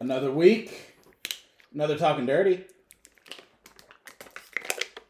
[0.00, 0.94] Another week.
[1.74, 2.64] Another talking dirty.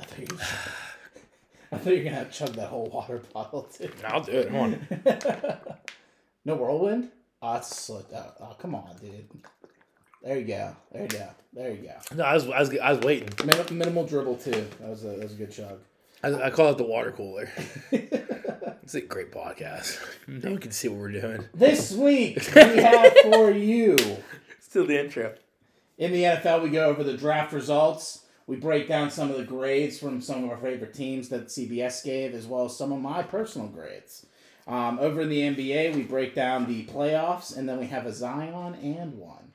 [0.00, 0.42] I thought you were,
[1.72, 3.91] I thought you were gonna have to chug that whole water bottle too.
[4.07, 4.49] I'll do it.
[4.49, 4.89] Come on.
[6.45, 7.11] no whirlwind?
[7.43, 8.37] Ah, oh, that's slipped out.
[8.41, 9.29] Uh, oh, come on, dude.
[10.22, 10.74] There you go.
[10.91, 11.29] There you go.
[11.52, 12.16] There you go.
[12.16, 13.29] No, I was, I was, I was waiting.
[13.45, 14.66] Min- minimal dribble too.
[14.80, 15.80] That was a that was a good chug.
[16.23, 17.50] I, I call it the water cooler.
[18.89, 20.02] It's a great podcast.
[20.27, 21.45] No one can see what we're doing.
[21.52, 23.98] This week we have for you
[24.71, 25.35] Still the intro.
[25.96, 26.63] in the NFL.
[26.63, 28.25] We go over the draft results.
[28.46, 32.03] We break down some of the grades from some of our favorite teams that CBS
[32.05, 34.27] gave, as well as some of my personal grades.
[34.67, 38.12] Um, over in the NBA, we break down the playoffs, and then we have a
[38.12, 39.53] Zion and one.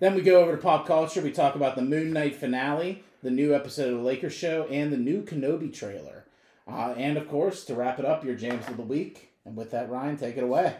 [0.00, 1.20] Then we go over to pop culture.
[1.20, 4.92] We talk about the Moon Knight finale, the new episode of the Lakers show, and
[4.92, 6.24] the new Kenobi trailer.
[6.68, 9.30] Uh, and of course, to wrap it up, your Jams of the week.
[9.44, 10.74] And with that, Ryan, take it away.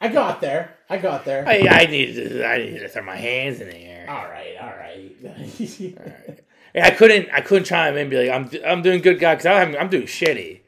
[0.00, 0.78] I got there.
[0.88, 1.46] I got there.
[1.46, 4.08] I, I need to I need to throw my hands in the air.
[4.08, 6.40] All right, all right.
[6.72, 9.34] Yeah, I couldn't I couldn't chime in and be like I'm I'm doing good guy
[9.34, 10.60] because I'm I'm doing shitty.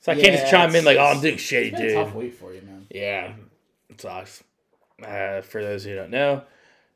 [0.00, 2.16] So I can't just chime in like oh I'm doing shitty, a tough dude.
[2.16, 2.86] week for you, man.
[2.90, 3.34] Yeah,
[3.88, 4.42] it sucks.
[5.06, 6.42] Uh, for those who don't know,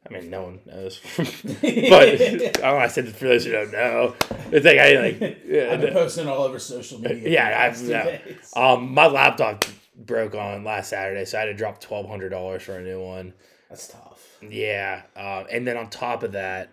[0.07, 1.23] I mean no one knows, but
[1.63, 4.15] I know, I said for those who don't know,
[4.53, 7.31] it's like I like I've been posting all over social media.
[7.31, 8.05] Yeah, I've- past two yeah.
[8.05, 8.53] days.
[8.55, 9.65] um my laptop
[9.97, 13.01] broke on last Saturday, so I had to drop twelve hundred dollars for a new
[13.01, 13.33] one.
[13.71, 14.21] That's tough.
[14.43, 16.69] Yeah, um, and then on top of that,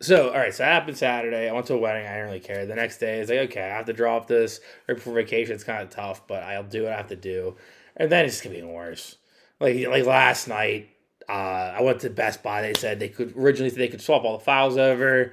[0.00, 1.48] so all right, so that happened Saturday.
[1.48, 2.06] I went to a wedding.
[2.06, 2.66] I didn't really care.
[2.66, 5.54] The next day, it's like okay, I have to drop this right before vacation.
[5.54, 7.56] It's kind of tough, but I'll do what I have to do.
[7.96, 9.16] And then it's getting worse.
[9.58, 10.90] Like like last night,
[11.28, 12.62] uh, I went to Best Buy.
[12.62, 15.32] They said they could originally they could swap all the files over,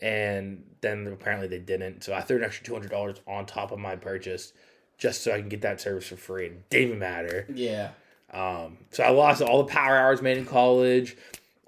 [0.00, 2.04] and then apparently they didn't.
[2.04, 4.52] So I threw an extra two hundred dollars on top of my purchase
[4.98, 6.46] just so I can get that service for free.
[6.46, 7.46] It didn't even matter.
[7.52, 7.90] Yeah.
[8.32, 11.16] Um, so I lost all the power hours made in college.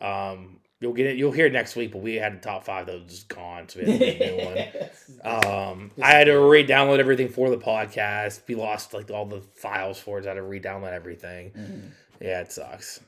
[0.01, 1.17] Um, you'll get it.
[1.17, 1.93] You'll hear it next week.
[1.93, 4.37] But we had the top five that was gone, so we had to make a
[4.37, 4.89] new one.
[5.23, 8.41] Um, I had to re-download everything for the podcast.
[8.49, 10.23] We lost like all the files for it.
[10.25, 11.51] So I had to re-download everything.
[11.51, 11.89] Mm-hmm.
[12.23, 13.01] Yeah, it sucks.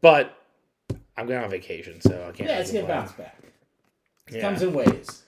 [0.00, 0.36] But
[1.16, 2.48] I'm going on vacation, so I can't.
[2.48, 3.36] yeah, it's gonna bounce back.
[4.28, 4.40] It Yeah.
[4.40, 5.22] comes in waves.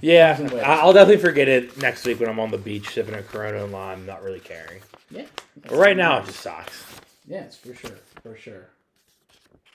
[0.00, 0.64] Yeah, in waves.
[0.64, 3.62] I- I'll definitely forget it next week when I'm on the beach sipping a Corona
[3.64, 4.82] and lime, not really caring.
[5.10, 5.24] Yeah.
[5.62, 6.84] But right now, it just sucks.
[7.26, 7.98] Yeah, it's for sure.
[8.22, 8.66] For sure.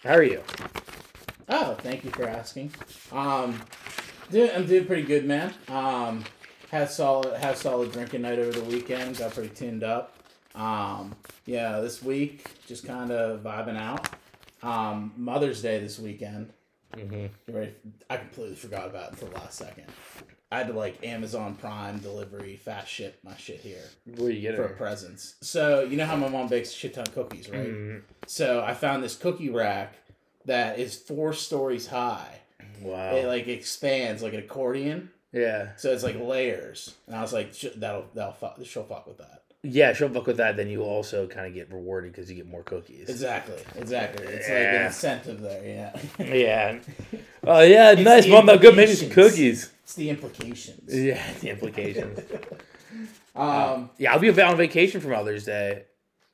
[0.04, 0.44] How are you?
[1.50, 2.72] Oh, thank you for asking.
[3.12, 3.62] Um,
[4.30, 5.54] doing, I'm doing pretty good, man.
[5.68, 6.24] Um,
[6.70, 9.18] had solid, had solid drinking night over the weekend.
[9.18, 10.16] Got pretty tuned up.
[10.56, 14.10] Um, yeah, this week just kind of vibing out.
[14.64, 16.52] Um, Mother's Day this weekend.
[16.94, 17.64] Mm-hmm.
[18.10, 19.86] I completely forgot about it until the last second.
[20.52, 24.42] I had to like Amazon Prime delivery fast ship my shit here What are you
[24.42, 24.58] getting?
[24.58, 25.36] for presents.
[25.42, 27.66] So you know how my mom bakes a shit ton of cookies, right?
[27.70, 28.02] Mhm.
[28.28, 29.94] So I found this cookie rack
[30.46, 32.40] that is four stories high.
[32.82, 33.16] Wow.
[33.16, 35.76] It like expands like an accordion, yeah.
[35.78, 36.96] so it's like layers.
[37.08, 39.41] And I was like, "Sh- that'll that'll fuck, she'll fuck with that.
[39.64, 40.58] Yeah, she'll fuck with that.
[40.58, 43.10] Then you also kind of get rewarded because you get more cookies.
[43.10, 44.26] Exactly, exactly.
[44.26, 45.94] It's like an incentive there.
[46.20, 46.80] Yeah, yeah.
[47.44, 48.48] Oh yeah, It's nice mom.
[48.52, 49.72] I'll go make some cookies.
[49.84, 50.96] it's the implications.
[50.96, 52.20] Yeah, the implications.
[53.36, 55.86] Um, yeah, I'll be on vacation for Mother's Day,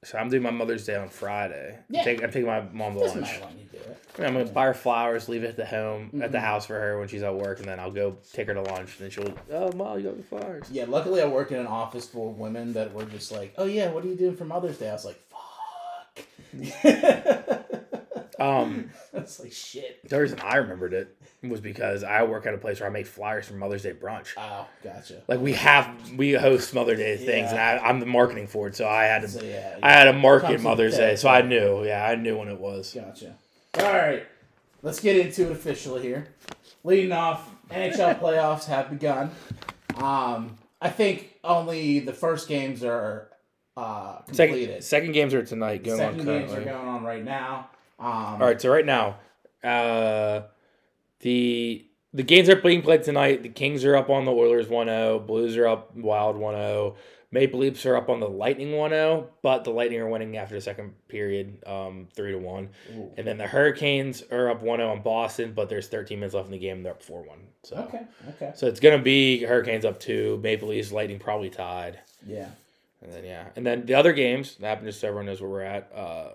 [0.09, 1.77] so I'm doing my Mother's Day on Friday.
[1.89, 1.99] Yeah.
[1.99, 3.33] I'm, taking, I'm taking my mom to doesn't lunch.
[3.33, 4.03] matter when you do it.
[4.19, 6.31] I'm gonna buy her flowers, leave it at the home, at Mm-hmm.
[6.31, 8.61] the house for her when she's at work, and then I'll go take her to
[8.61, 8.99] lunch.
[8.99, 10.67] And then she'll, oh mom, you got me flowers.
[10.71, 13.65] Yeah, luckily I work in an office full of women that were just like, "Oh
[13.65, 16.25] yeah, what are you doing for Mother's Day?" I was like, "Fuck."
[18.39, 22.57] Um, was like, "Shit." the reason I remembered it was because I work at a
[22.57, 24.29] place where I make flyers for Mother's Day brunch.
[24.37, 25.21] Oh, gotcha.
[25.27, 28.75] Like we have, we host Mother's Day things, and I, I'm the marketing for it,
[28.75, 31.15] so I had to, So yeah, I had to market Comes with Mother's the Day,
[31.15, 31.83] so I knew.
[31.85, 32.93] Yeah, I knew when it was.
[32.93, 33.35] Gotcha.
[33.79, 34.25] All right.
[34.81, 36.27] let's get into it officially here.
[36.83, 39.31] Leading off, NHL playoffs have begun.
[39.97, 43.29] Um, I think only the first games are
[43.75, 44.67] uh, completed.
[44.67, 45.83] Second, second games are tonight.
[45.83, 46.71] Going Second on games currently.
[46.71, 47.69] are going on right now.
[47.99, 49.17] Um, All right, so right now,
[49.63, 50.43] uh,
[51.21, 53.43] the the games are being played tonight.
[53.43, 55.27] The Kings are up on the Oilers 1-0.
[55.27, 56.95] Blues are up Wild 1-0.
[57.29, 60.61] Maple Leafs are up on the Lightning 1-0, but the Lightning are winning after the
[60.61, 62.69] second period, um, three to one.
[62.95, 63.11] Ooh.
[63.17, 66.53] And then the Hurricanes are up 1-0 on Boston, but there's 13 minutes left in
[66.53, 66.77] the game.
[66.77, 67.25] and They're up 4-1.
[67.63, 68.01] So, Okay.
[68.29, 68.51] Okay.
[68.55, 71.99] so it's gonna be Hurricanes up two, Maple Leafs, Lightning probably tied.
[72.25, 72.47] Yeah.
[73.01, 75.49] And then yeah, and then the other games that happened just so everyone knows where
[75.49, 75.91] we're at.
[75.93, 76.29] Uh,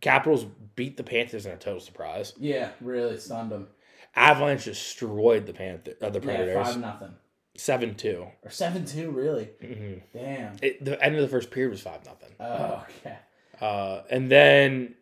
[0.00, 0.46] Capitals
[0.76, 2.32] beat the Panthers in a total surprise.
[2.38, 2.70] Yeah.
[2.80, 3.68] Really stunned them.
[4.14, 6.24] Avalanche destroyed the Panther, uh, the Yeah.
[6.24, 7.14] Predators, Five nothing
[7.56, 8.26] seven two.
[8.42, 9.10] or seven two.
[9.10, 9.50] Really.
[9.62, 9.98] Mm-hmm.
[10.16, 10.56] Damn.
[10.62, 12.30] It, the end of the first period was five nothing.
[12.40, 13.16] Oh, okay.
[13.60, 14.94] Uh, and then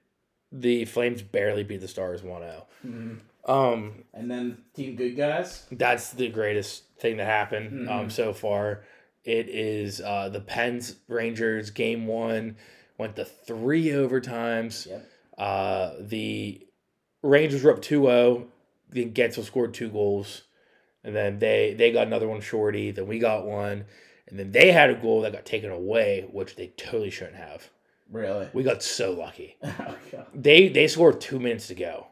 [0.53, 2.65] the Flames barely beat the Stars 1-0.
[2.87, 3.19] Mhm.
[3.45, 5.67] Um, And then Team Good Guys.
[5.71, 8.13] that's the greatest thing that happened um, Mhm.
[8.13, 8.85] so far.
[9.25, 12.57] It is uh, the Pens Rangers game one
[12.99, 14.87] went to three overtimes.
[14.87, 15.07] Yep.
[15.39, 16.67] Uh, the
[17.23, 18.47] Rangers were up 2-0.
[18.89, 20.43] Then Guentzel scored two goals.
[21.05, 22.91] And then they, they got another one shorty.
[22.91, 23.85] Then we got one.
[24.29, 27.71] And then they had a goal that got taken away, which they totally shouldn't have.
[28.11, 28.49] Really.
[28.53, 29.57] We got so lucky.
[29.63, 29.97] oh.
[30.35, 32.07] They they scored two minutes to go,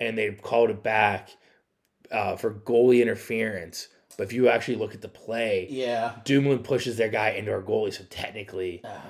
[0.00, 1.30] and they called it back
[2.10, 3.88] uh, for goalie interference.
[4.16, 6.14] But if you actually look at the play, Yeah.
[6.24, 9.00] Dumoulin pushes their guy into our goalie, so technically Oh.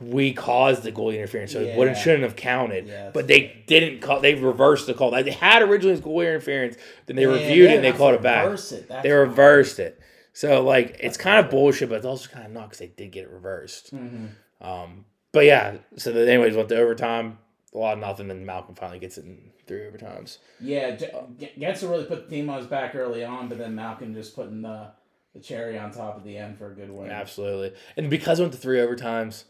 [0.00, 2.88] We caused the goalie interference, so it wouldn't shouldn't have counted.
[2.88, 4.20] Yeah, but they didn't call.
[4.20, 5.10] They reversed the call.
[5.12, 6.76] They had originally goalie interference,
[7.06, 8.46] then they Man, reviewed it and they called it back.
[8.46, 8.90] it.
[9.02, 10.00] They reversed it.
[10.32, 13.12] So like it's kind of bullshit, but it's also kind of not because they did
[13.12, 13.94] get it reversed.
[13.94, 14.30] Mhm.
[14.60, 17.38] Um, but yeah, so then anyways went to overtime.
[17.72, 20.38] A lot of nothing, and Malkin finally gets it in three overtimes.
[20.60, 24.34] Yeah, Guentzel really put the team on his back early on, but then Malkin just
[24.36, 24.88] putting the,
[25.34, 27.10] the cherry on top at the end for a good win.
[27.10, 29.44] Absolutely, and because it went to three overtimes,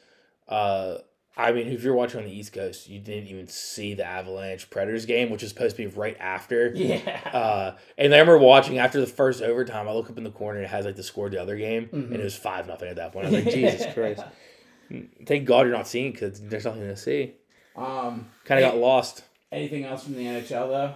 [0.48, 0.98] uh,
[1.36, 4.70] I mean, if you're watching on the East Coast, you didn't even see the Avalanche
[4.70, 6.72] Predators game, which is supposed to be right after.
[6.74, 7.20] Yeah.
[7.32, 9.88] Uh, and I remember watching after the first overtime.
[9.88, 11.56] I look up in the corner and it has like the score of the other
[11.56, 11.92] game, Mhm.
[12.12, 13.26] and it was five nothing at that point.
[13.26, 14.22] I was like, Jesus Christ!
[15.26, 17.32] Thank God you're not seeing because there's nothing to see.
[17.74, 19.24] Um, Kind of got lost.
[19.50, 20.94] anything else from the NHL though?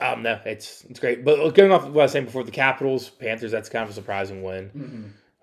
[0.00, 1.22] Um, no, it's it's great.
[1.24, 3.92] But going off what I was saying before, the Capitals, Panthers, that's kind of a
[3.92, 4.70] surprising win.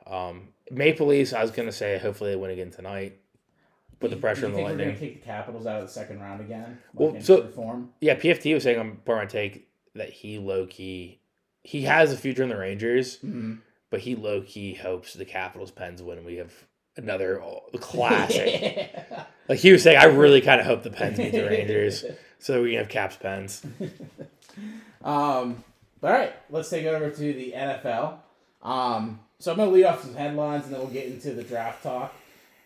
[0.08, 0.14] Mm-hmm.
[0.14, 3.20] Um, Maple Leafs, I was gonna say hopefully they win again tonight.
[4.00, 6.22] Put the pressure on the think We're gonna kick the Capitals out of the second
[6.22, 6.78] round again.
[6.94, 7.92] Well, Like so- form.
[8.00, 11.20] Yeah, PFT was saying on Pardon My Take that he low key
[11.64, 13.56] he has a future in the Rangers, Mm-hmm.
[13.90, 16.54] but he low key hopes the Capitals Pens win and we have
[16.96, 17.42] another
[17.80, 18.96] classic.
[19.50, 22.06] like he was saying, I really kind of hope the Pens beat the Rangers
[22.40, 23.66] so we can have Caps Pens.
[25.02, 25.64] Um,
[26.04, 28.16] all right, let's take it over to the NFL.
[28.62, 31.44] Um, so I'm going to lead off some headlines and then we'll get into the
[31.44, 32.14] draft talk.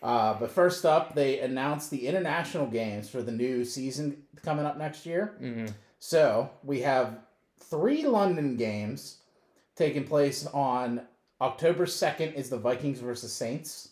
[0.02, 4.78] Uh, but first up, they announced the international games for the new season coming up
[4.78, 5.36] next year.
[5.40, 5.66] hmm
[6.00, 7.20] So we have
[7.60, 9.20] three London games
[9.76, 11.02] taking place on
[11.40, 13.90] October 2nd is the Vikings versus Saints.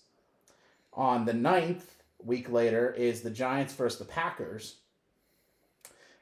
[0.93, 1.83] On the 9th,
[2.23, 4.75] week later, is the Giants versus the Packers.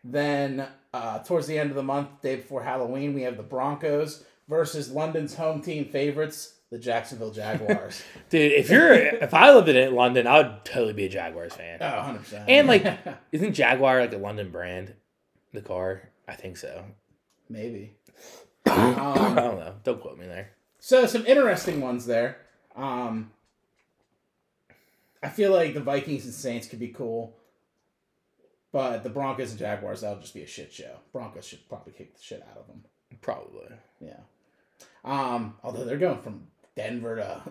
[0.04, 4.24] Then, uh, towards the end of the month, day before Halloween, we have the Broncos
[4.50, 8.04] versus London's home team favorites, the Jacksonville Jaguars.
[8.30, 11.78] Dude, if you're if I lived in London, I would totally be a Jaguars fan.
[11.82, 12.46] oh, 100%.
[12.50, 12.86] And like,
[13.32, 14.94] isn't Jaguar like a London brand?
[15.54, 16.84] The car, I think so.
[17.48, 17.96] maybe.
[18.66, 19.76] I Um, don't know.
[19.84, 20.52] Don't quote me there.
[20.80, 22.38] So some interesting ones there.
[22.76, 23.32] Um,
[25.22, 27.36] I feel like the Vikings and Saints could be cool,
[28.72, 30.98] but the Broncos and Jaguars that'll just be a shit show.
[31.12, 32.84] Broncos should probably kick the shit out of them.
[33.22, 33.66] Probably.
[34.00, 34.20] Yeah.
[35.04, 37.42] Um, although they're going from Denver to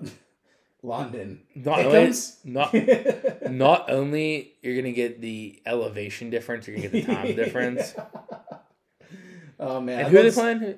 [0.82, 1.40] London.
[1.54, 2.12] Not only,
[2.44, 2.74] not
[3.50, 7.94] not only you're gonna get the elevation difference, you're gonna get the time difference.
[9.58, 10.00] oh man.
[10.00, 10.74] And who are they playing?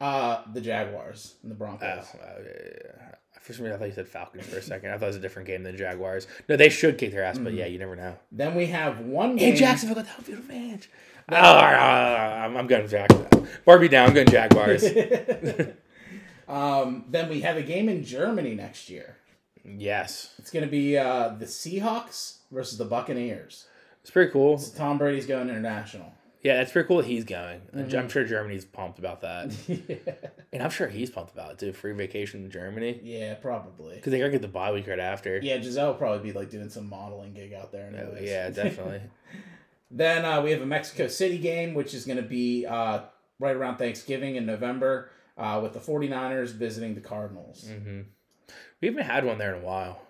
[0.00, 2.04] Uh, the Jaguars and the Broncos.
[2.14, 2.50] oh, yeah,
[2.84, 3.14] yeah.
[3.40, 4.90] For some reason, I thought you said Falcons for a second.
[4.90, 6.26] I thought it was a different game than Jaguars.
[6.48, 7.58] No, they should kick their ass, but Mhm.
[7.58, 8.16] yeah, you never know.
[8.32, 9.50] Then we have one game.
[9.50, 10.90] And Jacksonville got the home field advantage.
[11.30, 13.46] Oh, I'm, I'm going Jacksonville.
[13.64, 14.08] Barbie down.
[14.08, 14.84] I'm going Jaguars.
[16.48, 19.16] Um, then we have a game in Germany next year.
[19.64, 23.66] yes, It's going to be uh, the Seahawks versus the Buccaneers.
[24.02, 24.58] it's pretty cool.
[24.58, 26.12] So Tom Brady's going international.
[26.42, 27.60] Yeah, that's pretty cool he's going.
[27.74, 27.92] Mhm.
[27.98, 29.96] I'm sure Germany's pumped about that, yeah.
[30.52, 31.72] and I'm sure he's pumped about it too.
[31.72, 33.96] Free vacation in Germany yeah, probably.
[33.96, 35.40] because they gotta get the bye week right after.
[35.42, 37.90] Yeah, Gisele will probably be like doing some modeling gig out there.
[37.92, 38.28] Oh, Anyways.
[38.28, 39.00] yeah, definitely.
[39.90, 43.02] Then uh, we have a Mexico City game, which is going to be uh,
[43.38, 47.64] right around Thanksgiving in November uh, with the 49ers visiting the Cardinals.
[47.68, 48.00] Mm-hmm.
[48.80, 50.02] We haven't had one there in a while.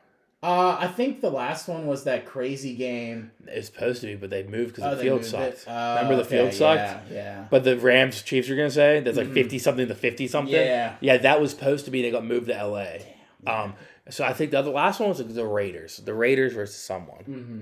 [0.42, 3.32] Uh, I think the last one was that crazy game.
[3.48, 5.64] It was supposed to be, but they moved because Oh, the field sucked.
[5.66, 7.10] Oh, Remember the okay, field sucked?
[7.10, 7.44] Yeah, yeah.
[7.50, 9.34] But the Rams Chiefs are gonna say that's like Mhm.
[9.34, 10.52] fifty something to fifty something.
[10.54, 10.96] Yeah.
[11.00, 12.02] yeah, that was supposed to be.
[12.02, 13.14] They got moved to L.A.
[13.46, 13.74] Um,
[14.10, 15.96] so I think the other last one was the Raiders.
[15.98, 17.24] The Raiders versus someone.
[17.24, 17.60] Mm-hmm.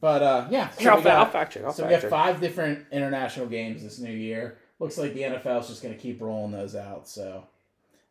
[0.00, 1.64] But uh, yeah, so I'll, we fa- I'll got, fact check.
[1.64, 4.58] I'll so we got five different international games this new year.
[4.82, 7.06] Looks like the NFL is just going to keep rolling those out.
[7.08, 7.44] So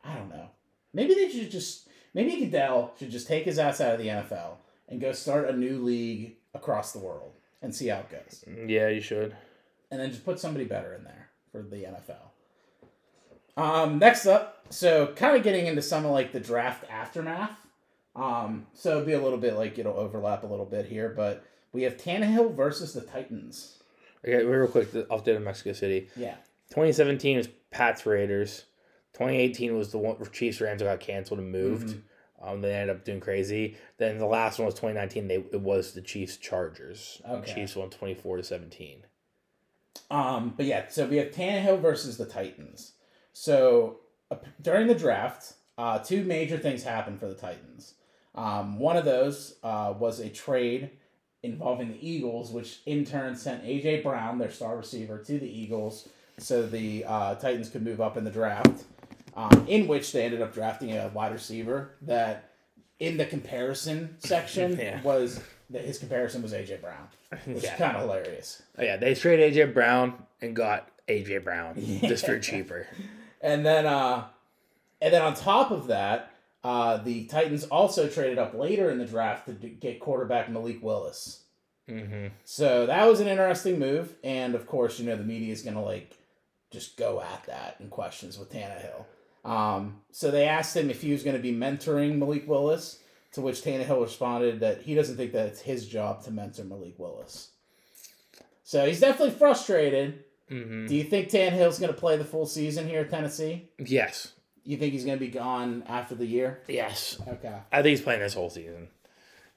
[0.05, 0.47] I don't know.
[0.93, 4.53] Maybe they should just maybe Goodell should just take his ass out of the NFL
[4.87, 8.87] and go start a new league across the world and see how it goes, Yeah,
[8.87, 9.35] you should.
[9.91, 13.61] and then just put somebody better in there for the NFL.
[13.61, 17.57] Um, next up, so kind of getting into some of like the draft aftermath.
[18.15, 21.43] Um, so it'll be a little bit like it'll overlap a little bit here, but
[21.73, 23.77] we have Tannehill versus the Titans.
[24.25, 24.91] Okay, real quick.
[24.91, 26.07] the Update in Mexico City.
[26.15, 26.35] Yeah.
[26.71, 28.65] 2017 was Pats Raiders.
[29.13, 31.89] 2018 was the one where Chiefs Rams got canceled and moved.
[31.89, 32.49] Mm-hmm.
[32.49, 33.77] Um, they ended up doing crazy.
[33.97, 35.27] Then the last one was 2019.
[35.27, 37.21] They it was the Chiefs Chargers.
[37.29, 37.53] Okay.
[37.53, 39.03] Chiefs won 24 to 17.
[40.09, 42.93] Um, but yeah, so we have Tannehill versus the Titans.
[43.33, 43.99] So
[44.31, 47.93] uh, during the draft, uh, two major things happened for the Titans.
[48.33, 50.91] Um, one of those uh, was a trade
[51.43, 56.07] involving the Eagles, which in turn sent AJ Brown, their star receiver, to the Eagles,
[56.41, 58.83] so the uh, Titans could move up in the draft.
[59.33, 62.49] Um, in which they ended up drafting a wide receiver that,
[62.99, 65.01] in the comparison section, Yeah.
[65.03, 67.07] was that his comparison was AJ Brown,
[67.45, 67.71] which Yeah.
[67.73, 68.61] is kind of hilarious.
[68.77, 72.87] Oh, yeah, they traded AJ Brown and got AJ Brown just for cheaper.
[73.39, 74.25] And then, uh,
[75.01, 76.31] and then on top of that,
[76.65, 81.43] uh, the Titans also traded up later in the draft to get quarterback Malik Willis.
[81.87, 85.61] hmm So that was an interesting move, and of course, you know the media is
[85.63, 86.17] gonna like
[86.71, 89.05] just go at that in questions with Tannehill.
[89.43, 92.99] Um, so they asked him if he was going to be mentoring Malik Willis,
[93.33, 96.95] to which Tannehill responded that he doesn't think that it's his job to mentor Malik
[96.97, 97.49] Willis.
[98.63, 100.23] So he's definitely frustrated.
[100.47, 103.69] hmm Do you think Tannehill's going to play the full season here at Tennessee?
[103.79, 104.33] Yes.
[104.63, 106.61] You think he's going to be gone after the year?
[106.67, 107.19] Yes.
[107.27, 107.53] Okay.
[107.71, 108.89] I think he's playing this whole season.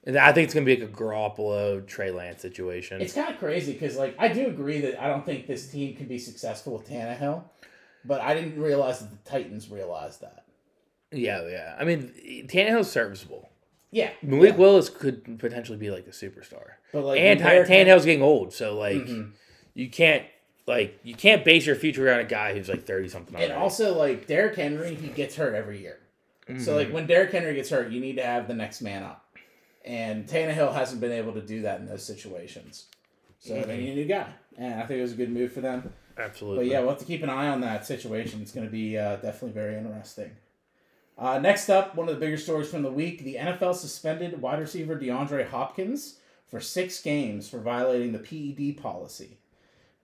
[0.05, 3.01] And I think it's gonna be like a Garoppolo Trey Lance situation.
[3.01, 5.95] It's kind of crazy because, like, I do agree that I don't think this team
[5.95, 7.43] can be successful with Tannehill,
[8.05, 10.45] but I didn't realize that the Titans realized that.
[11.11, 11.75] yeah, yeah.
[11.79, 12.11] I mean,
[12.47, 13.49] Tannehill's serviceable.
[13.91, 14.57] Yeah, Malik yeah.
[14.57, 16.73] Willis could potentially be like a superstar.
[16.91, 19.31] but like, and Derrick Tannehill's getting old, so like Mhm.
[19.73, 20.25] you can't
[20.67, 23.35] like you can't base your future on a guy who's like thirty something.
[23.37, 25.99] and also like Derrick Henry, he gets hurt every year.
[26.49, 26.59] Mm-hmm.
[26.61, 29.24] So like when Derrick Henry gets hurt, you need to have the next man up,
[29.85, 32.87] and Tannehill hasn't been able to do that in those situations.
[33.39, 33.67] So Mm-hmm.
[33.67, 34.27] they need a new guy,
[34.57, 35.93] and I think it was a good move for them.
[36.17, 36.65] absolutely.
[36.65, 38.41] But yeah, we'll have to keep an eye on that situation.
[38.41, 40.31] It's going to be uh, definitely very interesting.
[41.17, 44.59] Uh, next up, one of the bigger stories from the week: the NFL suspended wide
[44.59, 49.37] receiver DeAndre Hopkins for six games for violating the PED policy.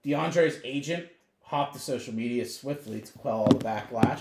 [0.04, 1.06] DeAndre's agent
[1.42, 4.20] hopped to social media swiftly to quell all the backlash.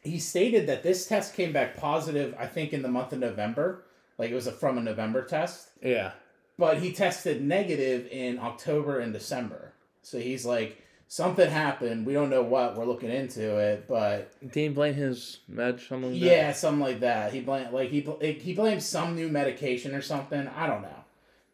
[0.00, 3.84] He stated that this test came back positive, I think, in the month of November.
[4.18, 6.12] Like it was a, from a November test yeah.
[6.58, 9.72] but he tested negative in October and December.
[10.02, 12.06] So he's like, something happened.
[12.06, 12.76] We don't know what.
[12.76, 15.80] We're looking into it, but Did he blame his med?
[15.80, 16.12] Something.
[16.12, 17.32] Like yeah, something like that.
[17.32, 18.06] He blamed like he
[18.40, 20.46] he blames some new medication or something.
[20.48, 21.04] I don't know.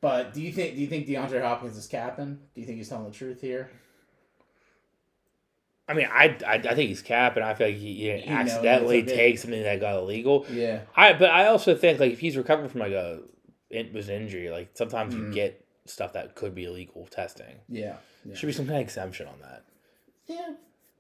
[0.01, 2.39] But do you think do you think DeAndre Hopkins is capping?
[2.55, 3.71] Do you think he's telling the truth here?
[5.87, 7.43] I mean, I, I I think he's capping.
[7.43, 10.47] I feel like he, he accidentally takes something that got illegal.
[10.51, 10.81] Yeah.
[10.97, 13.21] I but I also think like if he's recovering from like a
[13.71, 15.35] it was an injury, like sometimes you Mhm.
[15.35, 17.57] get stuff that could be illegal testing.
[17.69, 17.97] Yeah.
[18.25, 18.35] Yeah.
[18.35, 19.65] Should be some kind of exemption on that.
[20.27, 20.55] Yeah.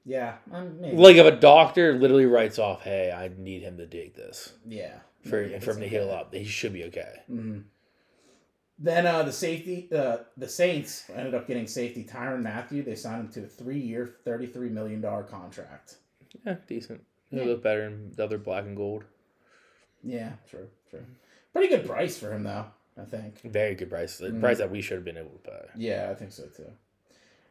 [0.04, 0.34] Yeah.
[0.52, 0.96] Um, maybe.
[0.96, 4.98] Like if a doctor literally writes off, "Hey, I need him to take this yeah.
[5.22, 7.22] for Maybe for him to heal up," he should be okay.
[7.26, 7.60] hmm
[8.78, 12.82] Then uh, the safety, uh, the Saints ended up getting safety Tyrann Mathieu.
[12.82, 15.96] They signed him to a three-year, thirty-three million dollar contract.
[16.44, 17.04] Yeah, decent.
[17.30, 17.44] He Yeah.
[17.44, 19.04] look better in the other black and gold.
[20.02, 21.04] Yeah, true, true.
[21.52, 22.66] Pretty good price for him though.
[23.00, 23.40] I think.
[23.42, 24.18] Very good price.
[24.18, 24.40] The Mm.
[24.40, 25.66] price that we should have been able to pay.
[25.76, 26.70] Yeah, I think so too.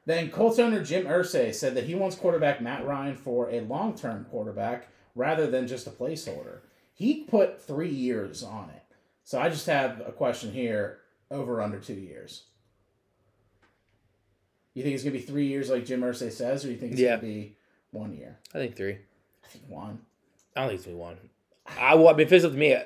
[0.06, 4.26] Then Colts owner Jim Irsay said that he wants quarterback Matt Ryan for a long-term
[4.30, 6.60] quarterback rather than just a placeholder.
[6.94, 8.82] He put three years on it.
[9.24, 11.00] So I just have a question here:
[11.34, 12.44] over under two years.
[14.74, 17.02] You think it's gonna be three years like Jim Irsay says, or you think it's
[17.02, 17.16] Yeah.
[17.18, 17.58] gonna be
[17.92, 18.38] one year?
[18.54, 19.00] I think three.
[19.44, 20.00] I think one.
[20.56, 21.18] I don't think it's gonna be one.
[21.66, 22.78] I, mean, if it's up to me,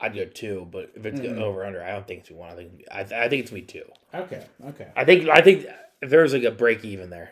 [0.00, 1.38] I'd go two, but if it's Mhm.
[1.40, 2.50] over under, I don't think it's gonna be one.
[2.52, 3.90] I think I, th- I think it's gonna be two.
[4.14, 5.66] Okay, okay, I think I think
[6.00, 7.30] if there's like a break even there,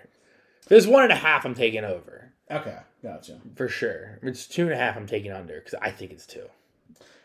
[0.62, 2.78] if there's one and a half, I'm taking over okay.
[3.02, 3.40] Gotcha.
[3.56, 4.18] for sure.
[4.22, 6.48] If it's two and a half, I'm taking under because I think it's two.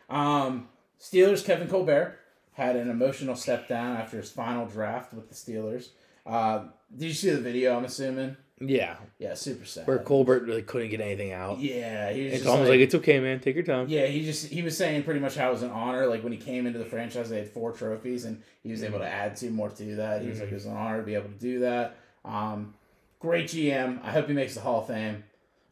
[0.09, 2.17] Um, Steelers Kevin Colbert
[2.55, 5.89] had an emotional step down after his final draft with the Steelers.
[6.25, 7.77] Uh, did you see the video?
[7.77, 8.35] I'm assuming.
[8.62, 9.85] Yeah, Yeah, super sad.
[9.85, 11.59] where Colbert really couldn't get anything out.
[11.59, 13.41] Yeah, he was It's almost like, like, it's okay, man.
[13.41, 13.88] Take your time.
[13.89, 16.07] yeah, he just he was saying pretty much how it was an honor.
[16.07, 19.00] Like when he came into the franchise, they had four trophies, and he was able
[19.00, 20.21] to add two more to that.
[20.21, 21.97] He was like, it was an honor to be able to do that.
[22.24, 22.74] Um,
[23.19, 24.01] great GM.
[24.01, 25.25] I hope he makes the Hall of Fame.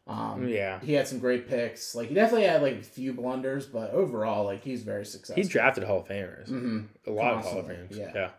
[0.05, 0.79] Um, Yeah.
[0.81, 1.95] he had some great picks.
[1.95, 5.41] Like he definitely had like a few blunders, but overall, like he's very successful.
[5.41, 6.47] He drafted Hall of Famers.
[6.47, 7.95] hmm A lot of Hall of Famers.
[7.95, 8.11] yeah.
[8.13, 8.29] yeah.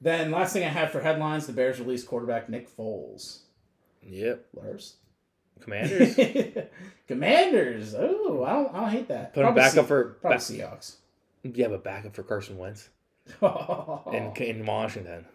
[0.00, 3.40] Then last thing I had for headlines: the Bears released quarterback Nick Foles.
[4.02, 4.46] Yep.
[4.54, 4.94] Lars.
[5.60, 6.14] Commanders.
[7.06, 7.94] Commanders.
[7.94, 8.74] Oh, I don't.
[8.74, 9.34] I don't hate that.
[9.34, 10.96] Put him back up for probably back, Seahawks.
[11.42, 12.88] yeah, but back up for Carson Wentz
[13.42, 15.26] oh, in in Washington.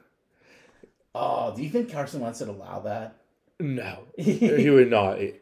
[1.13, 3.15] Oh, do you think Carson Wentz would allow that?
[3.59, 5.19] No, he would not.
[5.21, 5.33] you,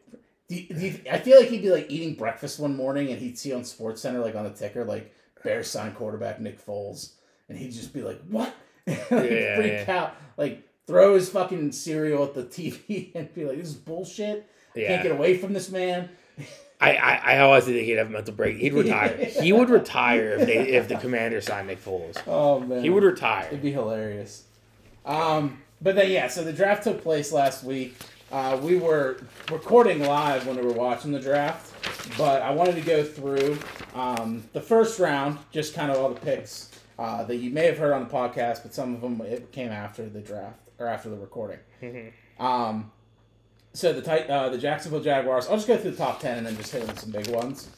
[0.48, 3.52] do you, I feel like he'd be like eating breakfast one morning and he'd see
[3.52, 7.12] on Sports Center like on the ticker like Bears sign quarterback Nick Foles,
[7.48, 8.54] and he'd just be like, "What?"
[8.86, 9.84] like, Yeah, freak yeah.
[9.88, 14.48] out, like throw his fucking cereal at the TV and be like, "This is bullshit."
[14.74, 14.88] Yeah.
[14.88, 16.08] Can't get away from this man.
[16.80, 18.56] I, I I always think he'd have a mental break.
[18.56, 19.16] He'd retire.
[19.40, 22.20] he would retire if they if the Commanders signed Nick Foles.
[22.26, 23.46] Oh man, He would retire.
[23.48, 24.44] It'd be hilarious.
[25.04, 27.96] Um, but then yeah, so the draft took place last week.
[28.32, 29.18] Uh, we were
[29.50, 31.72] recording live when we were watching the draft,
[32.18, 33.58] but I wanted to go through
[33.94, 37.78] um, the first round, just kind of all the picks uh, that you may have
[37.78, 41.08] heard on the podcast, but some of them it came after the draft or after
[41.10, 41.58] the recording.
[42.40, 42.90] Um,
[43.72, 45.46] so the uh, the Jacksonville Jaguars.
[45.48, 47.68] I'll just go through the top ten and then just hit on some big ones.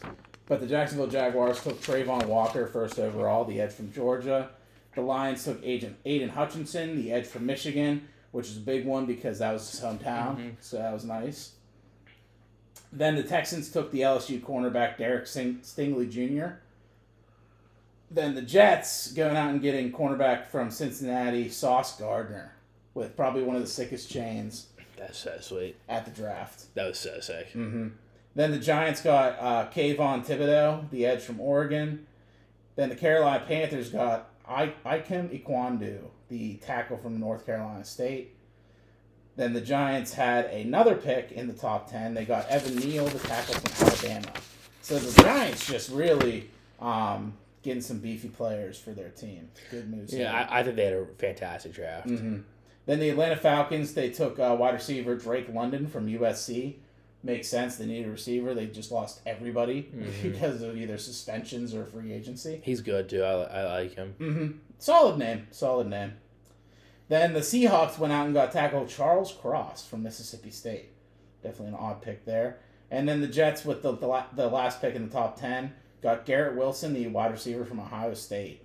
[0.47, 4.51] But the Jacksonville Jaguars took Trayvon Walker first overall, the edge from Georgia.
[4.97, 9.07] The Lions took Agent Aidan Hutchinson, the edge from Michigan, which is a big one
[9.07, 11.53] because that was his hometown, so that was nice.
[12.93, 16.57] Then the Texans took the LSU cornerback Derek Sing- Stingley Jr.
[18.11, 22.53] Then the Jets going out and getting cornerback from Cincinnati, Sauce Gardner,
[22.95, 25.77] with probably one of the sickest chains That's so sweet.
[25.89, 26.75] at the draft.
[26.75, 27.49] That was so sick.
[27.49, 27.89] Mm-hmm.
[28.35, 32.07] Then the Giants got uh, Kayvon Thibodeaux, the edge from Oregon.
[32.77, 38.35] Then the Carolina Panthers got I- Ikem Ekwonu, the tackle from North Carolina State.
[39.37, 42.15] Then the Giants had another pick in the top 10.
[42.15, 44.33] They got Evan Neal, the tackle from Alabama.
[44.81, 46.49] So the Giants just really
[46.81, 49.51] um, getting some beefy players for their team.
[49.71, 50.15] Good moves.
[50.15, 50.33] Yeah.
[50.51, 52.09] I, I think they had a fantastic draft.
[52.09, 52.39] hmm
[52.87, 56.77] Then the Atlanta Falcons, they took uh, wide receiver Drake London from USC.
[57.23, 57.77] Makes sense.
[57.77, 58.55] They need a receiver.
[58.55, 59.83] They just lost everybody
[60.23, 62.61] because of either suspensions or free agency.
[62.63, 63.23] He's good too.
[63.23, 64.15] I, I like him.
[64.19, 64.47] hmm
[64.79, 65.47] Solid name.
[65.51, 66.13] Solid name.
[67.09, 70.91] Then the Seahawks went out and got tackle Charles Cross from Mississippi State.
[71.43, 72.59] Definitely an odd pick there.
[72.91, 75.73] And then the Jets, with the, the, la- the last pick in the top 10,
[76.03, 78.63] got Garrett Wilson, the wide receiver from Ohio State.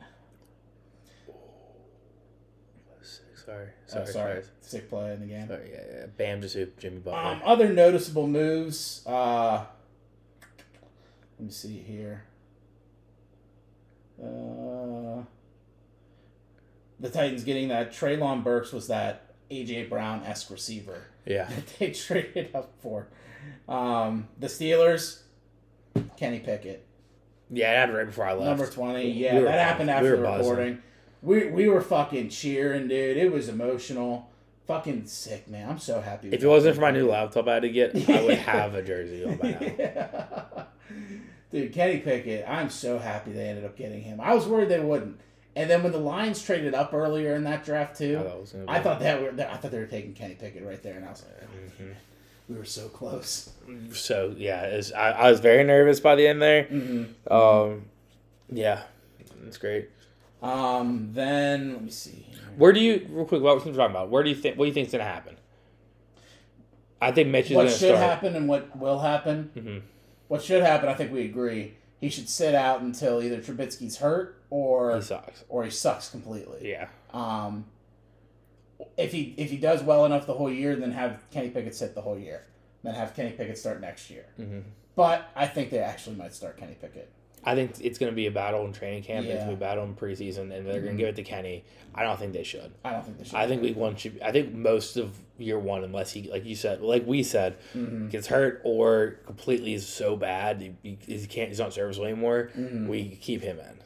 [3.45, 4.34] Sorry, Sorry, sorry, sorry.
[4.34, 4.43] sorry.
[4.62, 5.47] Sick play in the game.
[5.47, 6.06] Sorry, yeah, yeah.
[6.17, 7.19] Bam just hit Jimmy Butler.
[7.19, 9.04] Um, other noticeable moves.
[9.08, 9.65] Uh,
[11.39, 12.23] let me see here.
[14.21, 15.23] Uh,
[16.99, 21.91] the Titans getting that Treylon Burks was that AJ Brown esque receiver yeah, that they
[21.91, 23.08] traded up for.
[23.67, 25.21] Um, the Steelers,
[26.17, 26.86] Kenny Pickett,
[27.49, 27.71] yeah.
[27.73, 28.45] It happened right before I left.
[28.45, 29.12] number twenty.
[29.12, 30.82] Yeah, We were that happened after We the recording.
[31.21, 33.17] We we were fucking cheering, dude.
[33.17, 34.29] It was emotional.
[34.67, 35.69] Fucking sick, man.
[35.69, 36.29] I'm so happy.
[36.31, 38.81] If it wasn't for my new laptop I had to get, I would have a
[38.81, 39.60] jersey on by now.
[39.62, 40.63] Yeah.
[41.51, 44.21] Dude, Kenny Pickett, I'm so happy they ended up getting him.
[44.21, 45.19] I was worried they wouldn't.
[45.53, 48.39] And then when the Lions traded up earlier in that draft too, I thought it
[48.41, 50.95] was gonna I thought that were I thought they were taking Kenny Pickett right there,
[50.95, 51.49] and I was like,
[51.81, 51.93] Mhm.
[52.47, 53.49] we were so close.
[53.91, 56.63] So yeah, it's, I, I was very nervous by the end there.
[56.65, 57.34] Mm-hmm.
[57.34, 57.86] Um,
[58.49, 58.84] yeah,
[59.45, 59.89] it's great.
[60.41, 62.25] Um, then let me see.
[62.58, 63.41] Where do you real quick?
[63.41, 64.10] What we're talking about?
[64.10, 64.58] Where do you think?
[64.58, 65.38] What do you think is gonna happen?
[67.01, 67.99] I think Mitch is What gonna should start.
[67.99, 69.51] happen and what will happen?
[69.56, 69.82] Mhm.
[70.27, 70.88] What should happen?
[70.89, 71.75] I think we agree.
[71.99, 75.43] He should sit out until either Trubisky's hurt or He sucks.
[75.49, 76.69] or he sucks completely.
[76.69, 76.88] Yeah.
[77.13, 77.65] Um,
[78.97, 81.93] if he if he does well enough the whole year, then have Kenny Pickett sit
[81.95, 82.45] the whole year.
[82.84, 84.25] Then have Kenny Pickett start next year.
[84.39, 84.63] Mhm.
[84.95, 87.12] But I think they actually might start Kenny Pickett.
[87.43, 89.25] I think it's going to be a battle in training camp.
[89.25, 91.23] It's going to be a battle in preseason, and they're going to give it to
[91.23, 91.63] Kenny.
[91.95, 92.71] I don't think they should.
[92.86, 93.36] I don't think they should.
[93.36, 94.21] I think week one should.
[94.21, 98.10] I think most of year one, unless he, like you said, like we said, Mm-hmm.
[98.10, 101.49] gets hurt or completely is so bad he, he, he can't.
[101.49, 102.51] He's not serviceable anymore.
[102.56, 102.88] Mm-hmm.
[102.88, 103.80] We keep him in.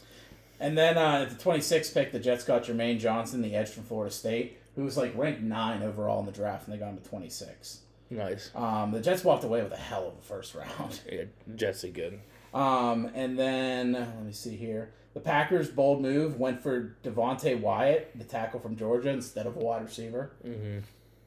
[0.59, 3.83] And then uh, at the 26th pick, the Jets got Jermaine Johnson, the edge from
[3.83, 6.97] Florida State, who was like ranked nine overall in the draft, and they got him
[6.97, 7.79] to 26.
[8.09, 8.51] Nice.
[8.55, 10.99] Um, the Jets walked away with a hell of a first round.
[11.11, 11.23] Yeah,
[11.55, 12.19] Jets are good.
[12.55, 14.93] Um, and then let me see here.
[15.13, 19.59] The Packers' bold move went for Devonte Wyatt, the tackle from Georgia, instead of a
[19.59, 20.31] wide receiver.
[20.45, 20.79] Mm-hmm.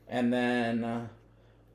[0.08, 1.08] And then uh,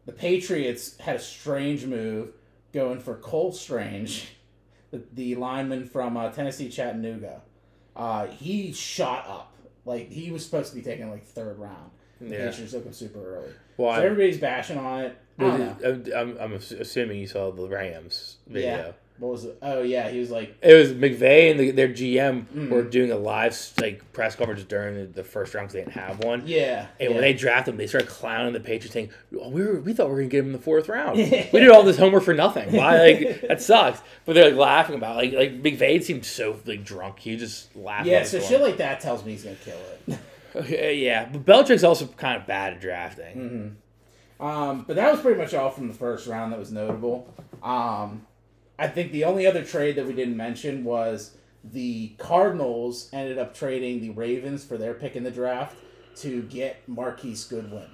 [0.05, 2.29] the Patriots had a strange move,
[2.71, 4.33] going for Cole Strange,
[4.91, 7.41] the, the lineman from uh, Tennessee Chattanooga.
[7.95, 11.91] Uh, he shot up like he was supposed to be taken like third round.
[12.19, 12.49] The Yeah.
[12.49, 13.51] Patriots took him super early.
[13.75, 13.97] Why?
[13.97, 15.17] So everybody's bashing on it.
[15.39, 15.45] I.
[15.83, 18.77] I'm, I'm, I'm assuming you saw the Rams video.
[18.87, 18.91] Yeah.
[19.19, 19.57] What was it?
[19.61, 22.69] Oh yeah, he was like, It was McVay and the, their GM Mm.
[22.69, 25.93] were doing a live like press conference during the, the first round because they didn't
[25.93, 26.43] have one.
[26.45, 26.87] yeah.
[26.99, 27.15] And yeah.
[27.15, 30.07] when they drafted him, they started clowning the Patriots, saying, oh, "We were we thought
[30.07, 31.15] we were gonna give him the fourth round.
[31.17, 31.25] we
[31.59, 32.71] did all this homework for nothing.
[32.75, 32.97] Why?
[32.97, 35.33] Like that sucks." But they're like laughing about it.
[35.33, 37.19] like like McVay seemed so like drunk.
[37.19, 38.07] He just laughed.
[38.07, 40.19] yeah, so shit like that tells me he's gonna kill it.
[40.55, 43.35] Okay, yeah, but Belichick's also kind of bad at drafting.
[44.39, 44.45] Mm-hmm.
[44.45, 47.27] Um, but that was pretty much all from the first round that was notable.
[47.63, 48.25] Um,
[48.77, 53.55] I think the only other trade that we didn't mention was the Cardinals ended up
[53.55, 55.77] trading the Ravens for their pick in the draft
[56.17, 57.89] to get Marquise Goodwin.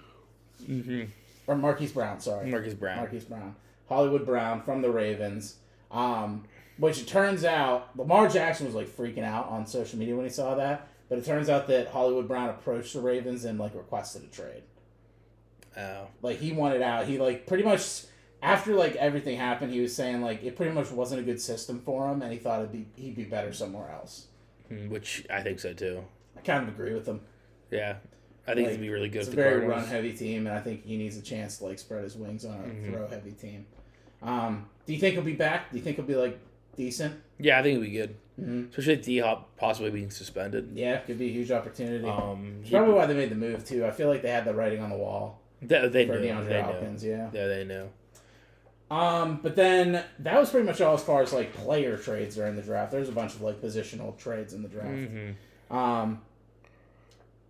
[0.63, 1.03] Mm-hmm.
[1.47, 2.49] Or Marquise Brown, sorry.
[2.49, 2.97] Marcus Brown.
[2.97, 3.55] Marquise Brown.
[3.87, 5.55] Hollywood Brown from the Ravens.
[5.91, 6.45] Um,
[6.77, 10.31] which it turns out, Lamar Jackson was like freaking out on social media when he
[10.31, 10.87] saw that.
[11.09, 14.63] But it turns out that Hollywood Brown approached the Ravens and like requested a trade.
[15.75, 17.07] Oh, Like he wanted out.
[17.07, 18.03] He like pretty much
[18.41, 21.81] after like everything happened, he was saying like it pretty much wasn't a good system
[21.81, 24.27] for him, and he thought it'd be he'd be better somewhere else.
[24.71, 26.03] Mm, which I think so too.
[26.37, 27.21] I kind of agree with him.
[27.71, 27.95] Yeah,
[28.47, 30.61] I think Like, it'd be really good It's a very run heavy team, and I
[30.61, 32.91] think he needs a chance to like spread his wings on a Mhm.
[32.91, 33.65] throw heavy team.
[34.21, 35.71] Um, do you think he'll be back?
[35.71, 36.37] Do you think he'll be like
[36.75, 37.15] decent?
[37.39, 38.69] Yeah, I think it'd be good, Mm-hmm.
[38.69, 40.69] especially D Hop possibly being suspended.
[40.73, 42.07] Yeah, could be a huge opportunity.
[42.07, 43.85] Um, he- Probably why they made the move too.
[43.85, 46.27] I feel like they had the writing on the wall they, they for knew.
[46.27, 47.09] DeAndre They knew.
[47.17, 47.29] Yeah.
[47.33, 47.89] Yeah, they knew.
[48.91, 52.55] Um, but then that was pretty much all as far as like player trades during
[52.55, 52.91] the draft.
[52.91, 54.87] There's a bunch of like positional trades in the draft.
[54.89, 55.75] Mm-hmm.
[55.75, 56.21] Um,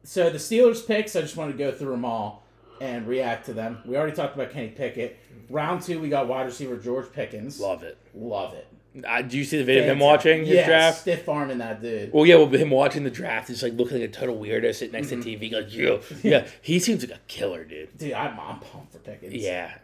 [0.04, 2.44] so the Steelers picks, I just want to go through them all
[2.82, 3.80] and react to them.
[3.86, 5.18] We already talked about Kenny Pickett.
[5.50, 7.60] Round two, we got wide receiver George Pickens.
[7.60, 7.98] Love it.
[8.14, 8.68] Love it.
[9.08, 11.02] Uh, do you see the video of him watching his yeah, draft?
[11.02, 12.12] Stiff arming that dude.
[12.12, 14.94] Well, yeah, well, him watching the draft is like looking like a total weirdo sitting
[14.94, 15.22] next Mm-hmm.
[15.22, 15.52] to TV.
[15.54, 17.96] Like, yo, yeah, he seems like a killer, dude.
[17.98, 19.34] Dude, I'm, I'm pumped for Pickens.
[19.36, 19.76] Yeah,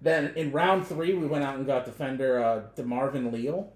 [0.00, 3.72] Then in round three, we went out and got defender uh, DeMarvin Leal.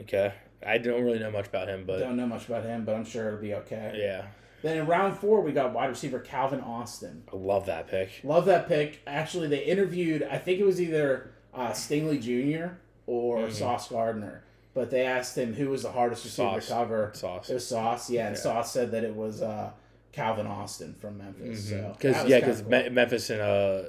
[0.00, 0.32] okay.
[0.66, 3.04] I don't really know much about him, but Don't know much about him, but I'm
[3.04, 3.94] sure it'll be okay.
[3.96, 4.26] yeah,
[4.62, 7.22] Then in round four, we got wide receiver Calvin Austin.
[7.32, 8.10] I love that pick.
[8.24, 9.00] Love that pick.
[9.06, 12.74] Actually, they interviewed, I think it was either uh, Stingley Jr.
[13.06, 13.52] or Mm-hmm.
[13.52, 14.42] Sauce Gardner,
[14.74, 17.12] but they asked him who was the hardest receiver to cover.
[17.14, 17.50] Sauce.
[17.50, 18.42] It was Sauce, yeah, and Yeah.
[18.42, 19.70] Sauce said that it was uh,
[20.10, 21.68] Calvin Austin from Memphis.
[21.68, 22.90] So Because that was yeah, because cool.
[22.90, 23.82] Memphis and uh,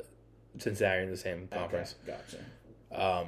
[0.58, 1.96] Cincinnati are in the same Okay, conference.
[2.06, 2.38] gotcha.
[2.92, 3.28] Um,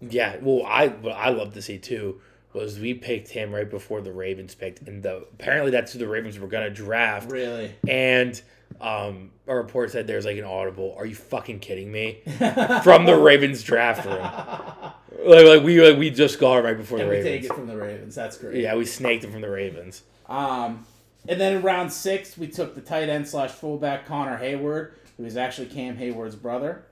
[0.00, 2.20] yeah, well, I what I love to see too
[2.52, 6.08] was we picked him right before the Ravens picked, and the apparently that's who the
[6.08, 7.72] Ravens were gonna draft, Really?
[7.88, 8.40] and
[8.80, 10.94] um, a report said there's like an audible.
[10.96, 12.20] Are you fucking kidding me?
[12.84, 14.20] From the Ravens draft room,
[15.28, 17.52] like, like we like we just got him right before and the we take it
[17.52, 18.14] from the Ravens.
[18.14, 18.60] That's great.
[18.62, 20.02] Yeah, we snaked him from the Ravens.
[20.28, 20.86] Um,
[21.28, 25.24] and then in round six, we took the tight end slash fullback Connor Hayward, who
[25.24, 26.84] is actually Cam Heyward's brother.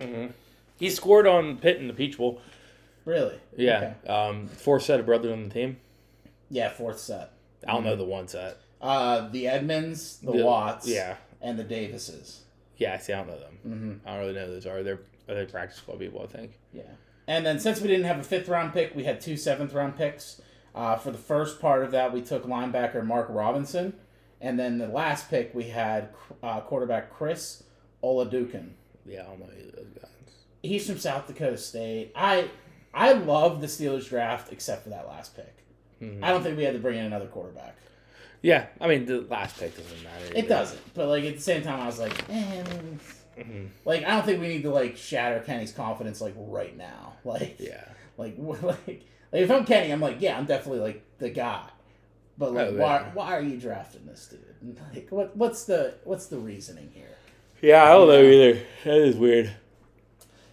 [0.78, 2.40] He scored on Pitt in the Peach Bowl.
[3.06, 3.38] Really?
[3.56, 5.78] Yeah, um, fourth set of brothers on the team.
[6.50, 7.30] Yeah, fourth set.
[7.66, 8.58] I don't know the one set.
[8.82, 12.42] Uh, the Edmunds, the, The- Watts, Yeah, and the Davises.
[12.76, 12.98] yeah.
[12.98, 13.58] See, I don't know them.
[13.66, 14.08] Mm-hmm.
[14.08, 14.82] I don't really know who those are.
[14.82, 16.20] They're are they practice squad people?
[16.22, 16.58] I think.
[16.72, 16.82] Yeah.
[17.26, 19.96] And then since we didn't have a fifth round pick, we had two seventh round
[19.96, 20.42] picks.
[20.74, 23.94] Uh, for the first part of that, we took linebacker Mark Robinson.
[24.40, 26.10] And then the last pick, we had
[26.42, 27.62] uh, quarterback Chris
[28.02, 28.70] Oladokun.
[29.04, 30.10] Yeah, I don't know either of those guys.
[30.62, 32.12] He's from South Dakota State.
[32.14, 32.50] I
[32.94, 35.54] I love the Steelers draft except for that last pick.
[36.02, 36.22] Mhm.
[36.22, 37.76] I don't think we had to bring in another quarterback.
[38.42, 40.32] Yeah, I mean the last pick doesn't matter.
[40.34, 40.80] It doesn't.
[40.94, 42.62] But like at the same time, I was like, eh,
[43.38, 43.68] Mhm.
[43.84, 47.14] like I don't think we need to like shatter Kenny's confidence like right now.
[47.24, 47.84] Like Yeah.
[48.18, 51.68] Like, like, like if I'm Kenny, I'm like, yeah, I'm definitely like the guy.
[52.38, 53.10] But like, Oh, why, yeah.
[53.14, 54.78] why are you drafting this dude?
[54.94, 57.16] Like, what, what's the, what's the reasoning here?
[57.60, 58.60] Yeah, I don't know either.
[58.84, 59.52] That is weird.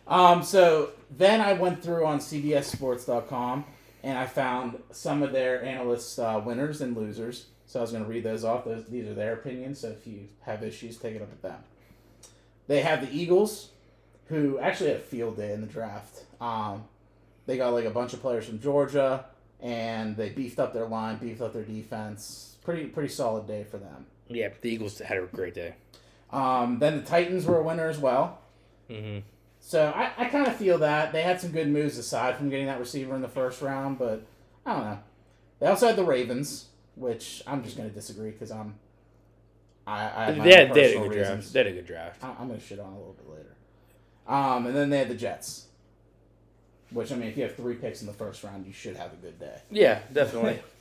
[0.08, 3.66] Um, so then I went through on CBSSports.com
[4.04, 7.48] and I found some of their analysts' uh, winners and losers.
[7.66, 8.66] So I was going to read those off.
[8.66, 9.80] Those these are their opinions.
[9.80, 11.60] So if you have issues, take it up with them.
[12.68, 13.70] They have the Eagles,
[14.28, 16.24] who actually had a field day in the draft.
[16.39, 16.84] Um,
[17.46, 19.26] they got like a bunch of players from Georgia,
[19.62, 22.58] and they beefed up their line, beefed up their defense.
[22.63, 24.06] Pretty pretty solid day for them.
[24.28, 25.76] Yeah, the Eagles had a great day.
[26.34, 28.39] Um, then the Titans were a winner as well.
[28.89, 29.19] hmm
[29.60, 32.65] So I, I kind of feel that they had some good moves aside from getting
[32.65, 34.26] that receiver in the first round, but
[34.65, 35.00] I don't know.
[35.60, 36.65] They also had the Ravens,
[36.96, 38.76] which I'm just going to disagree because I'm.
[39.86, 41.52] I, I They, had, they had a good reasons.
[41.52, 41.54] draft.
[41.54, 42.24] They had a good draft.
[42.24, 43.56] I- I'm going to shit on a little bit later.
[44.28, 45.67] Um, and then they had the Jets,
[46.91, 49.12] which I mean, if you have three picks in the first round, you should have
[49.13, 49.60] a good day.
[49.69, 50.60] Yeah, definitely.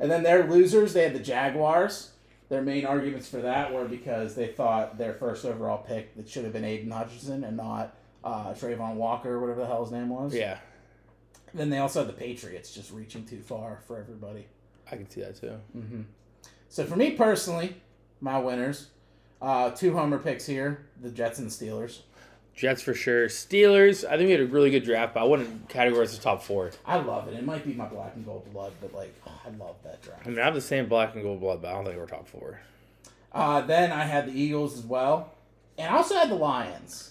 [0.00, 2.10] And then their losers, they had the Jaguars.
[2.54, 6.44] Their main arguments for that were because they thought their first overall pick that should
[6.44, 10.32] have been Aidan Hutchinson and not uh, Trayvon Walker, whatever the hell his name was.
[10.32, 10.58] yeah,
[11.52, 14.46] Then they also had the Patriots just reaching too far for everybody.
[14.88, 15.54] I can see that too.
[15.72, 16.02] hmm
[16.68, 17.74] So for me personally,
[18.20, 18.90] my winners,
[19.42, 22.02] uh, two homer picks here: the Jets and the Steelers.
[22.54, 23.26] Jets for sure.
[23.26, 24.04] Steelers.
[24.04, 26.70] I think we had a really good draft, but I wouldn't categorize the top four.
[26.86, 27.34] I love it.
[27.34, 30.22] It might be my black and gold blood, but like oh, I love that draft.
[30.24, 32.06] I mean, I have the same black and gold blood, but I don't think we're
[32.06, 32.60] top four.
[33.32, 35.32] Uh, then I had the Eagles as well,
[35.76, 37.10] and I also had the Lions.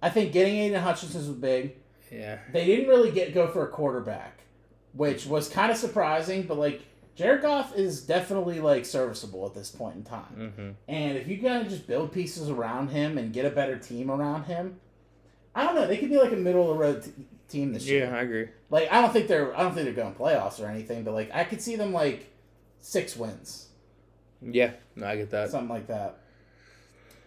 [0.00, 1.74] I think getting Aidan Hutchinson was big.
[2.10, 4.40] Yeah, They didn't really get go for a quarterback,
[4.94, 6.44] which was kind of surprising.
[6.44, 6.80] But like
[7.18, 10.52] Jared Goff is definitely like serviceable at this point in time.
[10.56, 13.76] hmm And if you kind of just build pieces around him and get a better
[13.76, 14.78] team around him,
[15.54, 15.86] I don't know.
[15.88, 17.10] They could be like a middle of the road t-
[17.48, 18.06] team this year.
[18.06, 18.48] yeah, I agree.
[18.70, 21.30] Like I don't think they're I don't think they're going playoffs or anything, but like
[21.34, 22.30] I could see them like
[22.80, 23.66] six wins,
[24.40, 25.50] Yeah, no, I get that.
[25.50, 26.20] something like that.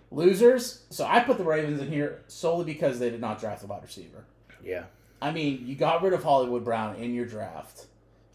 [0.10, 0.84] Losers.
[0.90, 3.84] So I put the Ravens in here solely because they did not draft a wide
[3.84, 4.26] receiver.
[4.64, 4.84] Yeah,
[5.22, 7.88] I mean, you got rid of Hollywood Brown in your draft,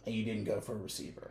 [0.05, 1.31] and you didn't go for a receiver.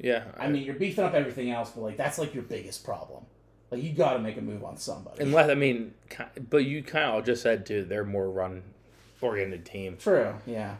[0.00, 0.24] Yeah.
[0.38, 3.24] I mean, you're beefing up everything else, but like that's like your biggest problem.
[3.70, 5.22] Like you got to make a move on somebody.
[5.22, 5.94] unless I mean,
[6.48, 8.62] but you kind of just said too, they're more run
[9.20, 9.96] oriented team.
[9.98, 10.34] True.
[10.46, 10.76] Yeah.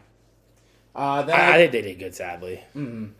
[0.95, 2.13] Uh, then, I, I I, think they did good.
[2.15, 3.11] Sadly, mhm.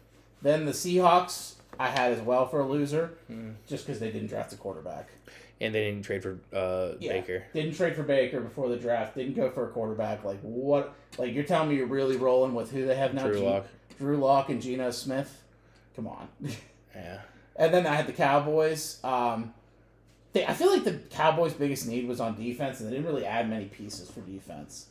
[0.41, 3.53] then the Seahawks I had as well for a loser, Mm.
[3.67, 5.07] just because they didn't draft a quarterback.
[5.61, 7.13] and they didn't trade for uh, Yeah.
[7.13, 7.43] Baker.
[7.53, 9.15] Didn't trade for Baker before the draft.
[9.15, 10.23] Didn't go for a quarterback.
[10.25, 10.93] Like what?
[11.17, 13.27] Like you're telling me you're really rolling with who they have now?
[13.27, 13.67] Drew Lock.
[13.99, 15.41] Drew Lock and Geno Smith.
[15.95, 16.27] Come on.
[16.93, 17.21] Yeah,
[17.55, 18.99] And then I had the Cowboys.
[19.01, 19.53] Um,
[20.33, 23.25] they, I feel like the Cowboys' biggest need was on defense, and they didn't really
[23.25, 24.87] add many pieces for defense.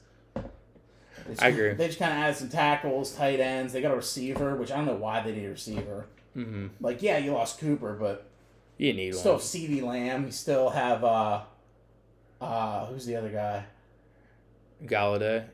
[1.29, 1.75] Just, I agree.
[1.75, 3.75] They just kind of added some tackles, tight ends.
[3.75, 6.07] They got a receiver, which I don't know why they need a receiver.
[6.33, 8.27] hmm Like, yeah, you lost Cooper, but
[8.79, 9.41] you need still one.
[9.41, 10.25] have CeeDee Lamb.
[10.25, 11.43] You still have uh,
[12.41, 13.65] uh, who's the other guy?
[14.87, 15.45] Golladay,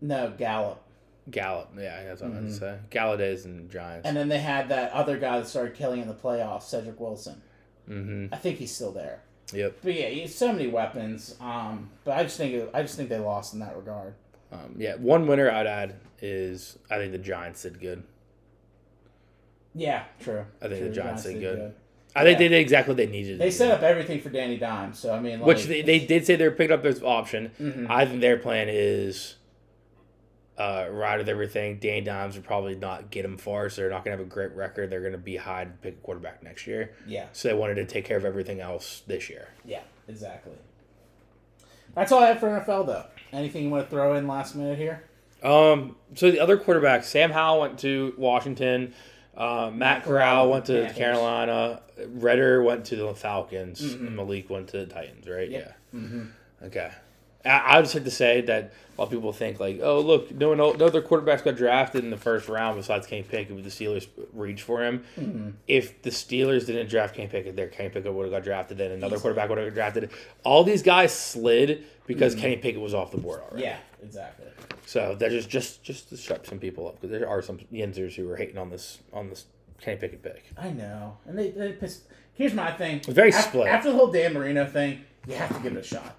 [0.00, 0.82] No, Gallup.
[1.30, 1.70] Gallup.
[1.76, 2.58] Yeah, that's what I meant to Mhm.
[2.58, 2.78] say.
[2.90, 4.06] Golladay's and Giants.
[4.06, 7.42] And then they had that other guy that started killing in the playoffs, Cedric Wilson.
[7.86, 9.20] hmm I think he's still there.
[9.52, 9.76] Yep.
[9.82, 11.36] But yeah, he has so many weapons.
[11.40, 14.14] Um, but I just think it, I just think they lost in that regard.
[14.52, 18.02] Um, yeah, one winner I'd add is I think the Giants did good.
[19.74, 20.44] Yeah, true.
[20.62, 21.58] I think True, the Giants did good.
[21.58, 21.68] Yeah.
[22.20, 23.38] I think they did exactly what they needed.
[23.38, 23.72] They to set do.
[23.74, 26.50] up everything for Danny Dime, so I mean, like, which they, they did say they're
[26.50, 27.50] picking up this option.
[27.60, 27.86] Mhm.
[27.90, 29.34] I think their plan is
[30.58, 31.78] uh, ride with everything.
[31.78, 34.30] Danny Dimes will probably not get them far, so they're not going to have a
[34.30, 34.90] great record.
[34.90, 36.92] They're going to be high to pick a quarterback next year.
[37.06, 39.48] yeah, So they wanted to take care of everything else this year.
[39.64, 40.52] yeah, exactly.
[41.94, 43.04] That's all I have for NFL though.
[43.32, 45.02] Anything you want to throw in last minute here?
[45.42, 48.94] Um, so the other quarterbacks, Sam Howell went to Washington.
[49.36, 50.96] Uh, Matt Corral went to Panthers.
[50.96, 51.82] Carolina.
[52.08, 53.80] Ridder went to the Falcons.
[53.82, 55.50] and Malik went to the Titans, right?
[55.50, 55.76] Yep.
[55.94, 56.24] Mm-hmm.
[56.62, 56.66] Yeah.
[56.66, 56.90] Okay.
[57.46, 60.48] I, just like to say that a lot of people think like, oh look, no
[60.50, 63.54] one, no other quarterbacks got drafted in the first round besides Kenny Pickett.
[63.54, 65.04] With the Steelers reach for him.
[65.18, 65.50] Mm-hmm.
[65.68, 68.78] If the Steelers didn't draft Kenny Pickett, their Kenny Pickett would have got drafted.
[68.78, 70.10] Then another quarterback would have got drafted.
[70.44, 73.64] All these guys slid because Kenny Pickett was off the board already.
[73.64, 74.46] Yeah, exactly.
[74.86, 78.14] So that just just just to shut some people up because there are some Yinzers
[78.14, 79.46] who are hating on this on this
[79.80, 80.44] Kenny Pickett pick.
[80.56, 82.04] I know, and they, they pissed.
[82.34, 83.00] Here's my thing.
[83.08, 83.66] Very Af- split.
[83.66, 86.16] After the whole Dan Marino thing, you have to give it a shot.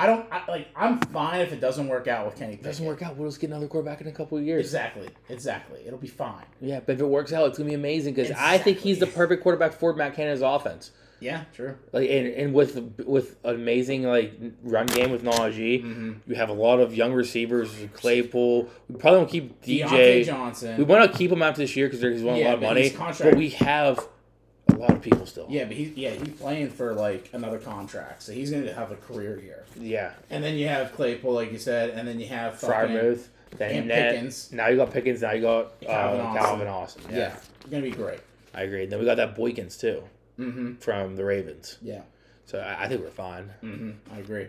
[0.00, 0.68] I don't I, like.
[0.74, 2.54] I'm fine if it doesn't work out with Kenny.
[2.54, 4.64] If it doesn't work out, we'll just get another quarterback in a couple of years.
[4.64, 5.08] Exactly.
[5.28, 5.80] Exactly.
[5.86, 6.44] It'll be fine.
[6.60, 9.06] Yeah, but if it works out, it's gonna be amazing because I think he's the
[9.06, 10.90] perfect quarterback for Matt Canada's offense.
[11.22, 11.44] Yeah.
[11.54, 11.76] True.
[11.92, 14.32] Like and, and with with an amazing like
[14.62, 16.12] run game with Najee, Mm-hmm.
[16.30, 17.70] you have a lot of young receivers.
[17.92, 18.70] Claypool.
[18.88, 19.88] We probably won't keep Diontae
[20.22, 20.24] DJ.
[20.24, 20.78] Johnson.
[20.78, 22.90] We want to keep him after this year because he's won a lot of money.
[22.96, 24.06] But we have
[24.74, 25.46] a lot of people still.
[25.48, 28.90] Yeah, but he's yeah he's playing for like another contract, so he's going to have
[28.90, 29.64] a career here.
[29.78, 30.12] Yeah.
[30.30, 33.26] And then you have Claypool, like you said, and then you have Freiermuth.
[33.56, 34.52] Then And then- Pickens.
[34.52, 35.22] Now you got Pickens.
[35.22, 36.42] Now you got Calvin uh, Austin.
[36.42, 37.02] Calvin Austin.
[37.10, 37.36] Yeah, Yeah,
[37.70, 38.20] gonna be great.
[38.54, 38.86] I agree.
[38.86, 40.02] Then we got that Boykins too
[40.38, 40.74] Mm-hmm.
[40.76, 41.76] from the Ravens.
[41.82, 42.02] Yeah.
[42.46, 43.50] So I, I think we're fine.
[43.62, 44.14] Mm-hmm.
[44.14, 44.46] I agree.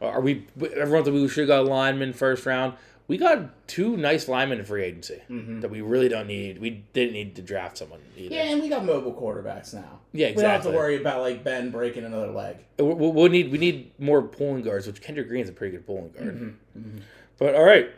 [0.00, 0.46] Are we?
[0.76, 2.74] Everyone thought we should have got a lineman first round.
[3.08, 5.60] We got two nice linemen in free agency Mm-hmm.
[5.60, 6.60] that we really don't need.
[6.60, 8.34] We didn't need to draft someone either.
[8.34, 10.00] Yeah, and we got mobile quarterbacks now.
[10.12, 10.36] Yeah, exactly.
[10.36, 12.58] We don't have to worry about like Ben breaking another leg.
[12.78, 15.86] We, we, we need we need more pulling guards, which Kendrick Green's a pretty good
[15.86, 16.56] pulling guard.
[16.76, 16.98] Mm-hmm.
[17.38, 17.90] But all right,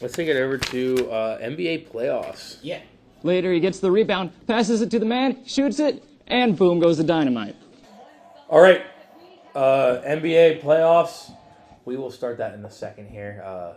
[0.00, 2.58] let's take it over to uh, NBA playoffs.
[2.62, 2.80] Yeah.
[3.24, 6.96] Later, he gets the rebound, passes it to the man, shoots it, and boom goes
[6.98, 7.56] the dynamite.
[8.48, 8.82] All right,
[9.54, 11.32] uh, NBA playoffs.
[11.84, 13.42] We will start that in a second here.
[13.44, 13.72] Uh,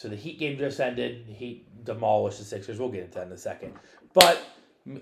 [0.00, 1.26] so the Heat game just ended.
[1.26, 2.78] The Heat demolished the Sixers.
[2.78, 3.74] We'll get into that in a second.
[4.14, 4.42] But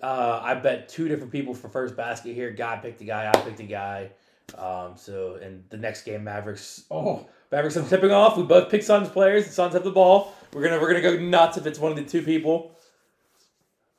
[0.02, 2.50] uh, I bet two different people for first basket here.
[2.50, 3.30] Guy picked a guy.
[3.32, 4.10] I picked a guy.
[4.56, 6.82] Um, so in the next game, Mavericks.
[6.90, 7.28] Oh.
[7.52, 8.36] Mavericks are tipping off.
[8.36, 9.46] We both pick Suns players.
[9.46, 10.34] The Suns have the ball.
[10.52, 12.76] We're gonna we're gonna go nuts if it's one of the two people.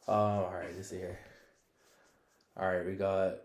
[0.06, 1.18] Um, all right, let's see here.
[2.58, 3.38] All right, we got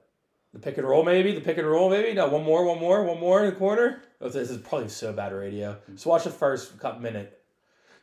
[0.53, 2.15] the pick and roll, maybe the pick and roll, maybe.
[2.15, 4.03] No, one more, one more, one more in the corner.
[4.21, 5.77] Oh, this is probably so bad radio.
[5.93, 7.43] Just watch the first minute.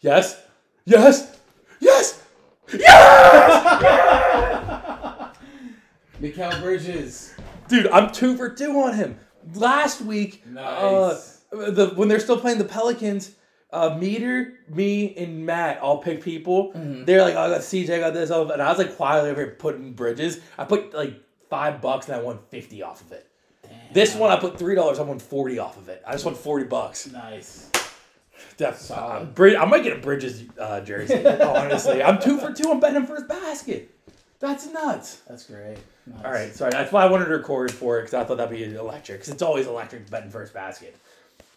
[0.02, 0.42] Yes,
[0.86, 1.38] yes,
[1.80, 2.22] yes,
[2.72, 2.72] yes.
[6.22, 7.34] Mikal Bridges.
[7.68, 9.20] Dude, I'm two for two on him.
[9.56, 11.42] Last week, Nice.
[11.52, 13.32] uh, the when they're still playing the Pelicans,
[13.72, 16.72] uh, Meter, me, and Matt all pick people.
[16.76, 19.44] They're like, oh, I got CJ, I got this, and I was like quietly over
[19.46, 20.40] here putting bridges.
[20.58, 21.16] I put like
[21.50, 23.28] five bucks and I won fifty off of it.
[23.94, 25.00] This one I put three dollars.
[25.00, 26.04] I won forty off of it.
[26.06, 27.08] I just won forty bucks.
[27.08, 27.70] Nice.
[28.58, 29.34] That's Solid.
[29.34, 31.25] Brid- I might get a Bridges uh, jersey.
[31.41, 32.69] honestly, I'm two for two.
[32.71, 33.93] I'm betting him his basket.
[34.39, 35.21] That's nuts.
[35.27, 35.77] That's great.
[36.08, 36.25] Nice.
[36.25, 36.71] All right, sorry.
[36.71, 39.19] That's why I wanted to record for it because I thought that'd be electric.
[39.19, 40.97] Because it's always electric betting first basket.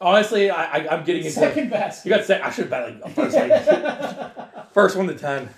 [0.00, 2.08] Honestly, I, I I'm getting into Second basket.
[2.08, 5.48] You got sec- I should bet like first like, first one to ten.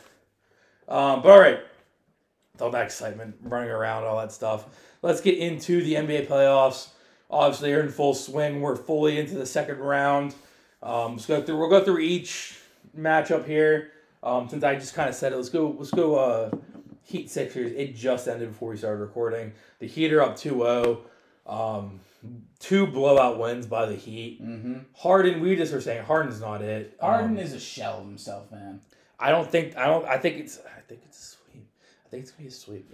[0.88, 1.58] Um, but all right,
[2.52, 4.66] with all that excitement, running around, all that stuff.
[5.02, 6.90] Let's get into the NBA playoffs.
[7.28, 8.60] Obviously, they're in full swing.
[8.60, 10.34] We're fully into the second round.
[10.86, 11.58] Um, let's go through.
[11.58, 12.58] We'll go through each
[12.96, 13.92] matchup here.
[14.22, 15.74] Um, since I just kind of said it, let's go.
[15.76, 16.16] Let's go.
[16.16, 16.50] Uh,
[17.02, 17.72] Heat Sixers.
[17.72, 19.52] It just ended before we started recording.
[19.78, 20.98] The Heat are up 2-0.
[21.46, 22.00] Um,
[22.58, 24.42] two blowout wins by the Heat.
[24.42, 24.78] Mm-hmm.
[24.96, 26.96] Harden, we just were saying Harden's not it.
[27.00, 28.80] Um, Harden is a shell of himself, man.
[29.20, 29.76] I don't think.
[29.76, 30.04] I don't.
[30.04, 30.58] I think it's.
[30.58, 31.35] I think it's.
[32.06, 32.92] I think it's gonna be a sweep.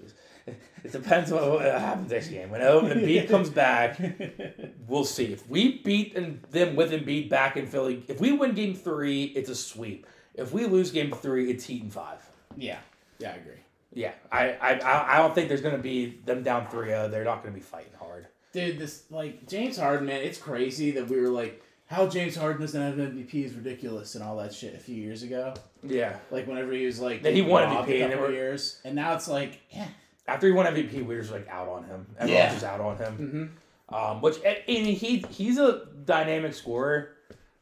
[0.85, 2.51] It depends what, what happens next game.
[2.51, 4.01] When Embiid comes back,
[4.89, 5.27] we'll see.
[5.27, 9.25] If we beat and them with Embiid back in Philly, if we win Game Three,
[9.25, 10.07] it's a sweep.
[10.35, 12.27] If we lose Game Three, it's Heat and five.
[12.57, 12.79] Yeah.
[13.19, 13.61] Yeah, I agree.
[13.93, 17.11] Yeah, I I, I I don't think there's gonna be them down 3-0.
[17.11, 18.27] They're not gonna be fighting hard.
[18.53, 22.61] Dude, this like James Harden, man, it's crazy that we were like, how James Harden
[22.61, 25.55] doesn't have an MVP is ridiculous and all that shit a few years ago.
[25.83, 26.17] Yeah.
[26.31, 28.95] Like whenever he was like Then he won MVP a and couple were- years, and
[28.95, 29.87] now it's like, yeah,
[30.27, 32.07] After he won MVP, we were just like out on him.
[32.19, 32.45] Everyone Yeah.
[32.53, 33.19] was just out on him.
[33.19, 33.95] mm-hmm.
[33.95, 37.11] Um, which and he he's a dynamic scorer,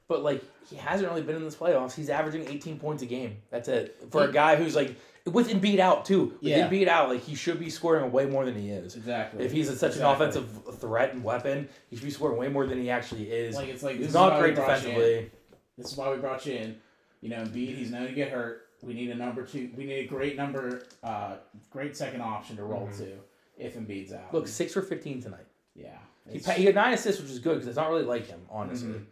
[0.07, 1.93] but like he hasn't really been in this playoffs.
[1.95, 3.38] He's averaging 18 points a game.
[3.51, 4.95] That's it for a guy who's like
[5.26, 6.24] with Embiid out too.
[6.26, 6.68] With Yeah.
[6.68, 8.96] Embiid out, like he should be scoring way more than he is.
[8.96, 9.44] exactly.
[9.44, 10.00] If he's such Exactly.
[10.02, 13.54] an offensive threat and weapon, he should be scoring way more than he actually is.
[13.56, 14.94] like it's like this he's is not great we brought you in.
[14.96, 15.30] defensively.
[15.78, 16.76] This is why we brought you in.
[17.20, 18.62] You know, Embiid, he's known to get hurt.
[18.83, 19.70] We need a number two.
[19.76, 21.37] We need a great number, uh,
[21.70, 23.12] great second option to roll to
[23.59, 24.28] if Embiid's out.
[24.28, 24.37] Mm-hmm.
[24.37, 25.46] Look, six for 15 tonight.
[25.74, 25.98] yeah,
[26.30, 28.88] He, he got nine assists, which is good because it's not really like him, honestly.
[28.90, 29.04] Mhm.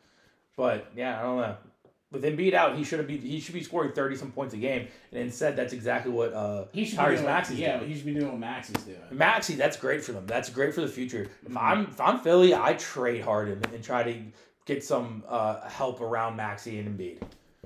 [0.56, 1.56] But yeah, I don't know.
[2.10, 4.88] With Embiid out, he should be he should be scoring 30 some points a game,
[5.12, 7.26] and instead that's exactly what uh, he should Tyrese be doing.
[7.26, 7.90] Maxey's yeah, doing.
[7.90, 8.98] he should be doing what Maxey's doing.
[9.10, 10.26] Maxey, that's great for them.
[10.26, 11.28] That's great for the future.
[11.44, 11.60] If Mhm.
[11.60, 14.14] I'm if I'm Philly, I trade Harden and try to
[14.64, 17.20] get some uh, help around Maxey and Embiid.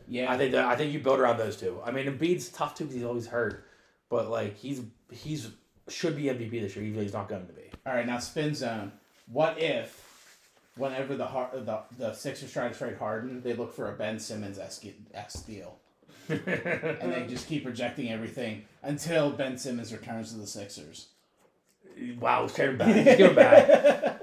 [0.09, 1.81] Yeah, I think that I think you build around those two.
[1.85, 3.65] I mean, Embiid's tough too because he's always hurt,
[4.11, 5.51] but like he's he's
[5.89, 7.63] should be MVP this year, even though he's not going to be.
[7.87, 8.91] All right, now spin zone.
[9.29, 10.12] What if,
[10.77, 14.19] whenever the Har- the the Sixers try to trade Harden, they look for a Ben
[14.19, 15.79] Simmons esque deal,
[16.29, 21.09] and they just keep rejecting everything until Ben Simmons returns to the Sixers.
[22.21, 22.95] wow, let's him back.
[22.97, 23.69] Let's him back.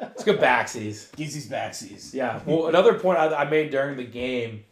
[0.01, 1.15] Let's go backsies.
[1.15, 2.13] Gives backsies.
[2.13, 2.41] Yeah.
[2.45, 4.65] Well, another point I, I made during the game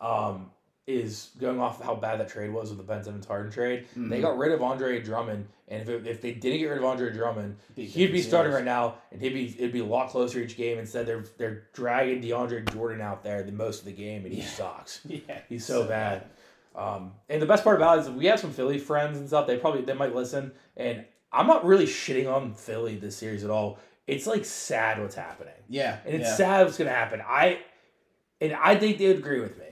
[0.00, 0.50] um,
[0.92, 3.86] is going off how bad that trade was with the Ben Simmons Harden trade.
[3.96, 6.84] They got rid of Andre Drummond, and if, it, if they didn't get rid of
[6.84, 10.10] Andre Drummond, Be he'd be starting right now, and he'd be it'd be a lot
[10.10, 10.78] closer each game.
[10.78, 14.40] Instead, they're they're dragging DeAndre Jordan out there the most of the game, and he
[14.40, 14.46] Yeah.
[14.48, 15.00] sucks.
[15.08, 16.24] Yeah, He's so bad.
[16.74, 19.46] Um, and the best part about it is we have some Philly friends and stuff.
[19.46, 23.50] They probably they might listen, and I'm not really shitting on Philly this series at
[23.50, 23.78] all.
[24.06, 26.34] It's like sad what's happening Yeah, and it's yeah.
[26.36, 27.22] sad what's gonna happen.
[27.26, 27.60] I
[28.40, 29.66] and I think they would agree with me.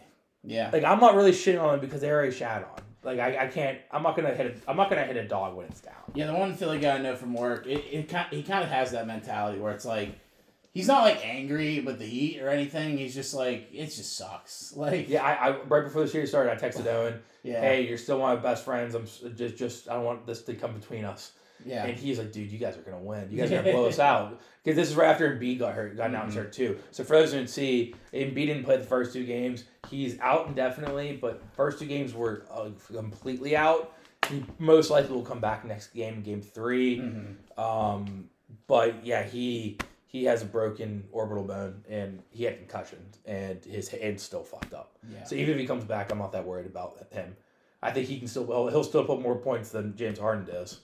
[0.44, 0.70] Yeah.
[0.72, 2.82] Like I'm not really shitting on them because they already shat on.
[3.02, 3.78] Like I, I can't.
[3.90, 4.46] I'm not gonna hit.
[4.66, 5.94] A, I'm not gonna hit a dog when it's down.
[6.14, 8.70] Yeah, the one Philly guy I know from work, it, it kind he kind of
[8.70, 10.18] has that mentality where it's like
[10.72, 12.98] he's not like angry with the Heat or anything.
[12.98, 14.72] He's just like it just sucks.
[14.76, 17.98] Like Yeah, I, I right before the series started, I texted Owen, yeah, "Hey, you're
[17.98, 18.94] still one of my best friends.
[18.94, 21.32] I'm just, just I don't want this to come between us."
[21.64, 23.28] Yeah, And he's like, "Dude, you guys are gonna win.
[23.30, 25.96] You guys are gonna blow us out." Because this is right after Embiid got hurt,
[25.96, 26.78] got announced hurt too.
[26.90, 29.64] So for those who didn't see, Embiid didn't play the first two games.
[29.88, 33.94] He's out indefinitely, but first two games were uh, completely out.
[34.28, 37.58] He most likely will come back next game, game 3 Mhm.
[37.58, 38.28] Um,
[38.66, 43.88] but yeah, he he has a broken orbital bone and he had concussion, and his
[43.88, 44.98] hand's still fucked up.
[45.10, 45.22] yeah.
[45.24, 47.36] So even if he comes back, I'm not that worried about him.
[47.82, 50.80] I think he can still well, he'll still put more points than James Harden does,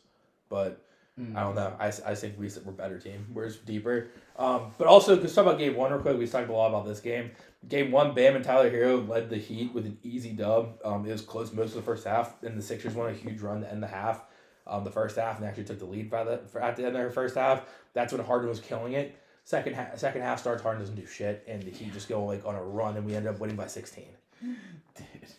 [0.49, 0.87] but
[1.35, 1.75] I don't know.
[1.81, 3.27] I, I think we we're a better team.
[3.33, 4.09] We're just deeper.
[4.39, 6.19] Um, but also, because talk about game one real quick.
[6.19, 7.31] We talked a lot about this game.
[7.67, 10.79] Game one, Bam and Tyler Herro led the Heat with an easy dub.
[10.85, 13.41] Um, it was close most of the first half, and the Sixers won a huge
[13.41, 14.25] run to end the half.
[14.67, 16.95] Um, the first half, and actually took the lead by the for, at the end
[16.95, 17.63] of their first half.
[17.95, 19.17] That's when Harden was killing it.
[19.45, 22.45] Second half, second half starts, Harden doesn't do shit, and the Heat just go like
[22.45, 24.11] on a run, and we end up winning by sixteen.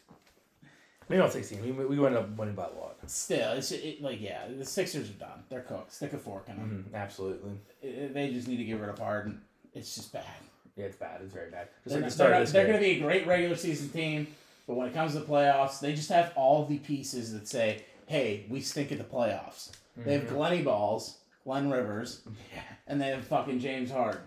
[1.10, 1.62] Maybe not sixteen.
[1.64, 2.96] We we ended up winning by a lot.
[3.08, 5.44] Still, it's it, like yeah, the Sixers are done.
[5.50, 5.94] They're cooked.
[5.94, 6.86] Stick a fork in them.
[6.92, 7.52] Mhm, absolutely.
[7.82, 9.42] It- they just need to get rid of Harden.
[9.74, 10.24] It's just bad.
[10.76, 11.22] Yeah, it's bad.
[11.24, 11.70] It's very bad.
[11.84, 13.90] Just They're, like the they're, start of they're going to be a great regular season
[13.90, 14.28] team,
[14.68, 17.84] but when it comes to the playoffs, they just have all the pieces that say,
[18.08, 22.22] "Hey, we stink at the playoffs." They have Glenny Balls, Glenn Rivers,
[22.54, 22.62] Yeah.
[22.86, 24.22] and they have fucking James Harden.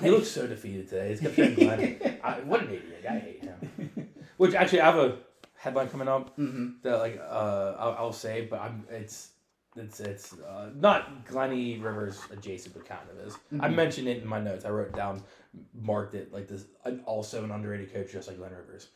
[0.00, 1.16] He looks so defeated today.
[1.16, 2.18] He's saying Glenn.
[2.22, 3.04] I, what an idiot!
[3.08, 4.08] I hate him.
[4.38, 5.16] Which actually, I have a
[5.58, 9.30] headline coming up hmm that like uh I'll, I'll say, but I'm it's
[9.76, 13.36] it's it's uh, not Glenny Rivers adjacent, but kind of is.
[13.60, 14.64] I mentioned it in my notes.
[14.64, 15.22] I wrote it down,
[15.74, 16.64] marked it like this.
[17.04, 18.88] Also an underrated coach, just like Glenn Rivers.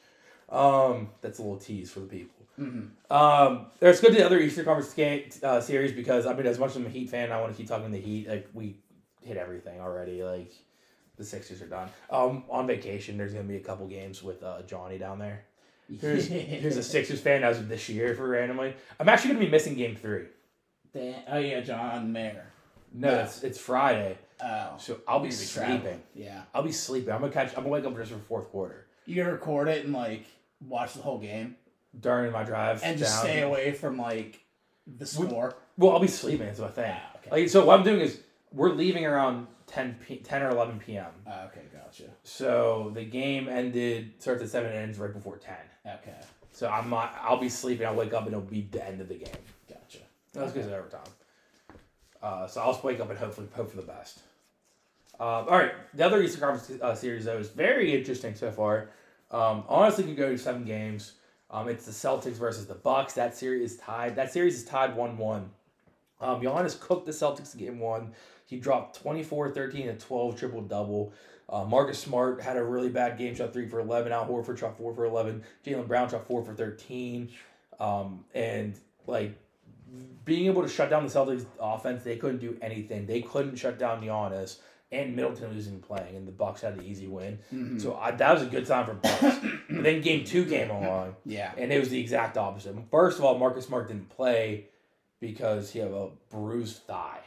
[0.48, 2.46] Um, that's a little tease for the people.
[2.56, 6.46] hmm Um, let's go to the other Eastern Conference game, uh, series because I mean,
[6.46, 8.28] as much as I'm a Heat fan, I want to keep talking the Heat.
[8.28, 8.76] Like we
[9.22, 10.22] hit everything already.
[10.24, 10.52] Like
[11.16, 11.88] the Sixers are done.
[12.10, 15.44] Um, on vacation, there's gonna be a couple games with uh, Johnny down there.
[16.01, 18.74] Here's a Sixers fan as of this year for randomly.
[18.99, 20.26] I'm actually gonna be missing Game Three.
[21.28, 22.47] Oh yeah, John Mayer.
[22.93, 23.18] No, No.
[23.22, 26.03] it's it's Friday, Oh, so I'll be gonna sleeping.
[26.14, 27.12] Yeah, I'll be sleeping.
[27.12, 27.49] I'm gonna catch.
[27.57, 30.24] I'm gonna wake up just for fourth quarter you gonna record it and like
[30.68, 31.57] watch the whole game
[31.99, 33.24] during my drive and just down.
[33.24, 34.41] stay away from like
[34.87, 35.55] the score.
[35.76, 36.47] Well, I'll be sleeping.
[36.49, 36.95] Is my thing.
[36.95, 37.30] Ah, okay.
[37.43, 38.20] Like so, what I'm doing is
[38.53, 41.07] we're leaving around 10 p- 10 or 11 p.m.
[41.26, 42.05] Ah, okay, gotcha.
[42.22, 45.57] So the game ended starts at seven and ends right before ten.
[45.87, 46.14] Okay,
[46.53, 47.16] So I'm not.
[47.20, 47.87] I'll be sleeping.
[47.87, 49.28] I'll wake up and it'll be the end of the game.
[49.68, 49.99] gotcha.
[50.33, 51.01] That's because of overtime.
[52.22, 54.20] Uh, so I'll just wake up and hopefully hope for the best.
[55.18, 58.91] Uh, all right, the other Eastern Conference uh, series though is very interesting so far.
[59.30, 61.14] Um, honestly, could go to seven games.
[61.51, 63.14] Um, it's the Celtics versus the Bucks.
[63.14, 64.16] That series is tied.
[64.16, 65.51] That series is tied one-one.
[66.20, 68.12] Um, Giannis cooked the Celtics in game one.
[68.47, 71.12] He dropped 24, 13, and 12 triple double.
[71.53, 74.11] Uh, Marcus Smart had a really bad game, shot three for 11.
[74.11, 75.44] Al Horford shot four for 11.
[75.66, 77.28] Jaylen Brown shot four for 13.
[77.78, 78.74] Um, and
[79.07, 79.38] like
[80.24, 83.05] being able to shut down the Celtics offense, they couldn't do anything.
[83.07, 86.82] They couldn't shut down Giannis, and Middleton was even playing, and the Bucks had the
[86.84, 87.38] easy win.
[87.53, 87.80] Mhm.
[87.80, 89.20] So I, that was a good sign for Bucks.
[89.70, 92.74] but then game two came along, Yeah, and it was the exact opposite.
[92.90, 94.68] First of all, Marcus Smart didn't play
[95.20, 97.20] because he had a bruised thigh,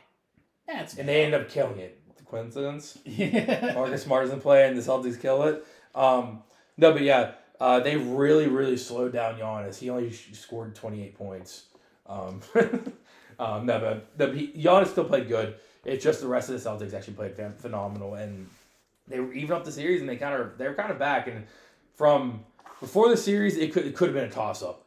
[0.68, 2.00] that's and they ended up killing it.
[2.36, 3.00] Coincidence?
[3.06, 3.72] yeah.
[3.74, 5.66] Marcus Smart doesn't play, and the Celtics kill it.
[5.94, 6.44] Um,
[6.78, 7.32] no, but yeah,
[7.62, 9.80] uh, they really, really slowed down Giannis.
[9.80, 11.64] He only scored 28 points.
[12.08, 12.42] Um,
[13.40, 15.56] um, no, but the, Giannis still played good.
[15.86, 18.50] It's just the rest of the Celtics actually played phenomenal, and
[19.08, 21.28] they were even up the series, and they kind of they were kind of back.
[21.28, 21.46] And
[21.94, 22.44] from
[22.80, 24.85] before the series, it could it could have been a toss up.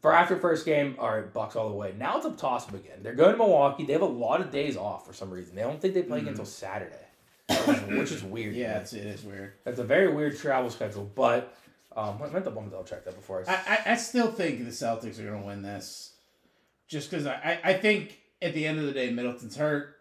[0.00, 1.94] For after first game, all right, Bucks all the way.
[1.98, 3.02] Now it's a toss up again.
[3.02, 3.84] They're going to Milwaukee.
[3.84, 5.54] They have a lot of days off for some reason.
[5.54, 6.94] They don't think they play again until Saturday,
[7.98, 8.54] which is, weird.
[8.54, 9.52] yeah, it's, it is weird.
[9.66, 11.54] It's a very weird travel schedule, but
[11.94, 13.44] um, I meant to double check that before.
[13.46, 16.14] I, I, I, I still think the Celtics are going to win this,
[16.88, 17.34] just because I,
[17.64, 19.96] I, I think at the end of the day, Middleton's hurt.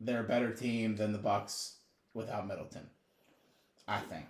[0.00, 1.76] They're a better team than the Bucks
[2.12, 2.86] without Middleton.
[3.88, 4.26] I think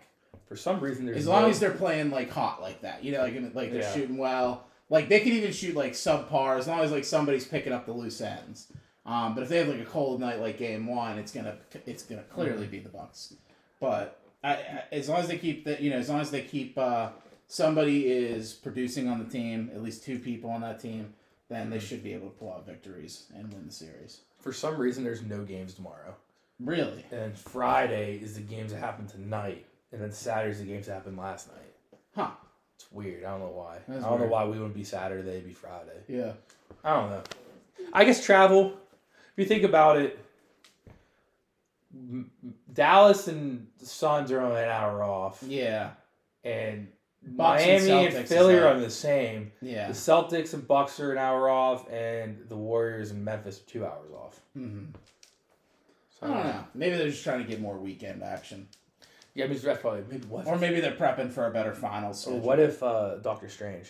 [0.47, 3.11] for some reason, there's as long no- as they're playing like hot like that, you
[3.13, 3.93] know, like like they're Yeah.
[3.95, 4.65] shooting well.
[4.91, 7.93] Like they can even shoot like subpar as long as like somebody's picking up the
[7.93, 8.73] loose ends.
[9.05, 12.03] Um, but if they have like a cold night like game one, it's gonna it's
[12.05, 12.71] gonna clearly Mm-hmm.
[12.71, 13.35] be the Bucks.
[13.81, 16.43] But I, I, as long as they keep that, you know, as long as they
[16.43, 17.11] keep uh,
[17.49, 21.15] somebody is producing on the team, at least two people on that team,
[21.49, 21.71] then Mm-hmm.
[21.71, 24.21] they should be able to pull out victories and win the series.
[24.39, 26.15] for some reason there's no games tomorrow,
[26.61, 27.05] Really?
[27.11, 31.17] and Friday is the games that happen tonight, and then Saturday's the games that happened
[31.17, 31.75] last night.
[32.15, 32.31] Huh.
[32.79, 33.25] It's weird.
[33.25, 33.79] I don't know why.
[33.89, 34.31] That's I don't weird.
[34.31, 35.99] know why we wouldn't be Saturday, be Friday.
[36.07, 36.33] Yeah.
[36.85, 37.23] I don't know.
[37.93, 38.69] I guess travel.
[39.33, 40.17] If you think about it,
[42.73, 45.91] Dallas and the Suns are only an hour off, Yeah.
[46.45, 46.89] and
[47.23, 49.51] Bucks Miami and, is Philly are on the same.
[49.61, 49.89] Yeah.
[49.89, 53.85] The Celtics and Bucks are an hour off, and the Warriors and Memphis are two
[53.85, 54.41] hours off.
[54.55, 54.85] hmm
[56.21, 56.65] So, I don't know.
[56.75, 58.69] Maybe they're just trying to get more weekend action,
[59.39, 60.49] Yeah, I mean, that's probably maybe what.
[60.49, 62.27] or maybe they're prepping for a better finals.
[62.27, 63.89] or what if uh, Doctor Strange?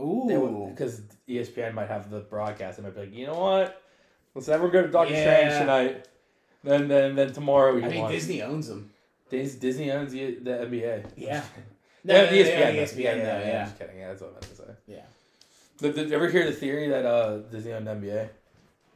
[0.00, 0.66] Ooh.
[0.70, 3.80] Because ESPN might have the broadcast and might be like, you know what?
[4.34, 5.22] Let's never go to Doctor Yeah.
[5.22, 6.08] Strange tonight.
[6.64, 7.86] Then, then, then tomorrow we go.
[7.86, 8.12] I can think watch.
[8.14, 8.90] Disney owns them.
[9.30, 11.04] Dis- Disney owns the, the NBA.
[11.16, 11.42] Yeah.
[12.04, 12.32] No, No, ESPN.
[12.32, 12.74] they own.
[12.74, 13.60] ESPN, yeah, though, yeah, yeah.
[13.60, 13.98] I'm just kidding.
[13.98, 14.64] Yeah, that's what I meant to say.
[14.88, 15.02] Yeah.
[15.78, 18.28] Did, did you ever hear the theory that uh, Disney owned NBA?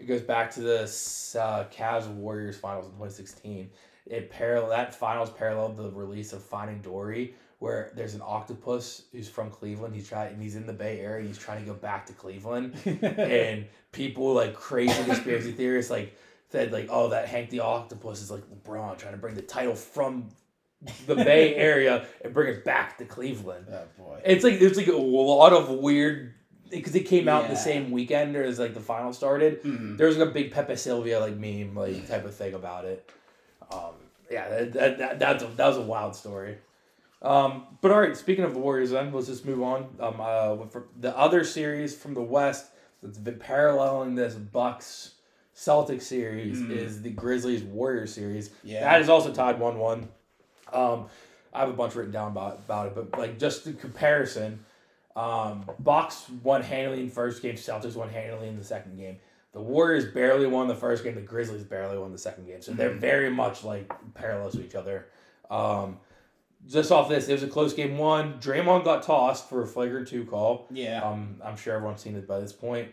[0.01, 3.71] It goes back to the uh, Cavs Warriors finals in 2016.
[4.07, 9.29] It parallel that finals paralleled the release of Finding Dory, where there's an octopus who's
[9.29, 9.95] from Cleveland.
[9.95, 11.27] He's trying and he's in the Bay Area.
[11.27, 16.17] He's trying to go back to Cleveland, and people like crazy conspiracy theorists like
[16.51, 19.75] said like, oh, that Hank the Octopus is like LeBron trying to bring the title
[19.75, 20.29] from
[21.07, 23.67] the Bay Area and bring it back to Cleveland.
[23.71, 24.21] Oh boy.
[24.25, 26.35] It's like there's like a lot of weird
[26.71, 29.63] because it came out the same weekend as like the final started.
[29.65, 29.97] Mhm.
[29.97, 33.11] There was like a big Pepe Sylvia like meme like type of thing about it.
[33.71, 33.95] Um,
[34.31, 36.59] yeah, that, that, that that's a, that was a wild story.
[37.23, 39.89] Um, but all right, speaking of the Warriors, then let's just move on.
[40.01, 42.67] Um, uh, for the other series from the West
[43.03, 45.13] that's been paralleling this Bucks
[45.55, 46.71] Celtics series Mm.
[46.71, 48.51] is the Grizzlies Warriors series.
[48.63, 48.81] Yeah.
[48.81, 50.09] That is also tied one one.
[50.73, 51.07] Um,
[51.55, 54.65] I have a bunch written down about, about it, but like just in comparison,
[55.15, 59.17] um, Bucks won handily in the first game, Celtics won handily in the second game.
[59.57, 62.61] The Warriors barely won the first game, the Grizzlies barely won the second game.
[62.61, 62.99] So they're Mm-hmm.
[63.01, 65.07] very much like parallel to each other.
[65.51, 65.97] Um,
[66.69, 68.35] just off this, it was a close game one.
[68.39, 70.67] Draymond got tossed for a flagrant two call.
[70.71, 71.03] Yeah.
[71.03, 72.89] Um, I'm sure everyone's seen it by this point.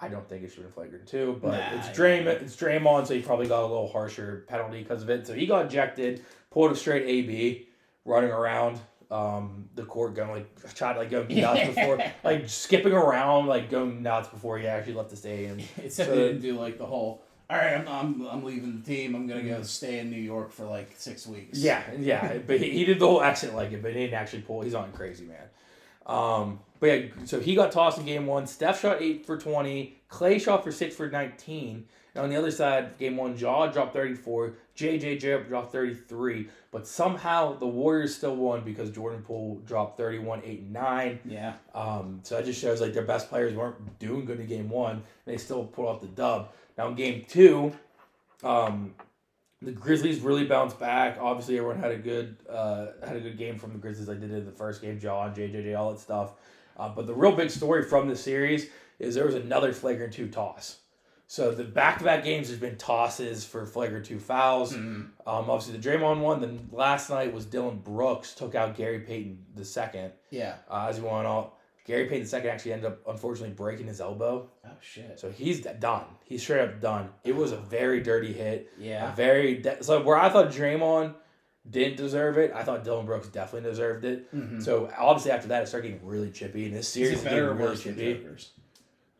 [0.00, 2.30] I don't think it should have been flagrant two, but Nah, it's yeah.
[2.30, 5.28] It's Draymond, so he probably got a little harsher penalty because of it.
[5.28, 7.68] So he got ejected, pulled a straight AB,
[8.04, 8.80] running around
[9.14, 13.70] um, the court, going like tried to like go nuts before, like skipping around, like
[13.70, 15.60] going nuts before he actually left the stadium.
[15.76, 17.22] Said So- they didn't do like the whole.
[17.50, 19.14] All right, I'm, I'm, I'm leaving the team.
[19.14, 21.58] I'm gonna go stay in New York for like six weeks.
[21.58, 24.42] Yeah, yeah, but he, he did the whole accent like it, but he didn't actually
[24.42, 24.62] pull.
[24.62, 25.46] He's on crazy man.
[26.06, 28.46] Um, but yeah, so he got tossed in game one.
[28.46, 29.98] Steph shot eight for twenty.
[30.08, 31.84] Clay shot for six for nineteen.
[32.14, 34.54] And on the other side, game one, Ja dropped thirty four.
[34.76, 36.48] JJ dropped thirty three.
[36.70, 41.20] But somehow the Warriors still won because Jordan Poole dropped 31, 8, and 9.
[41.24, 41.54] Yeah.
[41.72, 44.96] Um, so that just shows like their best players weren't doing good in game one.
[44.96, 46.50] And they still pulled off the dub.
[46.76, 47.72] Now in game two,
[48.42, 48.94] um,
[49.62, 51.16] the Grizzlies really bounced back.
[51.20, 54.08] Obviously, everyone had a good uh, had a good game from the Grizzlies.
[54.08, 56.32] I they did in the first game, John, JJJ, all that stuff.
[56.76, 58.68] Uh, but the real big story from the series
[58.98, 60.80] is there was another flagrant two toss.
[61.26, 64.74] So the back to back games has been tosses for flagrant two fouls.
[64.74, 66.40] Um, obviously the Draymond one.
[66.40, 70.12] Then last night was Dillon Brooks took out Gary Payton the second.
[70.30, 70.56] Yeah.
[70.70, 71.50] Uh, as you want to
[71.86, 74.48] Gary Payton the second actually ended up unfortunately breaking his elbow.
[74.64, 75.18] Oh shit.
[75.18, 76.04] So he's done.
[76.24, 77.08] He's straight up done.
[77.24, 78.72] It was a very dirty hit.
[78.78, 79.12] Yeah.
[79.12, 81.14] A very de- so where I thought Draymond
[81.68, 84.28] didn't deserve it, I thought Dillon Brooks definitely deserved it.
[84.60, 87.48] So obviously after that, it started getting really chippy, and this series is better getting
[87.48, 88.26] or really chippy.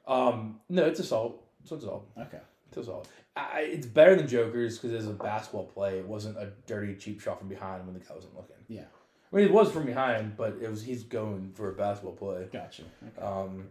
[0.07, 1.41] Um, no, it's assault.
[1.65, 2.09] So it's assault.
[2.19, 2.41] Okay.
[2.69, 3.09] It's assault.
[3.37, 5.99] I, it's better than Joker's because it's a basketball play.
[5.99, 8.57] It wasn't a dirty cheap shot from behind when the guy wasn't looking.
[8.69, 8.85] Yeah.
[9.33, 12.49] I mean, it was from behind, but it was he's going for a basketball play.
[12.53, 12.83] Gotcha.
[13.09, 13.27] Okay.
[13.27, 13.69] Um,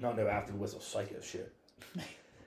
[0.00, 1.52] not no after the whistle psycho shit.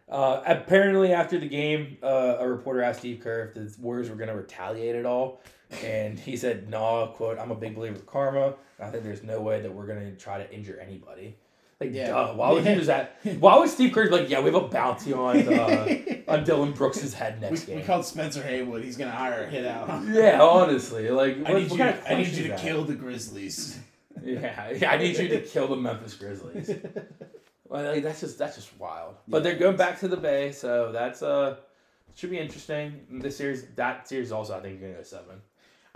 [0.09, 4.17] Uh, apparently, after the game, uh, a reporter asked Steve Kerr if the Warriors were
[4.17, 5.41] going to retaliate at all,
[5.82, 8.53] and he said, "No, quote, I'm a big believer of karma.
[8.80, 11.38] I think there's no way that we're going to try to injure anybody."
[11.86, 12.07] Like, Yeah.
[12.07, 12.71] duh, why would Yeah.
[12.71, 13.17] he use that?
[13.39, 15.88] Why would Steve Kerr be like, "Yeah, we have a bounty on uh,
[16.27, 17.75] on Dillon Brooks's head next we game"?
[17.77, 18.84] We called Spencer Haywood.
[18.84, 20.03] He's gonna hire a hit out.
[20.07, 21.77] yeah, honestly, like, I need you.
[21.77, 22.59] kind of I need you to that?
[22.59, 23.79] kill the Grizzlies.
[24.23, 26.69] Yeah, yeah, I need you to kill the Memphis Grizzlies.
[27.67, 29.15] well, like, that's just that's just wild.
[29.27, 31.57] But they're going back to the Bay, so that's uh
[32.15, 33.05] should be interesting.
[33.09, 35.41] This series, that series also, I think, you're gonna go seven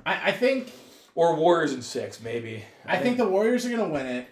[0.05, 0.71] I, I think.
[1.15, 2.63] or Warriors in six, maybe.
[2.85, 4.27] I think the Warriors are gonna win it.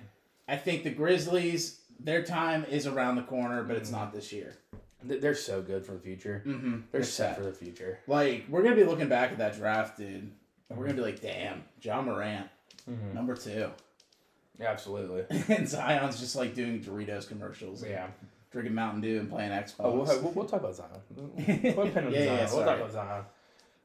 [0.47, 1.79] I think the Grizzlies.
[1.99, 4.57] Their time is around the corner, but it's not this year.
[5.03, 6.43] They're so good for the future.
[6.45, 6.79] Mm-hmm.
[6.91, 7.99] They're set for the future.
[8.07, 10.29] Like we're gonna be looking back at that draft, dude,
[10.69, 12.47] and we're gonna be like, "Damn, Ja Morant,
[12.89, 13.13] Mm-hmm.
[13.15, 13.71] number two.
[14.59, 15.25] Yeah, absolutely.
[15.55, 18.07] and Zion's just like doing Doritos commercials, Yeah.
[18.51, 19.73] drinking Mountain Dew and playing Xbox.
[19.79, 20.89] Oh, we'll, we'll, we'll talk about Zion.
[21.15, 23.25] We'll, we'll pin on Yeah, yeah, We'll talk about Zion.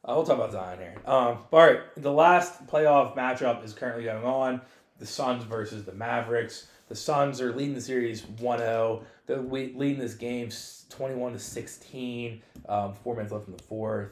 [0.05, 0.95] Uh, we'll talk about Zion here.
[1.07, 4.61] Um, all right, the last playoff matchup is currently going on.
[5.01, 6.69] The Suns versus the Mavericks.
[6.89, 9.03] The Suns are leading the series 1-0.
[9.27, 10.51] They're leading this game
[10.91, 12.43] 21 to 16.
[12.69, 14.11] Um, four minutes left in the fourth.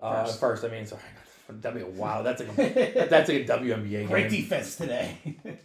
[0.00, 0.40] Uh, First.
[0.40, 0.64] first.
[0.64, 1.02] I mean, sorry.
[1.48, 2.22] That'd be a wow.
[2.22, 5.16] That's like a, that's like a WNBA Great defense today.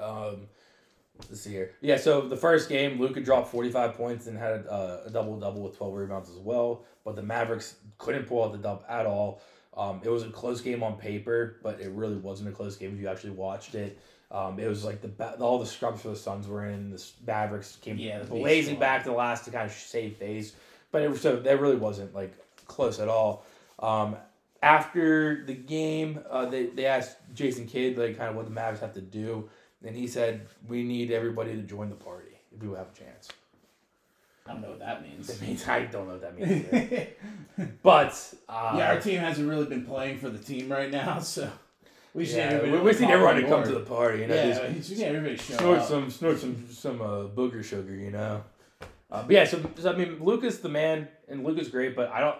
[0.00, 0.46] Um,
[1.28, 1.72] let's see here.
[1.80, 5.62] Yeah, so the first game, Luka dropped 45 points and had a, a double double
[5.62, 6.84] with 12 rebounds as well.
[7.04, 9.42] But the Mavericks couldn't pull out the dub at all.
[9.78, 12.92] Um, it was a close game on paper, but it really wasn't a close game
[12.94, 13.96] if you actually watched it.
[14.30, 16.90] Um, it was like the ba- all the scrubs for the Suns were in.
[16.90, 20.52] The Mavericks came Yeah, the blazing back to the last to kind of save face,
[20.90, 22.34] but it was so that really wasn't like
[22.66, 23.46] close at all.
[23.78, 24.16] Um,
[24.62, 28.80] after the game, uh, they, they asked Jason Kidd like kind of what the Mavericks
[28.80, 29.48] have to do,
[29.84, 33.28] and he said we need everybody to join the party if we have a chance.
[34.48, 35.28] I don't know what that means.
[35.42, 37.08] It means I don't know what that means,
[37.82, 41.50] but uh, yeah, our team hasn't really been playing for the team right now, so
[42.14, 44.20] we should yeah, we, we just need everyone on to come to the party.
[44.20, 45.88] You know, just Yeah, should get everybody show snort up.
[45.88, 48.42] some snort some some uh, booger sugar, you know.
[49.10, 52.20] Uh, but yeah, so, so I mean, Luka's the man, and Luka's great, but I
[52.20, 52.36] don't.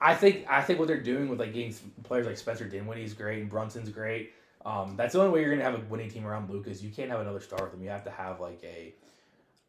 [0.00, 1.74] I think I think what they're doing with like getting
[2.04, 4.32] players like Spencer Dinwiddie is great and Brunson's great.
[4.64, 6.82] Um, that's the only way you're gonna have a winning team around Lucas.
[6.82, 7.82] You can't have another star with him.
[7.82, 8.94] You have to have like a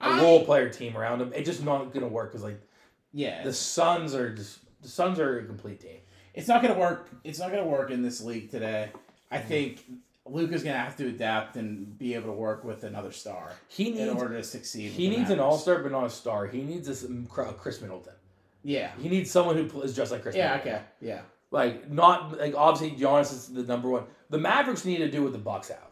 [0.01, 1.31] a I- role player team around him.
[1.35, 2.59] It's just not gonna work because like
[3.11, 5.99] Yeah, the Suns are just the Suns are a complete team.
[6.33, 7.09] it's not gonna work.
[7.23, 8.91] It's not gonna work in this league today.
[9.31, 9.47] I Mm-hmm.
[9.47, 9.85] think
[10.25, 13.99] Luka's gonna have to adapt and be able to work with another star He needs
[14.01, 14.91] in order to succeed.
[14.91, 16.45] he needs an all star, but not a star.
[16.47, 18.13] He needs this um, uh, Khris Middleton.
[18.63, 20.35] Yeah, He needs someone who is just like Khris.
[20.35, 20.73] yeah, Middleton.
[20.75, 21.21] okay, yeah,
[21.51, 24.03] Like not like obviously Giannis is the number one.
[24.29, 25.88] The Mavericks need to do what the Bucks have.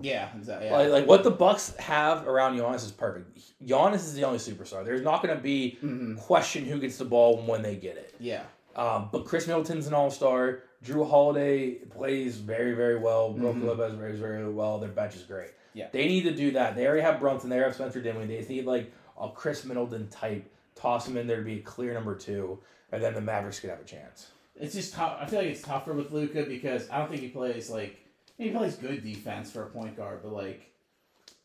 [0.00, 0.68] Yeah, exactly.
[0.68, 0.76] Yeah.
[0.76, 3.40] Like, like what the Bucks have around Giannis is perfect.
[3.64, 4.84] Giannis is the only superstar.
[4.84, 6.18] There's not going to be Mhm.
[6.18, 8.14] question who gets the ball when they get it.
[8.18, 8.42] yeah,
[8.74, 10.64] Um, but Khris Middleton's an all star.
[10.84, 13.32] Jrue Holiday plays very very well.
[13.32, 13.64] Brook Mhm.
[13.64, 14.78] Lopez plays very well.
[14.78, 15.52] Their bench is great.
[15.72, 15.88] Yeah.
[15.90, 16.76] They need to do that.
[16.76, 17.48] They already have Brunson.
[17.48, 18.42] They already have Spencer Dinwiddie.
[18.42, 20.44] They need like a Chris Middleton type.
[20.74, 22.58] Toss him in there to be a clear number two,
[22.92, 24.28] and then the Mavericks could have a chance.
[24.58, 25.18] it's just tough.
[25.20, 27.98] I feel like it's tougher with Luka because I don't think he plays like
[28.38, 30.72] he plays good defense for a point guard, but like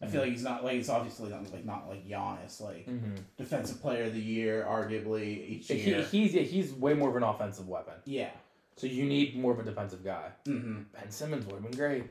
[0.01, 3.15] I feel like he's not like he's obviously not like not like Giannis, like Mm-hmm.
[3.37, 6.01] defensive player of the year, arguably each He, year.
[6.03, 7.93] he's yeah, he's way more of an offensive weapon.
[8.05, 8.29] yeah.
[8.77, 10.29] So you need more of a defensive guy.
[10.45, 10.81] Mm-hmm.
[10.93, 12.05] Ben Simmons would have been great.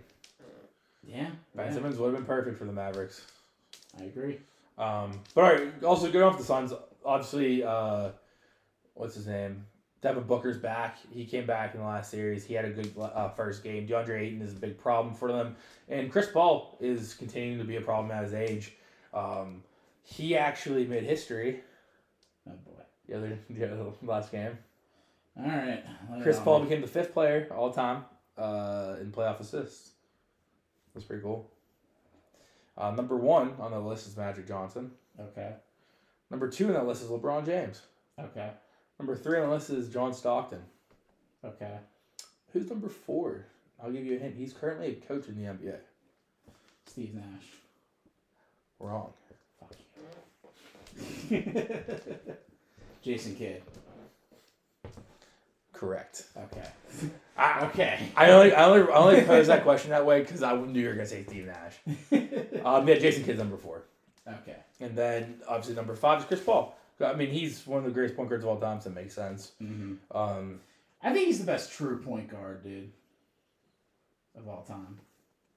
[1.03, 1.31] Yeah.
[1.57, 3.23] Ben yeah, Simmons would have been perfect for the Mavericks.
[3.99, 4.39] I agree.
[4.79, 6.73] Um, but all right, also good off the Suns.
[7.05, 8.11] Obviously, uh,
[8.95, 9.67] what's his name?
[10.03, 10.97] Devin Booker's back.
[11.11, 12.45] He came back in the last series.
[12.45, 13.87] He had a good uh, first game.
[13.87, 15.57] DeAndre Ayton is a big problem for them,
[15.89, 18.73] and Chris Paul is continuing to be a problem at his age.
[19.13, 19.63] Um,
[20.03, 21.61] he actually made history
[22.49, 22.83] Oh boy.
[23.09, 24.57] the other the other last game.
[25.39, 25.85] All right.
[26.23, 26.65] Chris on Paul me.
[26.67, 28.05] became the fifth player all time
[28.39, 29.91] uh, in playoff assists.
[30.95, 31.49] That's pretty cool.
[32.77, 34.91] Uh, number one on the list is Magic Johnson.
[35.21, 35.53] Okay.
[36.31, 37.83] Number two on that list is LeBron James.
[38.19, 38.51] Okay.
[39.01, 40.61] Number three on the list is John Stockton.
[41.43, 41.79] Okay.
[42.53, 43.47] Who's number four?
[43.83, 44.35] I'll give you a hint.
[44.37, 45.77] He's currently a coach in the NBA.
[46.85, 47.47] Steve Nash.
[48.79, 49.11] Wrong.
[49.59, 49.73] Fuck
[51.31, 51.43] you.
[53.03, 53.63] Jason Kidd.
[55.73, 56.25] Correct.
[56.37, 56.69] Okay.
[57.39, 58.07] I, Okay.
[58.15, 60.89] I only I only I only posed that question that way because I knew you
[60.89, 61.79] were gonna say Steve Nash.
[62.67, 63.85] Um, yeah, Jason Kidd's number four,
[64.29, 64.57] okay.
[64.81, 66.77] and then obviously number five is Chris Paul.
[67.07, 69.15] I mean, he's one of the greatest point guards of all time, so it makes
[69.15, 69.53] sense.
[69.59, 70.61] hmm Um,
[71.03, 72.91] I think he's the best true point guard, dude,
[74.37, 74.99] of all time.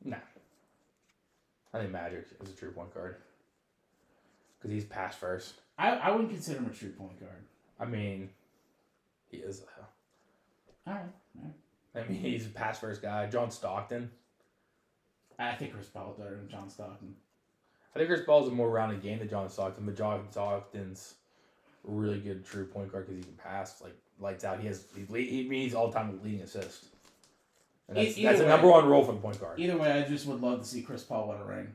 [0.03, 0.17] Nah.
[1.73, 3.17] I think Magic is a true point guard.
[4.59, 5.55] Because he's pass first.
[5.77, 7.43] I, I wouldn't consider him a true point guard.
[7.79, 8.29] I mean,
[9.29, 9.65] he is though.
[10.87, 11.03] All right.
[11.39, 12.05] All right.
[12.05, 13.27] I mean, he's a pass first guy.
[13.27, 14.09] John Stockton.
[15.39, 17.15] I think Chris Paul better than John Stockton.
[17.95, 21.22] I think Chris Paul's a more rounded game than John Stockton, but John Stockton's a
[21.83, 24.59] really good true point guard because he can pass like lights out.
[24.59, 26.85] He has he, lead, he he's all time leading assist.
[27.87, 29.59] And that's, that's either a number one role for the point guard.
[29.59, 31.73] Either way, I just would love to see Chris Paul win a ring.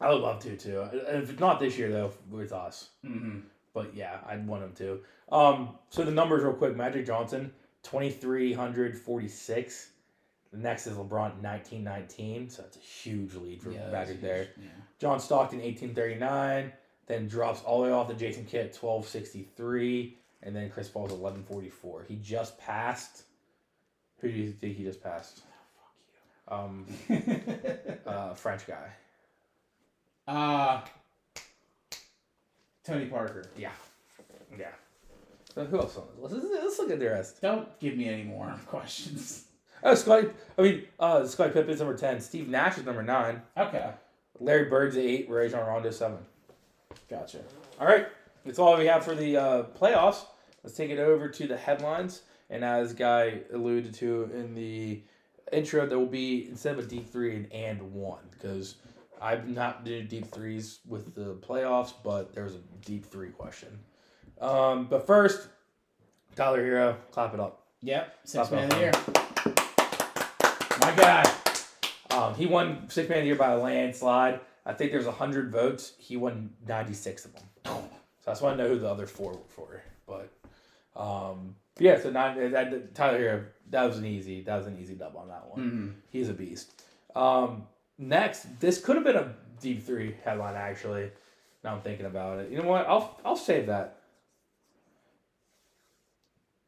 [0.00, 0.88] I would love to too.
[0.92, 2.90] If not this year though, with us.
[3.04, 3.40] Mm-hmm.
[3.74, 5.00] But yeah, I'd want him to.
[5.30, 7.52] Um, so the numbers real quick: Magic Johnson,
[7.82, 9.90] twenty three hundred forty six.
[10.52, 12.48] The next is LeBron, nineteen nineteen.
[12.48, 14.48] So that's a huge lead for Magic there.
[14.56, 14.68] Yeah.
[14.98, 16.72] John Stockton, eighteen thirty nine.
[17.08, 21.10] Then drops all the way off to Jason Kidd, sixty three, and then Chris Paul's
[21.10, 22.04] eleven forty four.
[22.06, 23.22] He just passed.
[24.20, 25.40] Who do you think he just passed?
[26.48, 26.86] Um,
[28.06, 28.90] uh, French guy.
[30.26, 30.82] uh,
[32.84, 33.44] Tony Parker.
[33.56, 33.70] Yeah,
[34.58, 34.68] yeah.
[35.54, 36.44] So who else on this list?
[36.44, 37.40] Let's, let's look at the rest.
[37.42, 39.44] Don't give me any more questions.
[39.82, 40.28] Oh, Scottie.
[40.58, 42.20] I mean, uh, Scottie Pippen's number ten.
[42.20, 43.42] Steve Nash is number nine.
[43.56, 43.92] Okay,
[44.40, 45.30] Larry Bird's at eight.
[45.30, 46.18] Rajon Rondo seven.
[47.08, 47.38] Gotcha.
[47.80, 48.06] All right,
[48.44, 50.24] that's all we have for the uh, playoffs.
[50.62, 52.22] Let's take it over to the headlines.
[52.50, 55.02] And as Guy alluded to in the
[55.52, 58.76] intro, there will be instead of a deep three an and one because
[59.20, 63.78] I'm not doing deep threes with the playoffs, but there's a deep three question.
[64.40, 65.48] Um, but first,
[66.36, 67.66] Tyler Herro, clap it up.
[67.82, 68.92] Yep, six Top man of the year.
[70.80, 71.34] My guy.
[72.10, 74.40] Um, he won six man of the year by a landslide.
[74.68, 75.94] I think there's hundred votes.
[75.98, 77.42] He won ninety six of them.
[77.64, 77.82] So
[78.26, 79.82] that's why I know who the other four were for.
[80.06, 80.30] But
[80.94, 84.94] um, yeah, so nine, that, Tyler Herro, that was an easy, that was an easy
[84.94, 85.60] dub on that one.
[85.60, 85.88] Mm-hmm.
[86.10, 86.82] He's a beast.
[87.16, 87.66] Um,
[87.98, 91.10] next, this could have been a deep three headline actually.
[91.64, 92.50] Now I'm thinking about it.
[92.50, 92.86] You know what?
[92.86, 93.96] I'll I'll save that.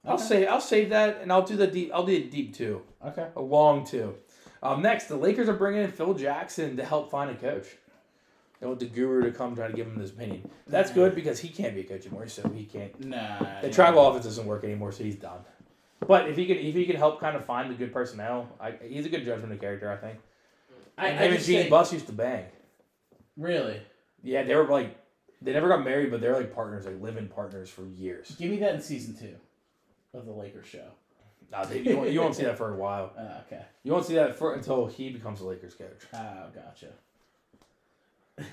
[0.07, 0.25] I'll Okay.
[0.25, 1.91] say I'll save that and I'll do the deep.
[1.93, 3.27] I'll do a deep two Okay.
[3.37, 4.15] a long two.
[4.63, 7.67] Um, next, the Lakers are bringing in Phil Jackson to help find a coach.
[8.61, 10.51] They want the guru to come try to give him his opinion.
[10.67, 12.99] That's good because he can't be a coach anymore, so he can't.
[13.01, 13.61] Nah.
[13.63, 13.73] The yeah.
[13.73, 15.39] tribal offense doesn't work anymore, so he's done.
[16.07, 18.75] But if he can, if he can help kind of find the good personnel, I,
[18.83, 20.19] he's a good judgment of character, I think.
[20.99, 22.45] I, And I him and Jeanie Buss used to bang.
[23.37, 23.81] Really?
[24.23, 24.97] Yeah, they were like,
[25.41, 28.35] they never got married, but they're like partners, like living partners for years.
[28.39, 29.37] Give me that in season two
[30.13, 30.85] of the Lakers show.
[31.51, 33.13] No, they, you, won't, you won't see that for a while.
[33.19, 33.65] Uh, okay.
[33.83, 36.07] You won't see that for until he becomes a Lakers coach.
[36.13, 36.89] Oh, gotcha.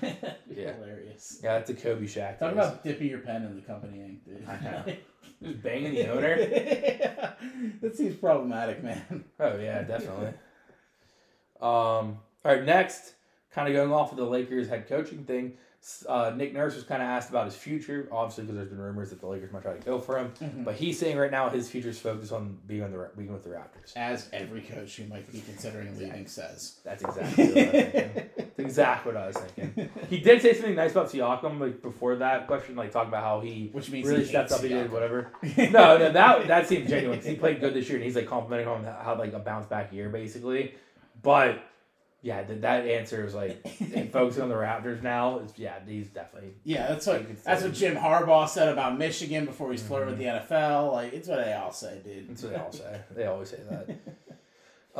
[0.50, 0.72] Yeah.
[0.72, 1.38] Hilarious.
[1.42, 2.38] Yeah, that's a Kobe Shaq.
[2.38, 4.44] Talk about dipping your pen in the company ink, dude.
[4.48, 4.84] I know.
[5.42, 6.36] Just banging the owner.
[7.80, 9.24] that seems problematic, man.
[9.38, 10.28] Oh yeah, definitely.
[11.60, 13.14] um, all right, next,
[13.52, 15.58] kind of going off of the Lakers head coaching thing.
[16.06, 19.10] Uh, Nick Nurse was kind of asked about his future, obviously because there's been rumors
[19.10, 20.32] that the Lakers might try to go for him.
[20.40, 20.64] Mm-hmm.
[20.64, 23.44] But he's saying right now his future is focused on being on the being with
[23.44, 23.96] the Raptors.
[23.96, 26.80] As every coach who might be considering leaving says.
[26.84, 28.30] That's exactly what I was thinking.
[28.36, 29.90] That's exactly what I was thinking.
[30.10, 33.40] He did say something nice about Siakam, like before that question, like talking about how
[33.40, 35.30] he Which means really he stepped up, he did whatever.
[35.56, 37.20] no, no, that that seemed genuine.
[37.20, 39.66] He played good this year, and he's like complimenting him on how like a bounce
[39.66, 40.74] back year, basically.
[41.22, 41.62] But
[42.22, 43.64] yeah, that, that answer is like
[43.94, 45.38] and focusing on the Raptors now.
[45.38, 49.70] Is yeah, he's definitely Yeah, that's what that's what Jim Harbaugh said about Michigan before
[49.70, 50.52] he's flirting with the Mm-hmm.
[50.52, 50.92] NFL.
[50.92, 52.28] Like it's what they all say, dude.
[52.30, 53.00] that's what they all say.
[53.14, 53.98] They always say that.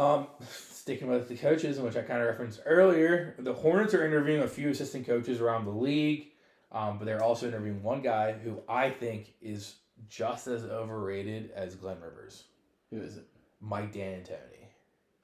[0.00, 4.42] Um, sticking with the coaches, which I kind of referenced earlier, the Hornets are interviewing
[4.42, 6.28] a few assistant coaches around the league,
[6.70, 9.74] um, but they're also interviewing one guy who I think is
[10.08, 12.44] just as overrated as Glenn Rivers,
[12.90, 13.26] Who is it?
[13.60, 14.57] Mike D'Antoni.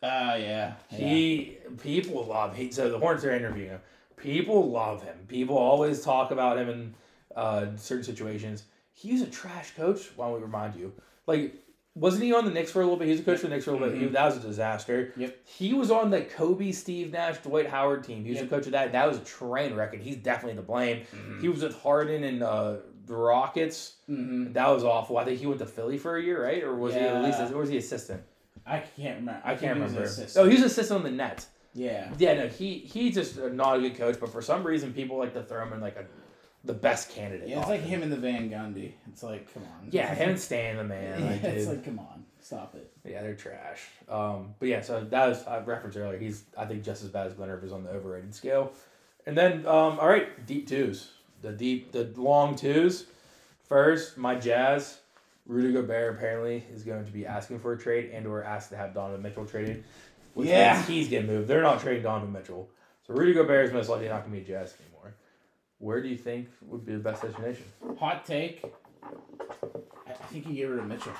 [0.05, 0.75] Oh yeah.
[0.91, 0.97] yeah.
[0.99, 3.81] He people love he so the Hornets are interviewing him.
[4.17, 5.17] People love him.
[5.29, 6.95] People always talk about him in
[7.37, 8.65] uh, certain situations.
[8.93, 10.11] He's a trash coach.
[10.17, 10.93] Why don't we remind you?
[11.27, 11.57] Like,
[11.95, 13.07] wasn't he on the Knicks for a little bit?
[13.07, 13.99] He was a coach for the Knicks for a little bit.
[14.01, 15.13] He, that was a disaster.
[15.17, 15.37] Yep.
[15.45, 18.25] He was on the Kobe, Steve Nash, Dwight Howard team.
[18.25, 18.47] He was Yep.
[18.47, 18.93] a coach of that.
[18.93, 20.99] That was a train wreck, and he's definitely to blame.
[21.15, 21.41] Mm-hmm.
[21.41, 22.77] He was with Harden and uh,
[23.07, 23.95] the Rockets.
[24.07, 25.19] hmm That was awful.
[25.19, 26.63] I think he went to Philly for a year, right?
[26.63, 27.41] Or was he at least?
[27.53, 28.23] Or was he assistant?
[28.67, 29.41] I can't remember.
[29.45, 30.09] I think can't remember.
[30.37, 31.47] Oh, he was assistant on the Nets.
[31.75, 32.11] yeah.
[32.19, 35.35] Yeah, no, he he's just not a good coach, but for some reason people like
[35.35, 36.05] to throw him in like a
[36.65, 37.47] the best candidate.
[37.49, 38.93] Yeah, it's like him and the Van Gundy.
[39.11, 39.89] It's like, come on.
[39.91, 41.21] Yeah, him and Stan, the man.
[41.21, 41.75] Yeah, like, it's dude.
[41.77, 42.91] like, come on, stop it.
[43.05, 43.83] yeah, they're trash.
[44.09, 46.19] Um, but yeah, so that was I referenced earlier.
[46.19, 48.73] He's I think just as bad as Glenn Rivers on the overrated scale.
[49.27, 51.11] And then um, all right, deep twos,
[51.43, 53.07] the deep the long twos.
[53.69, 54.99] First, my Jazz.
[55.47, 58.77] Rudy Gobert apparently is going to be asking for a trade and or asked to
[58.77, 59.85] have Donovan Mitchell traded.
[60.35, 60.75] Which Yeah.
[60.75, 61.49] means he's getting moved.
[61.49, 62.69] They're not trading Donovan Mitchell.
[63.07, 65.15] So Rudy Gobert is most likely not going to be a Jazz anymore.
[65.79, 67.65] Where do you think would be the best destination?
[67.99, 68.65] Hot take.
[70.09, 71.13] I, think you get rid of Mitchell.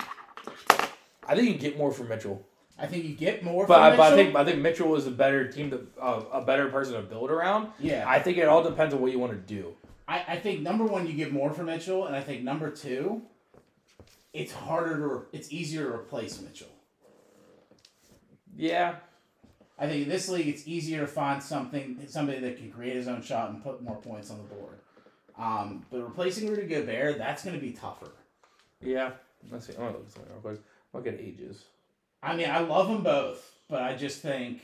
[1.27, 2.43] I think you get more from Mitchell,
[2.77, 3.97] I think you get more but, from I, Mitchell.
[4.03, 6.93] but I think I think Mitchell is a better team to uh, a better person
[6.95, 7.69] to build around.
[7.79, 9.73] yeah, I think it all depends on what you want to do.
[10.07, 13.21] I, I think number one, you get more from Mitchell, and I think number two,
[14.35, 16.67] it's harder to, re- it's easier to replace Mitchell.
[18.57, 18.95] Yeah,
[19.77, 23.07] I think in this league, it's easier to find something, somebody that can create his
[23.07, 24.79] own shot and put more points on the board.
[25.37, 28.11] Um, but replacing Rudy Gobert, that's going to be tougher.
[28.81, 29.11] yeah.
[29.51, 29.73] Let's see.
[29.73, 30.59] I'm gonna look at something real quick.
[30.91, 31.65] Look at ages.
[32.23, 34.61] I mean, I love them both, but I just think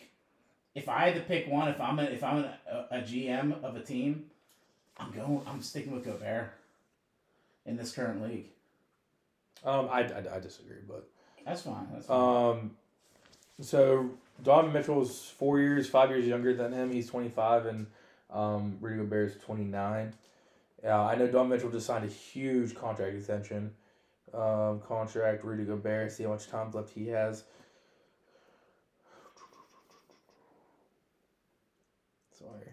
[0.74, 2.58] if I had to pick one, if I'm a, if I'm a,
[2.90, 4.26] a GM of a team,
[4.98, 5.42] I'm going.
[5.46, 6.52] I'm sticking with Gobert
[7.68, 8.48] in this current league.
[9.64, 11.08] Um, I, I, I disagree, but
[11.46, 11.88] That's fine.
[11.94, 12.48] That's fine.
[12.50, 12.72] um,
[13.62, 14.10] so
[14.44, 16.92] Donovan Mitchell's four years, five years younger than him.
[16.92, 17.88] He's 25, and
[18.32, 20.14] um, Rudy Gobert is 29.
[20.84, 23.72] Uh, I know Donovan Mitchell just signed a huge contract extension.
[24.34, 25.44] um, contract.
[25.44, 26.12] Rudy Gobert.
[26.12, 27.44] See how much time left he has.
[32.32, 32.70] Sorry.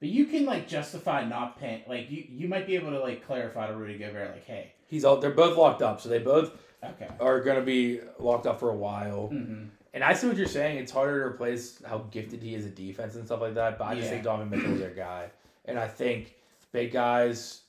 [0.00, 1.82] But you can like justify not paying.
[1.88, 5.04] Like you, you might be able to like clarify to Rudy Gobert, like, hey, He's
[5.04, 5.16] all.
[5.18, 6.52] They're both locked up, so they both
[6.84, 7.08] okay.
[7.20, 9.28] are gonna be locked up for a while.
[9.28, 9.64] hmm
[9.94, 10.78] And I see what you're saying.
[10.78, 13.78] It's harder to replace how gifted he is at defense and stuff like that.
[13.78, 15.30] But I just think Donovan Mitchell is their guy,
[15.64, 16.34] and I think
[16.72, 17.62] big guys,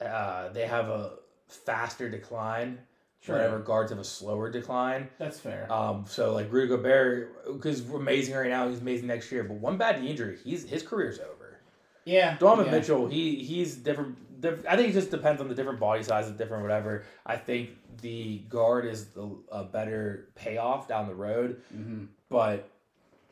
[0.00, 1.12] uh, they have a
[1.48, 2.78] faster decline.
[3.20, 3.58] Sure.
[3.60, 5.08] Guards have a slower decline.
[5.18, 5.66] That's fair.
[5.72, 9.44] Um, so like Rudy Gobert, because we're amazing right now, he's amazing next year.
[9.44, 11.56] But one bad knee injury, he's his career's over.
[12.04, 12.36] yeah.
[12.36, 12.72] Donovan yeah.
[12.78, 16.32] Mitchell, he he's different, diff- I think it just depends on the different body sizes,
[16.32, 17.04] different whatever.
[17.26, 17.70] I think
[18.02, 22.08] the guard is the, a better payoff down the road, Mhm.
[22.28, 22.68] but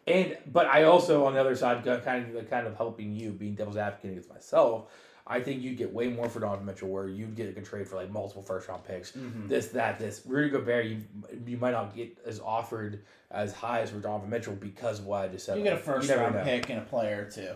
[0.07, 3.55] and but I also on the other side kind of kind of helping you being
[3.55, 4.87] devil's advocate against myself.
[5.25, 7.87] I think you'd get way more for Donovan Mitchell, where you'd get a good trade
[7.87, 9.13] for like multiple first round picks.
[9.13, 9.47] Mhm.
[9.49, 10.23] This, that, this.
[10.27, 11.03] Rudy Gobert, you
[11.47, 15.23] you might not get as offered as high as for Donovan Mitchell because of what
[15.23, 15.57] I just said.
[15.59, 17.51] You get a first round pick and a player too.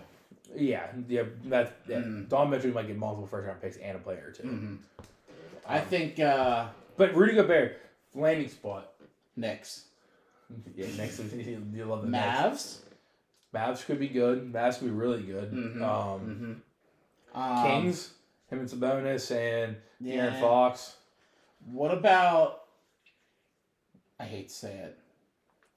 [0.55, 1.99] Yeah, yeah, that yeah.
[1.99, 2.29] Mm.
[2.29, 4.75] Don Mitchell might get multiple first round picks and a player or 2 hmm
[5.69, 7.81] I think uh, But Rudy Gobert,
[8.15, 8.93] landing spot.
[9.35, 9.85] Knicks,
[10.77, 12.25] Yeah, next you you love the Knicks.
[12.25, 12.79] Mavs,
[13.55, 14.53] Mavs could be good.
[14.53, 15.51] Mavs could be really good.
[15.53, 15.83] Mhm.
[15.83, 16.63] Um,
[17.35, 18.13] hmm um, Kings,
[18.49, 19.77] him and Sabonis and
[20.07, 20.97] Aaron Fox.
[21.71, 22.63] What about?
[24.19, 24.99] I hate to say it.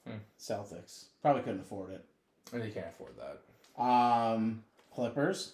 [0.08, 0.18] Hmm.
[0.40, 2.06] Celtics probably couldn't afford it.
[2.54, 3.42] And they can't afford that.
[3.80, 4.64] Um,
[4.94, 5.54] Clippers.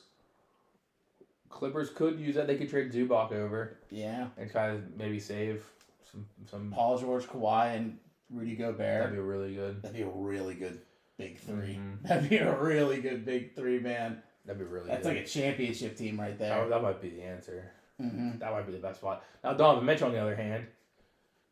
[1.50, 2.48] Clippers could use that.
[2.48, 4.28] They could trade Zubac over Yeah.
[4.38, 5.64] and try to maybe save
[6.12, 6.72] some some.
[6.72, 7.98] Paul George, Kawhi, and
[8.30, 8.78] Rudy Gobert.
[9.04, 9.82] That'd be really good.
[9.82, 10.82] That'd be a really good
[11.18, 12.02] big 3 Mhm.
[12.08, 14.22] That'd be a really good big three, man.
[14.46, 15.16] That'd be really That's good.
[15.16, 16.68] like a championship team right there.
[16.68, 17.72] that might be the answer.
[17.98, 19.24] hmm That might be the best spot.
[19.44, 20.66] Now Donovan Mitchell on the other hand,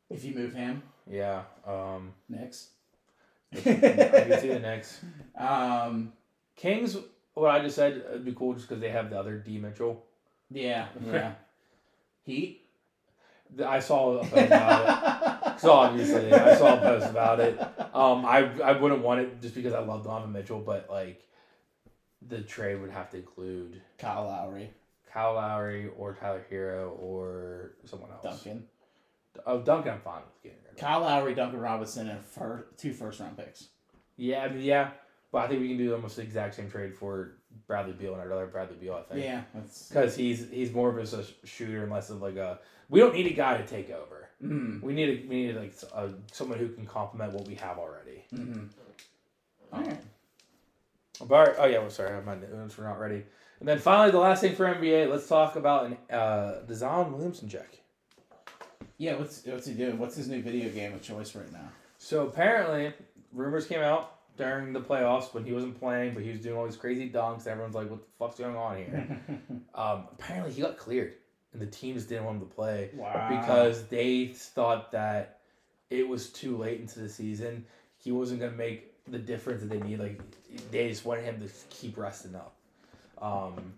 [0.09, 1.43] If you move him, yeah.
[1.65, 2.69] Um, Knicks.
[3.53, 4.99] I can see the Knicks.
[5.37, 6.11] Um,
[6.55, 6.97] Kings,
[7.33, 10.03] what I just said, it'd be cool just because they have the other D Mitchell.
[10.49, 11.33] yeah, yeah.
[12.25, 12.61] Heat.
[13.63, 15.59] I saw a post about it.
[15.59, 17.59] So obviously, I saw a post about it.
[17.93, 21.21] Um, I I wouldn't want it just because I love Donovan Mitchell, but like,
[22.27, 24.71] the trade would have to include Kyle Lowry,
[25.11, 28.23] Kyle Lowry or Tyler Herro or someone else.
[28.23, 28.65] Duncan.
[29.45, 30.77] Oh, Duncan, I'm fine with getting rid of.
[30.79, 33.67] Kyle Lowry, Duncan Robinson, and fir- two first round picks.
[34.15, 34.91] Yeah, I mean, yeah,
[35.33, 37.31] but I think we can do almost the exact same trade for
[37.65, 38.93] Bradley Beal, and I'd rather Bradley Beal.
[38.93, 39.25] I think.
[39.25, 39.41] Yeah.
[39.89, 42.59] Because he's he's more of a shooter and less of like a.
[42.87, 44.29] We don't need a guy to take over.
[44.43, 47.79] Mm, We need a, we need like a, someone who can complement what we have
[47.79, 48.23] already.
[48.33, 48.65] mm-hmm.
[49.71, 49.99] All right.
[51.27, 53.23] But oh yeah, well, sorry, my notes were not ready.
[53.59, 57.11] And then finally, the last thing for NBA, let's talk about an, uh, the Zion
[57.11, 57.79] Williamson check.
[58.99, 59.97] Yeah, what's what's he doing?
[59.97, 61.69] What's his new video game of choice right now?
[61.97, 62.93] So apparently,
[63.31, 66.65] rumors came out during the playoffs when he wasn't playing, but he was doing all
[66.65, 67.47] these crazy dunks.
[67.47, 69.19] Everyone's like, "What the fuck's going on here?"
[69.75, 71.13] um, apparently, he got cleared,
[71.53, 72.89] and the teams didn't want him to play.
[72.93, 73.29] Wow.
[73.29, 75.39] because they thought that
[75.89, 77.65] it was too late into the season.
[77.97, 79.99] He wasn't gonna make the difference that they need.
[79.99, 80.19] Like
[80.71, 82.55] they just wanted him to keep resting up.
[83.21, 83.73] Um,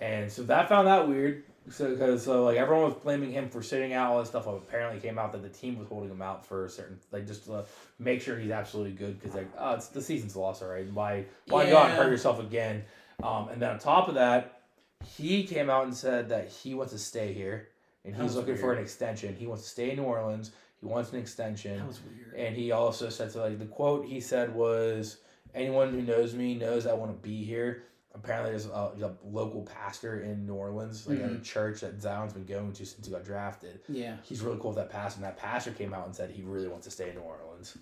[0.00, 1.44] and so that found that weird.
[1.70, 4.46] So because so like everyone was blaming him for sitting out all this stuff.
[4.46, 7.46] Apparently, came out that the team was holding him out for a certain like just
[7.46, 7.64] to
[7.98, 10.90] make sure he's absolutely good because like oh it's the season's lost already.
[10.90, 12.84] Why why go out and hurt yourself again?
[13.22, 14.62] Um, and then on top of that,
[15.16, 17.68] he came out and said that he wants to stay here
[18.04, 19.34] and he's looking for an extension.
[19.34, 20.50] He wants to stay in New Orleans.
[20.80, 21.78] He wants an extension.
[21.78, 22.34] that was weird.
[22.36, 25.18] And he also said so like the quote he said was,
[25.54, 27.84] "Anyone who knows me knows I want to be here."
[28.16, 32.32] Apparently, there's a, a local pastor in New Orleans, like at a church that Zion's
[32.32, 33.80] been going to since he got drafted.
[33.88, 34.16] Yeah.
[34.22, 36.68] He's really cool with that pastor, and that pastor came out and said he really
[36.68, 37.76] wants to stay in New Orleans,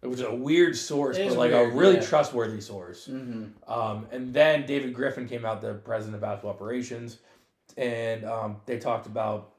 [0.00, 2.02] which is a weird source, It but like weird, a really yeah.
[2.02, 3.08] trustworthy source.
[3.08, 3.70] Mm-hmm.
[3.72, 7.18] Um, and then David Griffin came out, the president of basketball operations,
[7.76, 9.50] and um, they talked about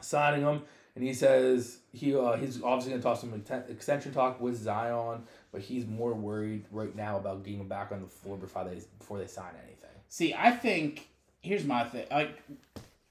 [0.00, 0.62] signing him.
[0.94, 5.22] And he says he uh, he's obviously going to talk some extension talk with Zion,
[5.52, 9.18] but he's more worried right now about getting back on the floor before they before
[9.18, 9.90] they sign anything.
[10.08, 11.08] See, I think
[11.42, 12.06] here's my thing.
[12.10, 12.42] Like,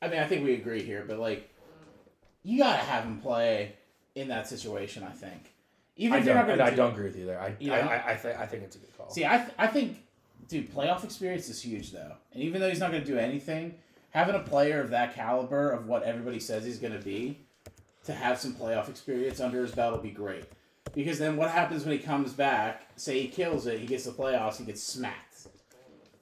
[0.01, 1.49] I mean, I think we agree here, but like,
[2.43, 3.73] you gotta have him play
[4.15, 5.03] in that situation.
[5.03, 5.53] I think,
[5.95, 7.39] even I if you're don't, gonna I do- don't agree with you there.
[7.39, 7.87] I You I, know?
[7.87, 9.09] I, I, th- I think it's a good call.
[9.09, 9.97] See, I th- I think,
[10.47, 13.75] dude, playoff experience is huge though, and even though he's not gonna do anything,
[14.09, 17.37] having a player of that caliber of what everybody says he's gonna be,
[18.05, 20.45] to have some playoff experience under his belt will be great.
[20.93, 22.87] Because then what happens when he comes back?
[22.97, 25.47] Say he kills it, he gets the playoffs, he gets smacked.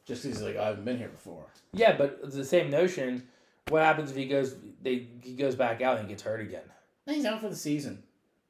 [0.06, 1.46] Just because he's like, I haven't been here before.
[1.74, 3.28] Yeah, but it's the same notion.
[3.70, 4.56] What happens if he goes?
[4.82, 6.64] They he goes back out and gets hurt again.
[7.06, 8.02] He's out for the season.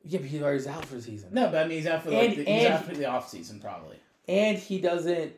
[0.05, 1.29] Yeah, but he already out for the season.
[1.33, 3.27] No, but I mean he's out for like, And- the, he's out for the off
[3.29, 3.97] season probably.
[4.27, 5.33] and he doesn't.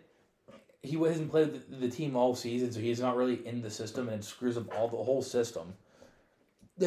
[0.84, 4.08] He hasn't played the, the team all season, so he's not really in the system,
[4.10, 5.74] and it screws up all the whole system.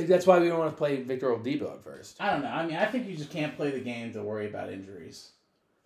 [0.03, 2.20] That's why we don't want to play Victor Oladipo at first.
[2.20, 2.49] I don't know.
[2.49, 5.30] I mean, I think you just can't play the game to worry about injuries.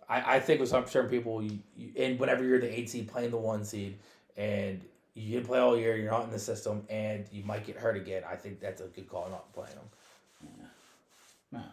[0.09, 3.07] I, I think with some certain people, you, you, and whenever you're the eight seed
[3.07, 3.97] playing the one seed,
[4.35, 4.81] and
[5.13, 7.95] you didn't play all year, you're not in the system, and you might get hurt
[7.95, 8.23] again.
[8.29, 9.89] I think that's a good call not playing them.
[11.53, 11.71] I don't know.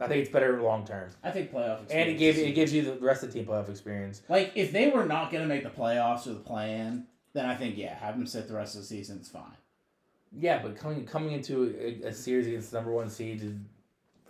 [0.00, 1.78] I think it's better long term, I think playoff.
[1.90, 4.22] and it gives it gives you the rest of the team playoff experience.
[4.28, 7.54] like if they were not going to make the playoffs or the play-in, then I
[7.54, 9.18] think yeah, have them sit the rest of the season.
[9.18, 9.44] It's fine.
[10.38, 11.74] Yeah, but coming coming into
[12.04, 13.64] a, a series against the number one seed and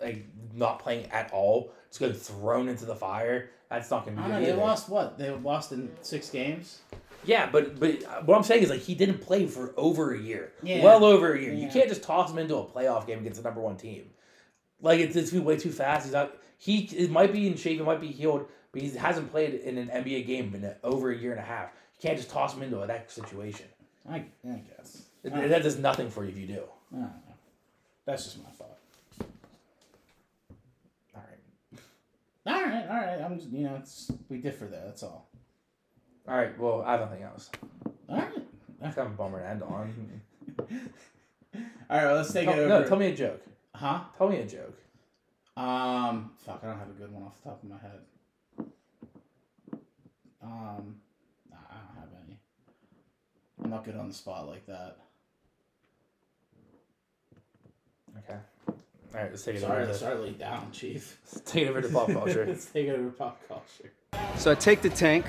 [0.01, 3.51] like not playing at all, just getting thrown into the fire.
[3.71, 4.33] That's not gonna I be good.
[4.35, 4.45] know.
[4.47, 4.61] They either.
[4.61, 5.19] lost what?
[5.19, 6.81] They lost in six games.
[7.25, 10.19] Yeah, but but uh, what I'm saying is like he didn't play for over a
[10.19, 10.83] year, Yeah.
[10.85, 11.53] well over a year.
[11.55, 14.11] You can't just toss him into a playoff game against the number one team.
[14.83, 16.05] Like it's, it's way too fast.
[16.05, 16.37] He's not.
[16.59, 17.81] He it might be in shape.
[17.81, 21.17] It might be healed, but he hasn't played in an NBA game in over a
[21.17, 21.71] year and a half.
[21.95, 23.67] You can't just toss him into that situation.
[24.09, 25.04] I, I guess.
[25.25, 26.62] It, that does nothing for you if you do.
[26.93, 27.11] I don't know.
[28.05, 28.79] That's just my thought.
[31.16, 31.79] All right.
[32.47, 33.20] All right, all right.
[33.22, 34.83] I'm just, you know, it's, we differ there.
[34.85, 35.29] That's all.
[36.29, 36.59] All right.
[36.59, 37.51] Well, I have nothing else.
[38.09, 38.29] All right.
[38.83, 39.95] It's kind of a bummer to end on.
[41.89, 42.05] All right.
[42.05, 42.68] Well, let's take Tell- it over.
[42.68, 43.43] no, tell me a joke.
[43.75, 44.01] Huh?
[44.18, 44.79] Tell me a joke.
[45.57, 46.33] Um.
[46.45, 46.61] Fuck.
[46.62, 48.01] I don't have a good one off the top of my head.
[50.43, 50.97] Um.
[51.51, 52.39] Nah, I don't have any.
[53.62, 54.99] I'm not good on the spot like that.
[58.19, 58.39] Okay.
[58.69, 58.75] All
[59.12, 59.31] right.
[59.31, 59.93] Let's take it Sorry, over.
[59.93, 61.19] To, sorry, to down, Chief.
[61.33, 62.45] let's take it over to pop culture.
[62.47, 63.93] let's take it over to pop culture.
[64.37, 65.27] So I take the tank,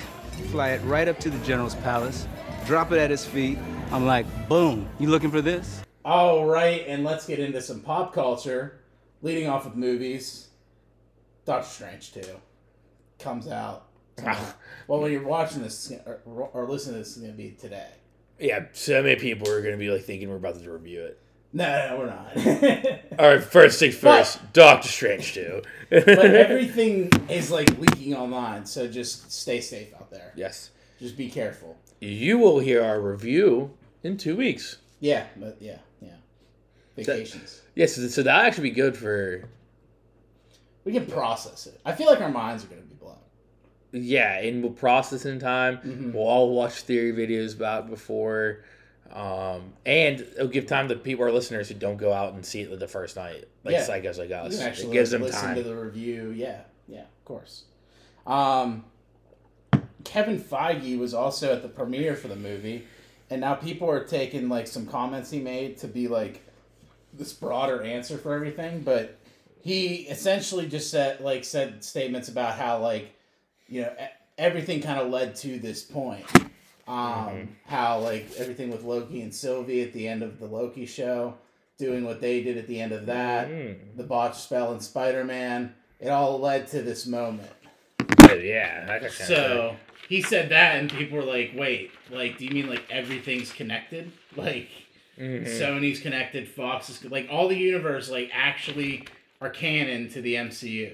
[0.51, 2.27] fly it right up to the general's palace,
[2.65, 3.57] drop it at his feet.
[3.91, 5.81] I'm like, boom, you looking for this?
[6.03, 8.81] All right, and let's get into some pop culture.
[9.21, 10.49] Leading off with movies,
[11.45, 12.39] Doctor Strange two
[13.17, 13.88] comes out.
[14.88, 16.19] well, when you're watching this or,
[16.53, 17.89] or listening to this, it's gonna be today.
[18.39, 18.65] yeah.
[18.73, 21.19] So many people are gonna be like thinking we're about to review it.
[21.55, 22.99] No, no, we're not.
[23.19, 23.41] All right.
[23.41, 24.39] First things first.
[24.51, 25.61] Doctor Strange too.
[25.89, 30.33] but everything is like leaking online, so just stay safe out there.
[30.35, 30.71] yes.
[30.99, 31.77] Just be careful.
[32.01, 33.71] You will hear our review
[34.03, 34.79] in two weeks.
[34.99, 36.15] Yeah, but yeah, yeah.
[36.97, 37.61] Vacations.
[37.73, 37.95] Yes.
[37.95, 39.45] so, that'll actually be good for
[40.83, 41.79] we can process it.
[41.85, 43.15] I feel like our minds are gonna be blown.
[43.93, 45.77] yeah, and we'll process in time.
[45.77, 46.11] Mm-hmm.
[46.13, 48.63] We'll all watch theory videos about before,
[49.11, 52.61] um, and it'll give time to people, our listeners, who don't go out and see
[52.61, 53.85] it the first night, like Yeah.
[53.87, 54.59] psychos like us.
[54.59, 55.55] It gives them listen time.
[55.55, 56.31] to the review.
[56.35, 57.63] Yeah, yeah, of course.
[58.27, 58.85] Um,
[60.03, 62.85] Kevin Feige was also at the premiere for the movie,
[63.29, 66.41] and now people are taking like some comments he made to be like
[67.13, 68.81] this broader answer for everything.
[68.81, 69.17] But
[69.61, 73.15] he essentially just said like said statements about how like
[73.67, 73.93] you know
[74.37, 76.25] everything kind of led to this point.
[76.88, 81.36] Um, how like everything with Loki and Sylvie at the end of the Loki show,
[81.77, 83.49] doing what they did at the end of that,
[83.97, 87.49] the botch spell in Spider Man, it all led to this moment.
[88.19, 88.86] Oh, yeah.
[88.86, 89.75] that got kinda So
[90.07, 94.11] he said that, and people were like, "Wait, like, do you mean like everything's connected?
[94.36, 94.67] Like,
[95.17, 99.07] Sony's connected, Fox is like all the universe like actually
[99.39, 100.93] are canon to the MCU,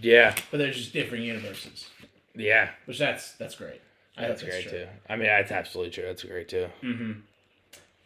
[0.00, 1.90] yeah, but there's just different universes,
[2.36, 2.70] yeah.
[2.84, 3.80] which that's that's great.
[4.16, 4.70] Hope That's great true.
[4.78, 4.86] too.
[5.08, 6.04] I mean, that's absolutely true.
[6.04, 6.68] That's great too.
[6.82, 7.20] Mhm.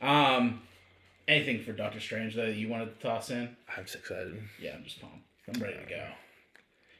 [0.02, 0.62] Um,
[1.28, 3.56] anything for Doctor Strange that you wanted to toss in?
[3.76, 4.42] I'm excited.
[4.60, 5.18] Yeah, I'm just pumped.
[5.54, 6.04] I'm ready to go.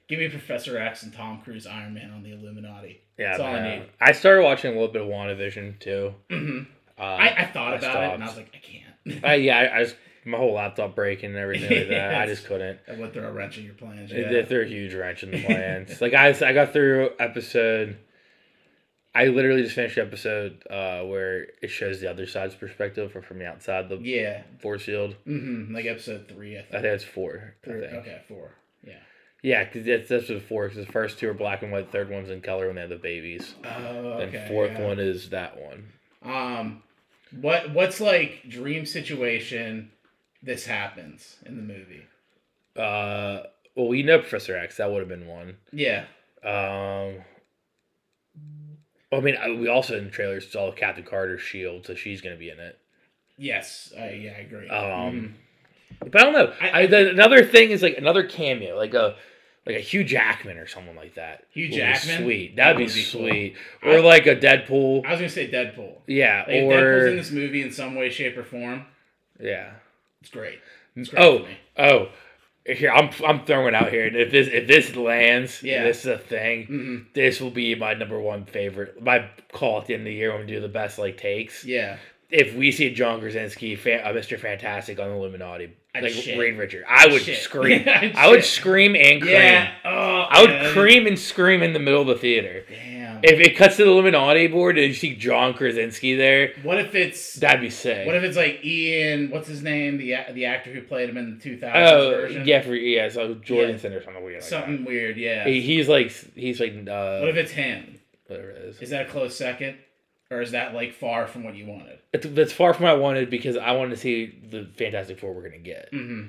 [0.09, 3.01] Give me Professor X and Tom Cruise Iron Man on the Illuminati.
[3.17, 3.83] Yeah, that's all I need.
[4.01, 6.15] I started watching a little bit of WandaVision too.
[6.29, 6.61] hmm
[6.99, 9.25] Uh, I, I thought I about it and I was like, I can't.
[9.25, 12.15] I, yeah, I, I just my whole laptop breaking and everything like that.
[12.15, 12.79] I just couldn't.
[12.89, 14.13] I went through a wrench in your plans.
[14.13, 14.33] It- Yeah.
[14.33, 16.01] They threw a huge wrench in the plans.
[16.01, 17.97] like I, I got through episode.
[19.15, 23.23] I literally just finished the episode uh, where it shows the other side's perspective from,
[23.23, 24.43] from the outside the yeah.
[24.61, 25.17] force field.
[25.27, 25.75] Mm-hmm.
[25.75, 26.83] Like episode three, I I think.
[26.83, 27.55] think it's four.
[27.65, 27.95] Three- think.
[27.95, 28.53] okay, four.
[28.85, 28.99] Yeah.
[29.43, 30.69] Yeah, because that's what four.
[30.69, 31.87] Because the first two are black and white.
[31.87, 33.55] The third one's in color when they have the babies.
[33.65, 34.37] Oh, okay.
[34.37, 34.87] And fourth yeah.
[34.87, 35.93] one is that one.
[36.23, 36.83] Um,
[37.41, 39.91] what what's like dream situation?
[40.43, 42.05] This happens in the movie.
[42.77, 43.45] Uh,
[43.75, 44.77] well, we know Professor X.
[44.77, 45.57] That would have been one.
[45.73, 46.05] Yeah.
[46.45, 47.25] Um,
[49.13, 52.51] I mean, we also in the trailers saw Captain Carter's shield, so she's gonna be
[52.51, 52.79] in it.
[53.37, 53.93] Yes.
[53.99, 54.69] I yeah, I agree.
[54.69, 55.37] Um,
[56.01, 56.11] Mhm.
[56.13, 56.55] but I don't know.
[56.61, 59.17] I- I, the, another thing is like another cameo, like a
[59.67, 61.45] like a Hugh Jackman or someone like that.
[61.51, 62.23] Hugh be Jackman?
[62.23, 62.57] sweet.
[62.57, 63.21] That That'd be, would be cool.
[63.21, 63.57] sweet.
[63.83, 65.05] Or like a Deadpool.
[65.05, 65.97] I was gonna say Deadpool.
[66.07, 68.87] Yeah, Like, if Deadpool's in this movie in some way, shape, or form,
[69.41, 69.73] yeah.
[70.23, 70.61] it's great.
[70.97, 71.57] It's great Oh, for me.
[71.79, 72.09] oh.
[72.67, 74.07] Here I'm I'm throwing it out here.
[74.07, 75.77] And if this if this lands, Yeah.
[75.79, 76.67] yeah, this is a thing.
[76.67, 77.15] Mhm.
[77.15, 79.03] This will be my number one favorite.
[79.03, 81.65] My call at the end of the year when we do the best like takes.
[81.65, 81.97] Yeah.
[82.31, 84.39] If we see John Krasinski, fa- uh, Mr.
[84.39, 86.39] Fantastic on Illuminati, I'd like shit.
[86.39, 87.39] Reed Richard, I would Shit.
[87.39, 87.83] scream.
[87.89, 89.33] I'd I would scream and cream.
[89.35, 89.73] Yeah.
[89.85, 92.65] Oh, I would cream and scream in the middle of the theater.
[92.69, 93.00] Damn.
[93.23, 96.95] If it cuts to the Illuminati board and you see John Krasinski there, what if
[96.95, 98.07] it's that'd be sick.
[98.07, 99.31] what if it's like Ian?
[99.31, 99.99] What's his name?
[99.99, 102.47] The the actor who played him in the 2000s oh, version.
[102.47, 103.99] yeah, for yeah, so Jordanson Yeah.
[103.99, 104.41] or something weird.
[104.41, 105.17] Like Something weird.
[105.17, 105.45] Yeah.
[105.45, 108.01] He, he's like he's like uh, what if it's him?
[108.27, 108.81] Whatever it is.
[108.81, 109.77] Is that a close second,
[110.31, 111.99] or is that like far from what you wanted?
[112.13, 115.33] It's, it's far from what I wanted because I wanted to see the Fantastic Four
[115.35, 115.91] we're gonna get.
[115.93, 116.29] Mm-hmm.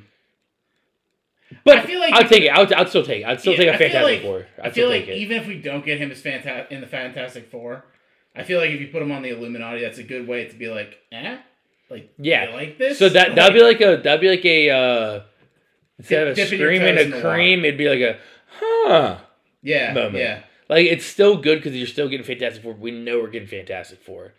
[1.64, 2.49] But I feel like- I'll take it.
[2.49, 3.26] I'll, I'll still take it.
[3.28, 4.47] I'd still Yeah, take a Fantastic like- Four.
[4.60, 7.49] I'd I feel like even if we don't get him as fanta- in the Fantastic
[7.49, 7.86] Four,
[8.36, 10.56] I feel like if you put him on the Illuminati, that's a good way to
[10.56, 11.38] be like, eh,
[11.89, 12.49] like, Yeah.
[12.49, 12.97] you like this.
[12.99, 15.22] so that that'd be like a that'd be like a uh,
[15.99, 18.18] instead of a scream and a cream, it'd be like a
[18.60, 19.18] huh.
[19.62, 20.16] yeah, moment.
[20.16, 20.43] yeah.
[20.70, 22.74] Like it's still good because you're still getting Fantastic Four.
[22.74, 24.34] We know we're getting Fantastic Four.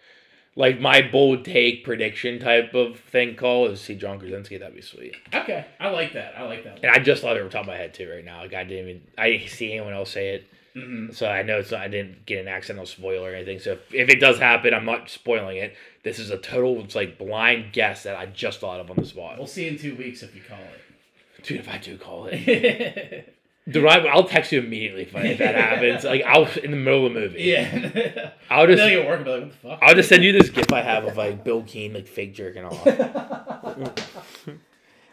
[0.55, 4.59] Like my bold take prediction type of thing call is see John Krasinski.
[4.59, 5.17] That'd be sweet.
[5.35, 6.35] Okay, I like that.
[6.37, 6.81] I like that.
[6.83, 8.43] And I just thought it over top of my head too right now.
[8.43, 10.47] Like I didn't even I didn't see anyone else say it.
[10.77, 11.15] Mhm.
[11.15, 13.59] So I know it's not, I didn't get an accidental spoiler or anything.
[13.59, 15.75] So if, if it does happen, I'm not spoiling it.
[16.03, 19.05] This is a total it's like blind guess that I just thought of on the
[19.07, 19.39] spot.
[19.39, 21.43] We'll see in two weeks if you call it.
[21.45, 23.35] Dude, if I do call it,
[23.67, 23.73] it.
[23.73, 26.05] dude, I, I'll text you immediately if, if that happens.
[26.05, 27.43] Like I'll in the middle of the movie.
[27.43, 28.31] yeah.
[28.51, 29.79] I'll just you'll work like, what the fuck?
[29.83, 32.65] I'll just send you this gif I have of like Bill Keane like fake jerking
[32.65, 32.87] off.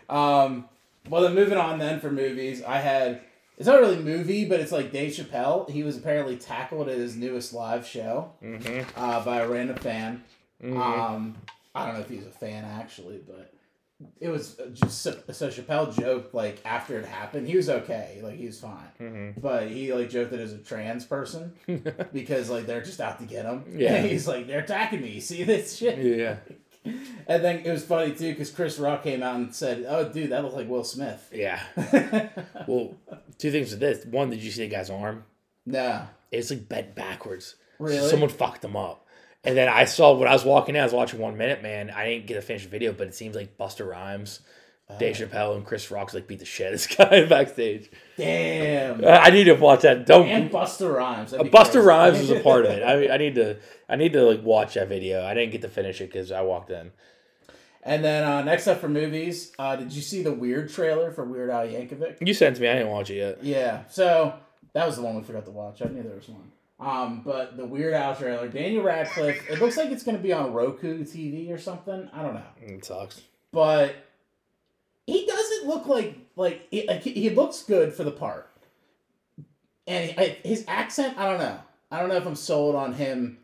[0.09, 0.67] Um,
[1.07, 3.21] well, then moving on then for movies, I had
[3.57, 5.69] it's not really movie, but it's like Dave Chappelle.
[5.69, 8.89] He was apparently tackled at his newest live show Mm-hmm.
[8.99, 10.23] uh, by a random fan.
[10.63, 11.37] Um,
[11.75, 13.53] I don't know if he's a fan actually, but
[14.21, 18.35] it was just so, so Chappelle joked like after it happened, he was okay, like
[18.35, 19.39] he was fine, Mm-hmm.
[19.41, 21.53] but he like joked that as a trans person
[22.13, 23.63] because like they're just out to get him.
[23.75, 24.01] Yeah.
[24.07, 25.19] he's like they're attacking me.
[25.19, 25.97] See this shit?
[25.97, 26.37] yeah.
[27.27, 30.31] And then it was funny too because Chris Rock came out and said, "Oh, dude,
[30.31, 31.59] that looks like Will Smith." Yeah.
[32.67, 32.95] Well,
[33.37, 34.05] two things with this.
[34.05, 35.25] One, did you see the guy's arm?
[35.65, 37.55] no, It's like bent backwards.
[37.79, 38.09] Really?
[38.09, 39.05] Someone fucked him up.
[39.43, 41.89] And then I saw when I was walking in, I was watching One Minute Man.
[41.89, 44.41] I didn't get to finish the video, but it seems like Busta Rhymes,
[44.97, 47.89] Dave Chappelle, and Chris Rock's like beat the shit out of this guy backstage.
[48.17, 49.03] damn.
[49.03, 50.05] Uh, I need to watch that.
[50.05, 51.31] Don't And Busta Rhymes.
[51.31, 51.81] That'd Buster.
[51.81, 52.83] Rhymes was a part of it.
[52.83, 55.23] I I need to I need to like watch that video.
[55.25, 56.91] I didn't get to finish it because I walked in.
[57.83, 61.23] and then uh, next up for movies, uh, did you see the Weird trailer for
[61.23, 62.17] Weird Al Yankovic?
[62.27, 62.67] You sent it to me.
[62.67, 63.43] I didn't watch it yet.
[63.43, 63.83] Yeah.
[63.89, 64.33] So
[64.73, 65.81] that was the one we forgot to watch.
[65.81, 66.51] I knew there was one.
[66.79, 69.49] Um, but the Weird Al trailer, Daniel Radcliffe.
[69.49, 72.09] It looks like it's going to be on Roku TV or something.
[72.13, 72.43] I don't know.
[72.61, 73.21] It sucks.
[73.51, 73.95] but
[75.05, 78.47] he doesn't look like like he, like, he- looks good for the part
[79.87, 80.11] and
[80.45, 81.57] his accent i don't know
[81.91, 83.39] i don't know if i'm sold on him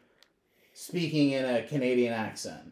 [0.76, 2.72] speaking in a canadian accent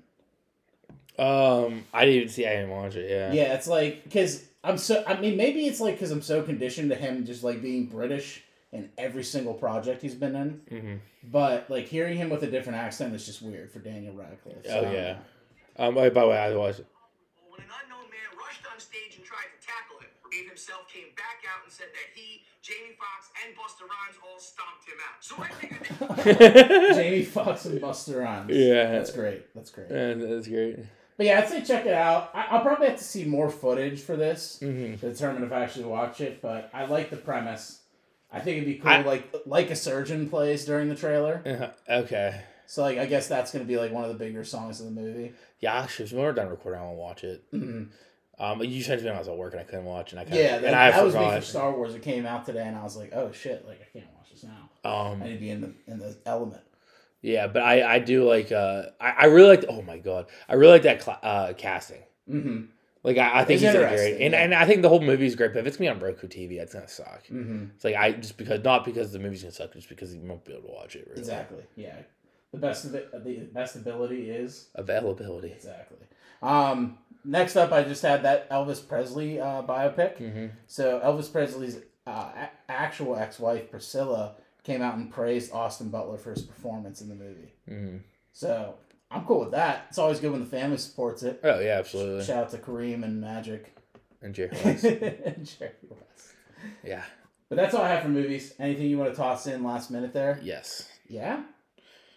[1.18, 2.46] Um, I didn't even see.
[2.46, 3.10] I didn't watch it.
[3.10, 3.34] Yeah.
[3.34, 6.92] yeah it's like because i'm so i mean maybe it's like because i'm so conditioned
[6.92, 8.44] to him just like being british
[8.74, 11.00] in every single project he's been in Mhm.
[11.32, 14.82] but like hearing him with a different accent is just weird for daniel radcliffe Oh
[14.84, 15.18] So, yeah.
[15.78, 15.96] Um.
[15.96, 16.82] By by the way, I was.
[17.50, 21.10] When an unknown man rushed on stage and tried to tackle him, Dave himself came
[21.16, 25.18] back out and said that he, Jamie Foxx, and Busta Rhymes all stomped him out.
[25.22, 28.92] So I figured that jamie foxx and busta rhymes Yeah.
[28.92, 30.80] that's great that's great Yeah, that's great.
[31.18, 32.32] But yeah, I'd say check it out.
[32.34, 35.00] I, I'll probably have to see more footage for this Mhm.
[35.00, 36.42] to determine if I actually watch it.
[36.42, 37.80] But I like the premise.
[38.34, 41.74] I think it'd be cool, I- like like a surgeon plays during the trailer.
[41.88, 42.42] Uh, okay.
[42.66, 45.02] So like, I guess that's gonna be like one of the bigger songs in the
[45.02, 45.34] movie.
[45.60, 47.52] Yeah, actually, when we're done recording, I want to watch it.
[47.52, 47.90] Mhm.
[48.40, 50.20] Um, you it to me when I was at work and I couldn't watch, and
[50.20, 51.42] I kind Yeah, of, that, and I that was me for.
[51.42, 51.94] Star Wars.
[51.94, 54.44] It came out today, and I was like, oh shit, like I can't watch this
[54.44, 54.70] now.
[54.90, 56.64] Um, I need to be in the in the element.
[57.22, 58.52] yeah, but I, I do like.
[58.52, 59.66] Uh, I, I really like.
[59.70, 62.02] Oh my god, I really like that cla uh, casting.
[62.28, 62.64] Mm-hmm.
[63.04, 64.44] Like I, I think It's he's gonna be interesting, great, and yeah.
[64.44, 65.54] and I think the whole movie is great.
[65.54, 67.24] But if it's gonna be on Roku TV, that's gonna suck.
[67.30, 67.66] Mm-hmm.
[67.76, 70.46] It's like I just because not because the movie's gonna suck, just because you won't
[70.46, 71.06] be able to watch it.
[71.08, 71.20] Really.
[71.20, 71.64] Exactly.
[71.76, 71.96] Yeah.
[72.52, 75.52] The best of it, the best ability is Availability.
[75.52, 75.98] Exactly.
[76.42, 80.18] Um, next up, I just had that Elvis Presley uh, biopic.
[80.20, 80.52] Mhm.
[80.68, 86.32] So Elvis Presley's uh, a- actual ex-wife Priscilla came out and praised Austin Butler for
[86.32, 87.54] his performance in the movie.
[87.70, 88.02] Mhm.
[88.34, 88.76] So
[89.14, 89.86] I'm cool with that.
[89.90, 91.40] It's always good when the family supports it.
[91.44, 92.26] Oh yeah, absolutely.
[92.26, 93.76] Shout out to Kareem and Magic
[94.22, 94.84] And Jerry West.
[94.84, 96.34] and Jerry West.
[96.84, 97.04] Yeah.
[97.50, 98.54] But that's all I have for movies.
[98.60, 100.40] Anything you want to toss in last minute there?
[100.42, 100.90] Yes.
[101.08, 101.44] Yeah.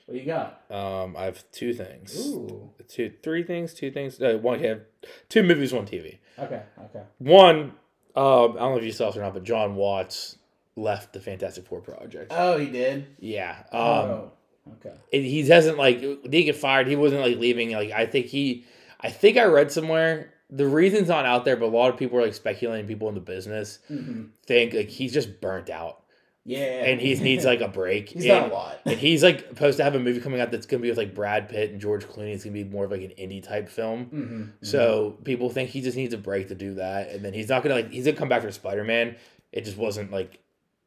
[0.07, 0.63] What do you got?
[0.71, 2.17] Um, I have two things.
[2.29, 2.71] Ooh.
[2.89, 4.21] Two, three things, two things.
[4.23, 4.81] Uh, one, okay,
[5.29, 6.19] two movies, one TV.
[6.39, 6.63] Okay.
[6.85, 7.03] Okay.
[7.19, 7.73] One,
[8.15, 10.39] um, I don't know if you saw this or not, but Jon Watts
[10.77, 12.33] left the Fantastic Four project.
[12.35, 13.07] Oh, he did.
[13.19, 13.65] yeah.
[13.73, 14.33] Um, oh.
[14.73, 14.95] Okay.
[15.13, 16.87] it, he hasn't like did he get fired?
[16.89, 17.73] He wasn't like leaving.
[17.73, 18.65] Like I think he,
[19.01, 22.19] I think I read somewhere the reason's not out there, but a lot of people
[22.19, 22.87] are like speculating.
[22.87, 26.03] People in the business hmm think like he's just burnt out
[26.45, 26.85] Yeah.
[26.85, 28.09] and he needs like a break.
[28.11, 28.79] He's and, done a lot.
[28.87, 31.15] and he's like supposed to have a movie coming out that's gonna be with like
[31.15, 32.33] Brad Pitt and George Clooney.
[32.33, 34.05] It's gonna be more of like an indie type film.
[34.05, 37.49] hmm So people think he just needs a break to do that, and then he's
[37.49, 39.17] not gonna like he's gonna come back for Spider Man.
[39.53, 40.39] It just wasn't like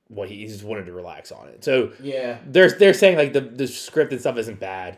[0.10, 1.64] what he, he just wanted to relax on it.
[1.64, 2.38] So Yeah.
[2.46, 4.98] they're they're saying like the the script and stuff isn't bad,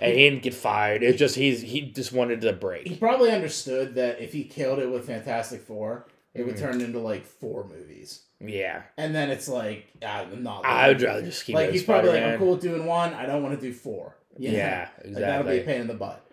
[0.00, 1.02] and he didn't get fired.
[1.02, 2.86] It's just he's he just wanted to break.
[2.88, 6.46] He probably understood that if he killed it with Fantastic Four, it Mm-hmm.
[6.48, 8.20] would turn into like four movies.
[8.40, 10.66] Yeah, And then it's like, I'm not.
[10.66, 12.84] I would rather just keep like it he's as probably like, I'm cool with doing
[12.84, 13.14] one.
[13.14, 14.16] I don't want to do four.
[14.36, 16.23] Yeah, Like, that'll be a pain in the butt.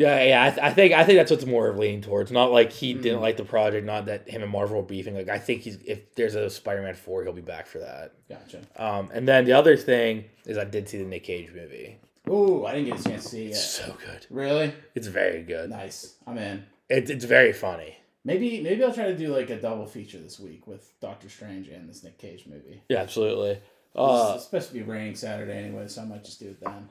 [0.00, 0.44] Yeah, yeah.
[0.44, 2.32] I, th- I think I think that's what's more of leaning towards.
[2.32, 3.02] Not like he Mm.
[3.02, 3.84] didn't like the project.
[3.84, 5.14] Not that him and Marvel were beefing.
[5.14, 8.12] Like I think he's if there's a Spider Man four, he'll be back for that.
[8.28, 8.60] Gotcha.
[8.76, 11.98] Um, and then the other thing is I did see the Nick Cage movie.
[12.30, 14.26] Ooh, I didn't get a chance to see it It's so good.
[14.30, 14.72] Really?
[14.94, 15.68] It's very good.
[15.68, 16.14] Nice.
[16.26, 16.64] I'm in.
[16.88, 17.96] It's it's very funny.
[18.24, 21.68] Maybe maybe I'll try to do like a double feature this week with Doctor Strange
[21.68, 22.82] and this Nick Cage movie.
[22.88, 23.50] Yeah, absolutely.
[23.50, 23.66] It's-
[23.96, 26.88] Uh, it's supposed to be raining Saturday anyway, so I might just do it then.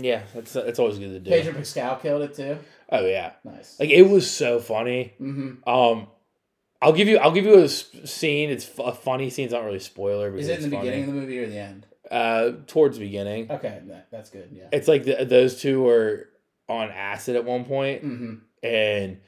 [0.00, 1.30] Yeah, it's it's always good to do.
[1.30, 2.58] Pedro Pascal killed it too.
[2.90, 3.78] Oh yeah, Nice.
[3.80, 5.14] like it was so funny.
[5.20, 5.68] mm-hmm.
[5.68, 6.08] Um,
[6.80, 8.50] I'll give you I'll give you a scene.
[8.50, 9.44] It's a funny scene.
[9.46, 10.36] It's not really a spoiler.
[10.36, 10.88] Is it in the funny.
[10.88, 11.86] beginning of the movie or the end?
[12.10, 13.50] Uh, towards the beginning.
[13.50, 13.80] Okay,
[14.10, 14.50] that's good.
[14.52, 14.64] Yeah.
[14.72, 16.28] It's like the, those two were
[16.68, 18.34] on acid at one point, Mm-hmm.
[18.66, 19.20] and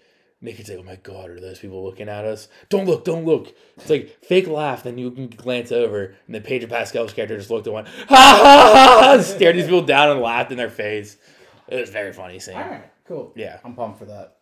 [0.44, 2.48] Nikki's like, "Oh my god, are those people looking at us?
[2.68, 6.42] Don't look, don't look." It's like fake laugh, then you can glance over, and then
[6.42, 10.10] Pedro Pascal's character just looked and went, "Ha ha ha!" ha," Stared these people down
[10.10, 11.16] and laughed in their face.
[11.66, 12.56] It was very funny scene.
[12.56, 12.90] All right.
[13.06, 13.32] Cool.
[13.34, 13.58] Yeah.
[13.64, 14.36] I'm pumped for that.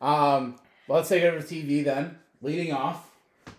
[0.00, 0.56] Um,
[0.86, 2.18] well, let's take it over to TV then.
[2.42, 3.10] Leading off,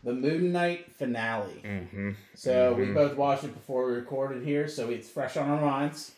[0.03, 1.61] the Moon Knight finale.
[1.63, 2.11] Mm-hmm.
[2.35, 6.11] So we both watched it before we recorded here, so it's fresh on our minds.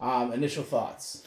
[0.00, 1.22] Um, initial thoughts.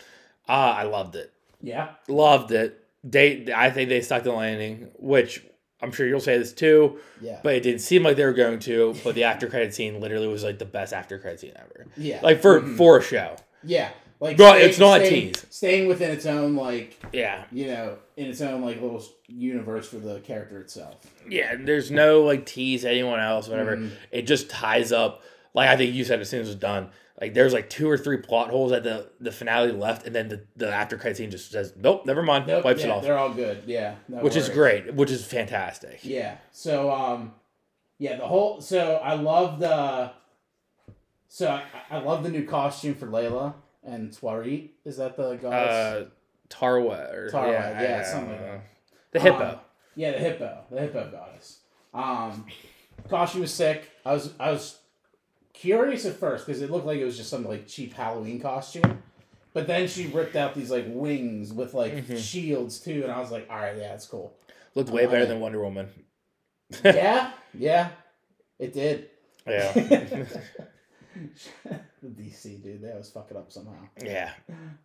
[0.49, 1.31] Ah, I loved it.
[1.61, 1.91] Yeah.
[2.07, 2.82] Loved it.
[3.03, 5.43] They, I think they stuck the landing, which
[5.81, 7.39] I'm sure you'll say this too, Yeah.
[7.43, 8.95] but it didn't seem like they were going to.
[9.03, 11.87] But the after credit scene literally was like the best after credit scene ever.
[11.97, 12.19] yeah.
[12.23, 12.77] Like for Mhm.
[12.77, 13.35] for a show.
[13.63, 13.89] yeah.
[14.19, 15.45] Like Bro, it's not a staying, tease.
[15.49, 19.97] Staying within its own like Yeah, you know in its own like little universe for
[19.97, 20.95] the character itself.
[21.29, 21.55] yeah.
[21.59, 23.75] There's no like tease anyone else, whatever.
[23.75, 23.89] Mhm.
[24.11, 25.21] It just ties up.
[25.53, 26.89] Like I think you said as soon as it's done.
[27.21, 30.29] Like there's like two or three plot holes at the the finale left, and then
[30.29, 33.03] the, the after credit scene just says nope, never mind, Nope, wipes yeah, it off,
[33.03, 33.63] They're all good.
[33.67, 33.95] Yeah.
[34.07, 35.99] no which is great, which is fantastic.
[36.03, 36.37] Yeah.
[36.51, 37.33] So um,
[37.99, 38.61] yeah, the whole.
[38.61, 40.11] So I love the.
[41.27, 43.53] So I, I love the new costume for Layla
[43.83, 44.69] and Swarit.
[44.83, 45.73] Is that the goddess?
[45.73, 46.05] Uh,
[46.49, 48.63] Tarwa or Tarwa, yeah, yeah, something like that.
[49.11, 49.49] The hippo.
[49.49, 49.59] Um,
[49.95, 51.59] yeah, the hippo, the hippo goddess.
[51.93, 52.45] Um,
[53.09, 53.89] costume was sick.
[54.05, 54.77] I was I was
[55.63, 59.01] curious at first because it looked like it was just some like cheap Halloween costume.
[59.53, 62.17] But then she ripped out these like wings with like Mm-hmm.
[62.17, 64.35] shields too, and I was like, all right, yeah, it's cool.
[64.75, 65.27] Looked way love better it.
[65.27, 65.87] than Wonder Woman.
[66.83, 67.89] yeah, yeah,
[68.59, 69.09] it did.
[69.47, 70.25] Yeah, the
[72.07, 73.87] DC dude, they always fuck it up somehow.
[74.03, 74.31] yeah.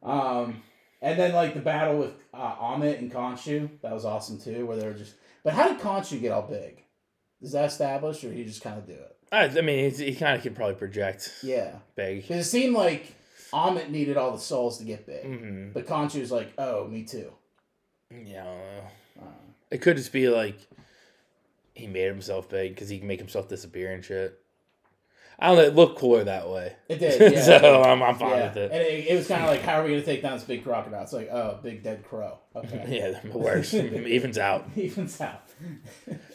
[0.02, 0.62] Um,
[1.00, 4.66] and then like the battle with uh, Ammit and Khonshu, that was awesome too.
[4.66, 5.14] Where they were just,
[5.44, 6.82] but how did Khonshu get all big?
[7.40, 9.16] Is that established, or he just kind of do it?
[9.30, 12.22] I, I mean, he's, he kind of could probably project Yeah, big.
[12.22, 13.14] because it seemed like
[13.52, 17.04] Ammit needed all the souls to get big, hmm but Khonshu was like, "Oh, me
[17.04, 17.32] too."
[18.10, 18.82] Yeah, I don't know.
[19.22, 19.24] Uh,
[19.70, 20.58] It could just be like
[21.74, 24.38] he made himself big because he can make himself disappear and shit.
[25.38, 25.62] I don't know.
[25.62, 26.72] It looked cooler that way.
[26.88, 27.32] it did.
[27.34, 27.86] Yeah, so it.
[27.86, 28.48] I'm, I'm fine yeah.
[28.48, 28.72] with it.
[28.72, 30.64] And it, it was kind of like, how are we gonna take down this big
[30.64, 31.02] crocodile?
[31.04, 32.38] It's like, oh, big dead crow.
[32.56, 33.72] Okay, Yeah, it works.
[33.74, 34.66] Evens out.
[34.74, 35.42] evens out.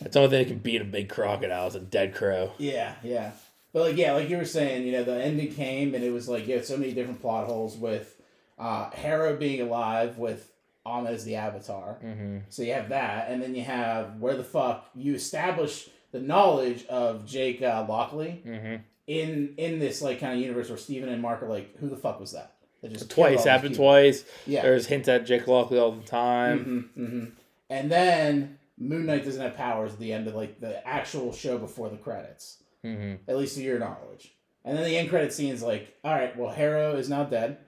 [0.02, 2.52] That's the only thing that can beat a big crocodile is a dead crow.
[2.58, 3.32] Yeah, yeah.
[3.72, 6.28] But like yeah, like you were saying, you know, the ending came and it was
[6.30, 8.22] like you had so many different plot holes with
[8.60, 10.52] uh Harrow being alive with
[10.86, 11.98] Amma as the avatar.
[12.04, 12.40] Mm-hmm.
[12.50, 16.86] So you have that, and then you have where the fuck you establish the knowledge
[16.88, 18.76] of Jake uh, Lockley Mm-hmm.
[19.08, 21.98] in in this like kind of universe where Steven and Mark are like, who the
[21.98, 22.54] fuck was that?
[22.84, 24.26] That just Twice happened twice.
[24.46, 24.62] Yeah.
[24.62, 26.90] There's hints at Jake Lockley all the time.
[26.96, 27.26] hmm hmm
[27.70, 31.58] And then Moon Knight doesn't have powers at the end of like the actual show
[31.58, 32.58] before the credits.
[32.86, 33.30] Mm-hmm.
[33.32, 34.34] at least to your knowledge.
[34.66, 37.60] And then the end credit scene is like, all right, well, Harrow is now dead.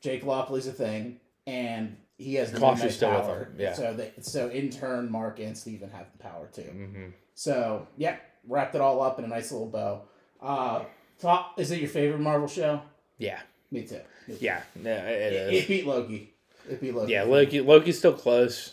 [0.00, 3.38] Jake Lockley's a thing, and he has the Cost midnight is still with power.
[3.44, 3.72] him, yeah.
[3.74, 6.62] So they, so in turn, Mark and Steven have the power too.
[6.62, 7.04] Mm-hmm.
[7.34, 8.16] So yeah,
[8.48, 10.02] wrapped it all up in a nice little bow.
[10.40, 10.84] Uh,
[11.20, 12.80] top is it your favorite Marvel show?
[13.18, 13.40] Yeah,
[13.70, 14.00] Me too.
[14.28, 14.44] Me too.
[14.44, 16.32] yeah, yeah, it It, it beat Loki.
[16.70, 17.12] It beat Loki.
[17.12, 17.60] yeah, Loki.
[17.60, 18.72] Loki's still close.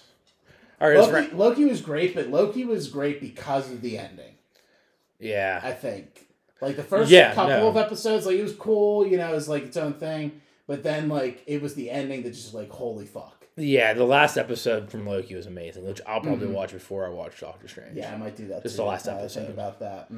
[0.81, 4.33] All right, Loki, ra- Loki was great, but Loki was great because of the ending.
[5.19, 6.27] yeah, I think.
[6.59, 7.67] Like the first Yeah, couple no.
[7.69, 10.41] of episodes, like it was cool, you know, it was like its own thing.
[10.67, 13.45] But then like it was the ending that just like holy fuck.
[13.57, 13.93] yeah.
[13.93, 17.67] The last episode from Loki was amazing, which I'll probably watch before I watch Doctor
[17.67, 17.89] Strange.
[17.89, 17.97] Mm-hmm.
[17.97, 18.61] Yeah, I might do that.
[18.63, 19.39] Just too, the last that I episode.
[19.47, 20.09] Think about that.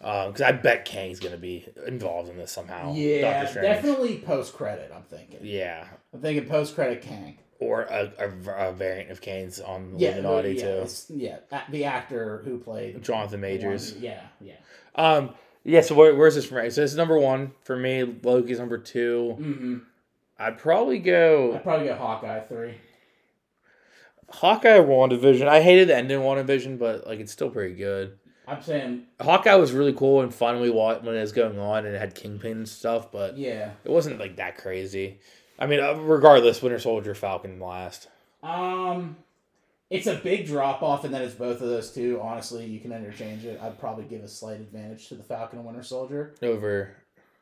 [0.00, 2.92] because I bet Kang's gonna be involved in this somehow.
[2.92, 4.90] Yeah, definitely post credit.
[4.94, 5.38] I'm thinking.
[5.42, 7.38] Yeah, I'm thinking post credit Kang.
[7.64, 10.86] Or a, a, a variant of Kang's on Yeah, Illuminati yeah, too.
[11.14, 11.36] yeah.
[11.70, 13.92] The actor who played Jonathan Majors.
[13.94, 14.54] one- Yeah, yeah.
[14.94, 15.30] Um,
[15.64, 15.80] yeah.
[15.80, 16.58] So where, where's this from?
[16.70, 18.02] So this is number one for me.
[18.22, 19.76] Loki's number 2 Mm-hmm.
[20.38, 22.74] I'd probably go I'd probably go Hawkeye three.
[24.30, 24.78] Hawkeye.
[24.80, 25.46] WandaVision.
[25.46, 28.18] I hated the ending of WandaVision, but like it's still pretty good.
[28.46, 30.60] I'm saying Hawkeye was really cool and fun.
[30.60, 33.70] We watched when it was going on and it had Kingpin and stuff, but yeah.
[33.84, 35.20] it wasn't like that crazy.
[35.58, 38.08] I mean, uh, regardless, Winter Soldier, Falcon last.
[38.42, 39.16] Um,
[39.90, 42.20] it's a big drop off, and then it's both of those two.
[42.20, 43.60] Honestly, you can interchange it.
[43.62, 46.34] I'd probably give a slight advantage to the Falcon and Winter Soldier.
[46.42, 46.96] Over.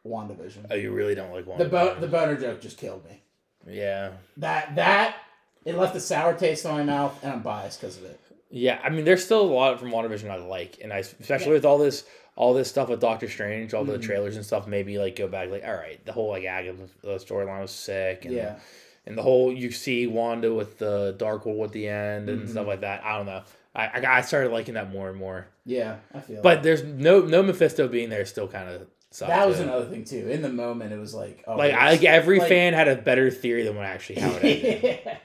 [0.07, 0.67] WandaVision.
[0.71, 1.59] Oh, you really don't like one.
[1.59, 3.23] The bo- the boner joke just killed me.
[3.67, 4.13] Yeah.
[4.39, 5.17] That that
[5.65, 8.19] it left a sour taste in my mouth, and I'm biased because of it.
[8.51, 11.65] Yeah, I mean, there's still a lot from WandaVision I like, and I especially with
[11.65, 12.05] all this,
[12.37, 14.03] all this stuff with Doctor Strange, all the Mm-hmm.
[14.03, 14.67] trailers and stuff.
[14.67, 18.25] Maybe like go back, like all right, the whole like Agatha the storyline was sick,
[18.25, 18.59] and Yeah.
[19.07, 22.51] and the whole you see Wanda with the dark world at the end and Mm-hmm.
[22.51, 23.05] stuff like that.
[23.05, 23.43] I don't know.
[23.75, 25.47] I, I I started liking that more and more.
[25.65, 26.43] Yeah, I feel.
[26.43, 29.31] But there's no no Mephisto being there still kind of sucked.
[29.31, 29.63] that was too.
[29.65, 30.29] another thing too.
[30.29, 32.97] In the moment, it was like, oh, like I like every like- fan had a
[32.97, 35.01] better theory than what actually how it ended.
[35.05, 35.19] yeah.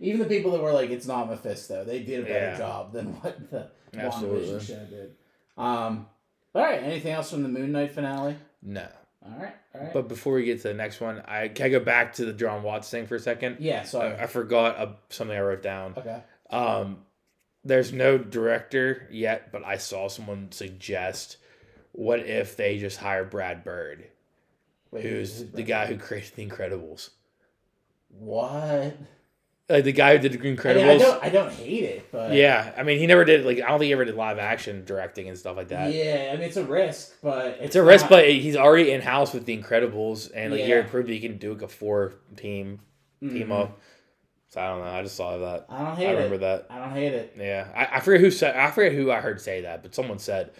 [0.00, 2.58] Even the people that were like, it's not Mephisto, they did a better Yeah.
[2.58, 4.48] job than what the Absolutely.
[4.48, 5.12] WandaVision show did.
[5.56, 6.06] Um,
[6.54, 6.82] all right.
[6.82, 8.36] Anything else from the Moon Knight finale?
[8.62, 8.86] no.
[9.24, 9.54] All right.
[9.72, 9.92] All right.
[9.92, 12.32] But before we get to the next one, I can I go back to the
[12.32, 13.58] Jon Watts thing for a second.
[13.60, 13.84] yeah.
[13.84, 15.94] So I, I forgot uh, something I wrote down.
[15.96, 16.22] okay.
[16.50, 16.98] Um,
[17.64, 21.36] there's no director yet, but I saw someone suggest,
[21.92, 24.08] what if they just hire Brad Bird,
[24.90, 27.10] Wait, who's the guy who created The Incredibles,
[28.08, 28.96] What?
[29.72, 30.38] Like the guy who did The
[30.70, 31.24] I, mean, I don't.
[31.24, 33.86] I don't hate it, but yeah, I mean, he never did like I don't think
[33.88, 35.92] he ever did live action directing and stuff like that.
[35.92, 36.30] yeah.
[36.32, 39.00] I mean, it's a risk, but it's, It's a risk, not- but he's already in
[39.00, 40.74] house with The Incredibles, and like he Yeah.
[40.74, 42.80] already proved that he can do like a four team
[43.20, 43.60] team Mhm.
[43.62, 43.80] up.
[44.48, 44.90] So I don't know.
[44.90, 45.66] I just saw that.
[45.70, 46.08] I don't hate it.
[46.08, 46.40] I remember it.
[46.40, 46.66] that.
[46.68, 47.34] I don't hate it.
[47.38, 48.54] Yeah, I, I forget who said.
[48.54, 50.50] I forget who I heard say that, but someone said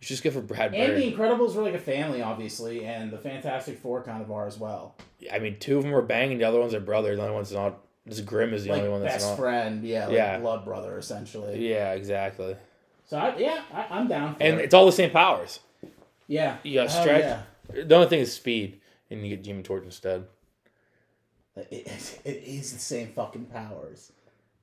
[0.00, 0.96] you should just go for Brad And Bird.
[1.02, 4.56] the Incredibles were like a family, obviously, and the Fantastic Four kind of are as
[4.58, 4.96] well.
[5.32, 6.38] I mean, two of them are banging.
[6.38, 7.18] The other one's are brothers.
[7.18, 7.80] The other one's not.
[8.10, 9.38] This Grimm is the like only one that's best not.
[9.38, 10.38] friend, yeah, like Yeah.
[10.38, 11.66] blood brother, essentially.
[11.68, 12.56] Yeah, exactly.
[13.06, 14.34] So I, yeah, I, I'm down.
[14.34, 14.64] For And it.
[14.64, 15.60] it's all the same powers.
[16.28, 17.22] yeah, You got stretch.
[17.72, 17.82] yeah.
[17.84, 18.80] The only thing is speed,
[19.10, 20.26] and you get Human Torch instead.
[21.56, 24.12] It, it, is the same fucking powers.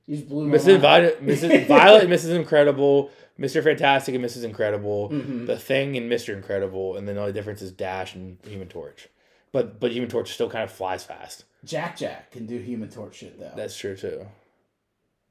[0.06, 0.80] You just blew my Mrs.
[0.82, 1.68] Violet, Mrs.
[1.68, 2.36] Violet, and Mrs.
[2.36, 3.64] Incredible, Mr.
[3.64, 4.44] Fantastic, and Mrs.
[4.44, 5.46] Incredible, Mm-hmm.
[5.46, 6.34] the Thing, and Mr.
[6.34, 9.10] Incredible, and then the only difference is Dash and Human Torch.
[9.52, 11.44] But but Human Torch still kind of flies fast.
[11.68, 13.52] Jack Jack can do Human Torch shit though.
[13.56, 14.26] That's true too.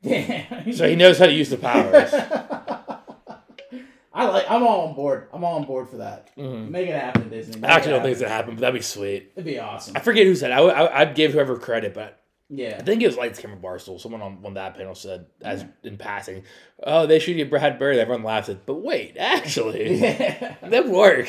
[0.03, 0.73] Damn.
[0.73, 2.13] So he knows how to use the powers.
[4.13, 4.51] I like.
[4.51, 5.29] I'm all on board.
[5.33, 6.31] I'm all on board for that.
[6.39, 7.61] Make it happen, Disney.
[7.61, 9.33] Make I actually don't think it's gonna happen, but that'd be sweet.
[9.35, 9.95] It'd be awesome.
[9.97, 10.53] I forget who said.
[10.53, 10.55] It.
[10.55, 12.19] I, I I'd give whoever credit, but
[12.49, 12.77] Yeah.
[12.81, 14.01] I think it was Lights Camera Barstool.
[14.01, 16.45] Someone on, on that panel said, as in passing,
[16.83, 21.29] "Oh, they should get Brad Bird." Everyone laughed at, but wait, actually, that work.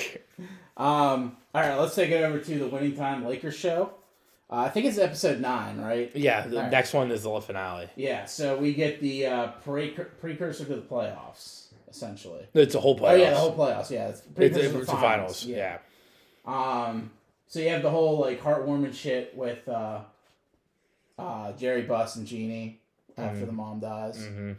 [0.78, 1.36] Um.
[1.54, 1.76] All right.
[1.76, 3.92] Let's take it over to the Winning Time Lakers show.
[4.50, 6.10] Uh, I think it's episode nine, right?
[6.16, 6.72] Yeah, the All right.
[6.72, 7.90] next one is the finale.
[7.98, 8.26] Yeah.
[8.26, 12.48] So we get the uh, precur- precursor to the playoffs, essentially.
[12.54, 13.12] It's a whole playoffs.
[13.12, 13.90] Oh yeah, the whole playoffs.
[13.92, 15.44] Yeah, it's It's, to the the finals.
[15.46, 15.80] Yeah.
[16.46, 17.12] Um,
[17.48, 20.00] so you have the whole like heartwarming shit with uh,
[21.20, 22.80] uh, Jerry Buss and Jeanie
[23.18, 24.54] after the mom dies, hmm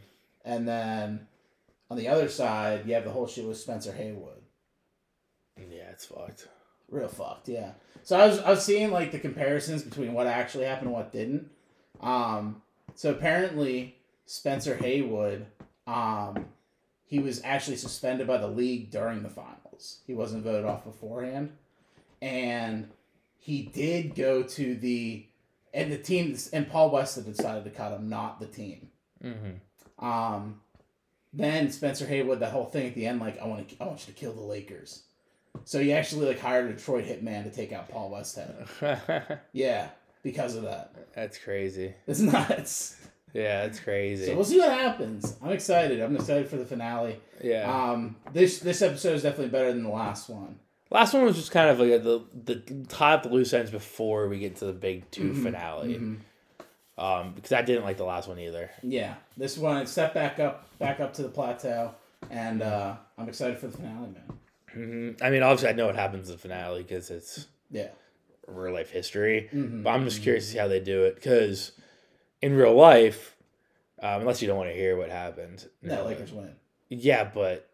[0.45, 1.27] and then
[1.91, 4.43] on the other side you have the whole shit with Spencer Haywood.
[5.59, 6.49] Yeah, it's fucked.
[6.91, 7.73] Real fucked, yeah.
[8.03, 11.13] So I was I was seeing like the comparisons between what actually happened and what
[11.13, 11.51] didn't.
[12.01, 12.63] Um,
[12.95, 13.97] so apparently
[14.27, 15.47] Spencer Haywood,
[15.87, 16.47] um,
[17.05, 19.99] he was actually suspended by the league during the finals.
[20.07, 21.53] He wasn't voted off beforehand,
[22.23, 22.89] and
[23.39, 25.27] he did go to the
[25.75, 28.89] and the team and Paul Westhead decided to cut him, not the team.
[29.21, 30.61] hmm Um,
[31.33, 34.07] then Spencer Haywood, that whole thing at the end, like I want to, I want
[34.07, 35.03] you to kill the Lakers.
[35.65, 39.39] So he actually like hired a Detroit hitman to take out Paul Westhead.
[39.53, 39.89] Yeah.
[40.23, 40.95] because of that.
[41.15, 41.95] That's crazy.
[42.07, 42.97] It's nuts.
[43.35, 44.27] Yeah, that's crazy.
[44.27, 45.37] So we'll see what happens.
[45.43, 46.01] I'm excited.
[46.01, 47.21] I'm excited for the finale.
[47.45, 47.71] yeah.
[47.91, 50.59] Um, this this episode is definitely better than the last one.
[50.91, 54.29] Last one was just kind of like the the tie up the loose ends before
[54.29, 55.43] we get to the big 2 Mm-hmm.
[55.45, 56.17] finale.
[56.97, 58.71] Um, because I didn't like the last one either.
[58.83, 61.95] Yeah, this one it stepped back up, back up to the plateau,
[62.31, 64.38] and uh, I'm excited for the finale, man.
[65.23, 67.89] I mean, obviously, I know what happens in the finale because it's Yeah,
[68.47, 69.49] real life history.
[69.53, 69.83] Mm-hmm.
[69.83, 71.73] But I'm just curious to see how they do it because
[72.43, 73.37] in real life,
[74.03, 76.53] um, unless you don't want to hear what happened, no, Lakers win.
[76.89, 77.69] Yeah, but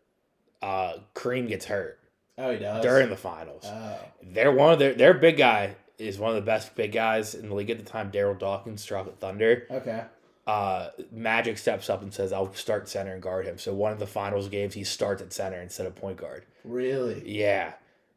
[0.63, 1.99] uh, Kareem gets hurt
[2.39, 2.83] Oh, he does.
[2.83, 3.65] during the finals.
[3.67, 7.35] Oh, They're one of their their big guy is one of the best big guys
[7.37, 8.11] in the league at the time.
[8.11, 9.67] Darryl Dawkins, Chocolate Thunder.
[9.71, 10.05] okay.
[10.47, 13.99] Uh, Magic steps up and says, "I'll start center and guard him." So one of
[13.99, 16.45] the finals games, he starts at center instead of point guard.
[16.65, 17.23] Really?
[17.25, 17.73] Yeah.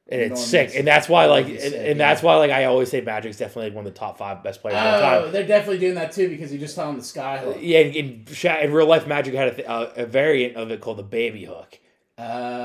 [0.09, 2.63] And it's Normally sick, and that's why, like, and, sick, and that's why, like, I
[2.63, 5.23] always say Magic's definitely like, one of the top five best players of all Oh,
[5.23, 5.31] time.
[5.33, 7.57] they're definitely doing that too because you just saw him the sky hook.
[7.59, 10.71] Yeah, in, in, Sha- in real life, Magic had a, th- uh, a variant of
[10.71, 11.77] it called the baby hook,
[12.17, 12.21] Uh,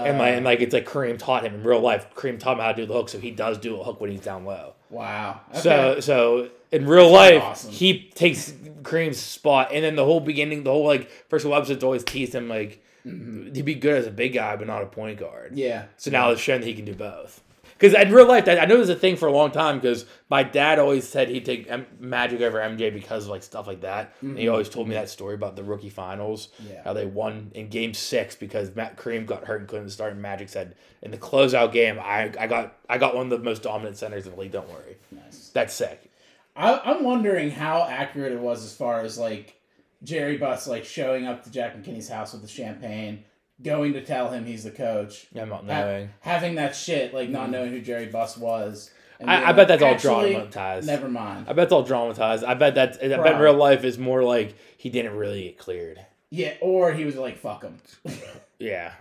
[0.07, 2.07] and like, and like, it's like Kareem taught him in real life.
[2.15, 4.11] Kareem taught him how to do the hook, so he does do a hook when
[4.13, 4.75] he's down low.
[4.89, 5.41] wow.
[5.51, 5.61] Okay.
[5.63, 7.71] So, so in real That's life, awesome.
[7.73, 8.51] he takes
[8.83, 12.35] Kareem's spot, and then the whole beginning, the whole like first couple episodes always teased
[12.35, 15.51] him like he'd be good as a big guy, but not a point guard.
[15.51, 15.59] Mm-hmm.
[15.59, 15.85] yeah.
[15.97, 17.41] So now it's shown that he can do both.
[17.79, 19.81] Because in real life, I know it was a thing for a long time.
[19.81, 23.67] Because my dad always said he'd take M- Magic over MJ because of like stuff
[23.67, 24.15] like that.
[24.21, 26.73] And he always told me that story about the rookie finals, Mm-hmm.
[26.75, 26.83] Yeah.
[26.85, 30.13] how they won in Game Six because Matt Kareem got hurt and couldn't start.
[30.13, 33.41] And Magic said in the closeout game, I, I got I got one of the
[33.41, 34.53] most dominant centers in the league.
[34.53, 35.51] Don't worry, Nice.
[35.53, 36.09] that's sick.
[36.55, 39.61] I, I'm wondering how accurate it was as far as like
[40.03, 43.25] Jerry Buss like showing up to Jack McKinney's house with the champagne,
[43.63, 46.11] going to tell him he's the coach, I'm not ha- knowing.
[46.21, 47.53] having that shit like not mm.
[47.53, 48.91] knowing who Jerry Buss was.
[49.25, 51.47] I- I bet that's all dramatized." Never mind.
[51.49, 52.43] I bet it's all dramatized.
[52.45, 56.05] I bet that's I bet real life is more like he didn't really get cleared.
[56.31, 57.79] Yeah, or he was like fuck him.
[58.59, 58.93] Yeah,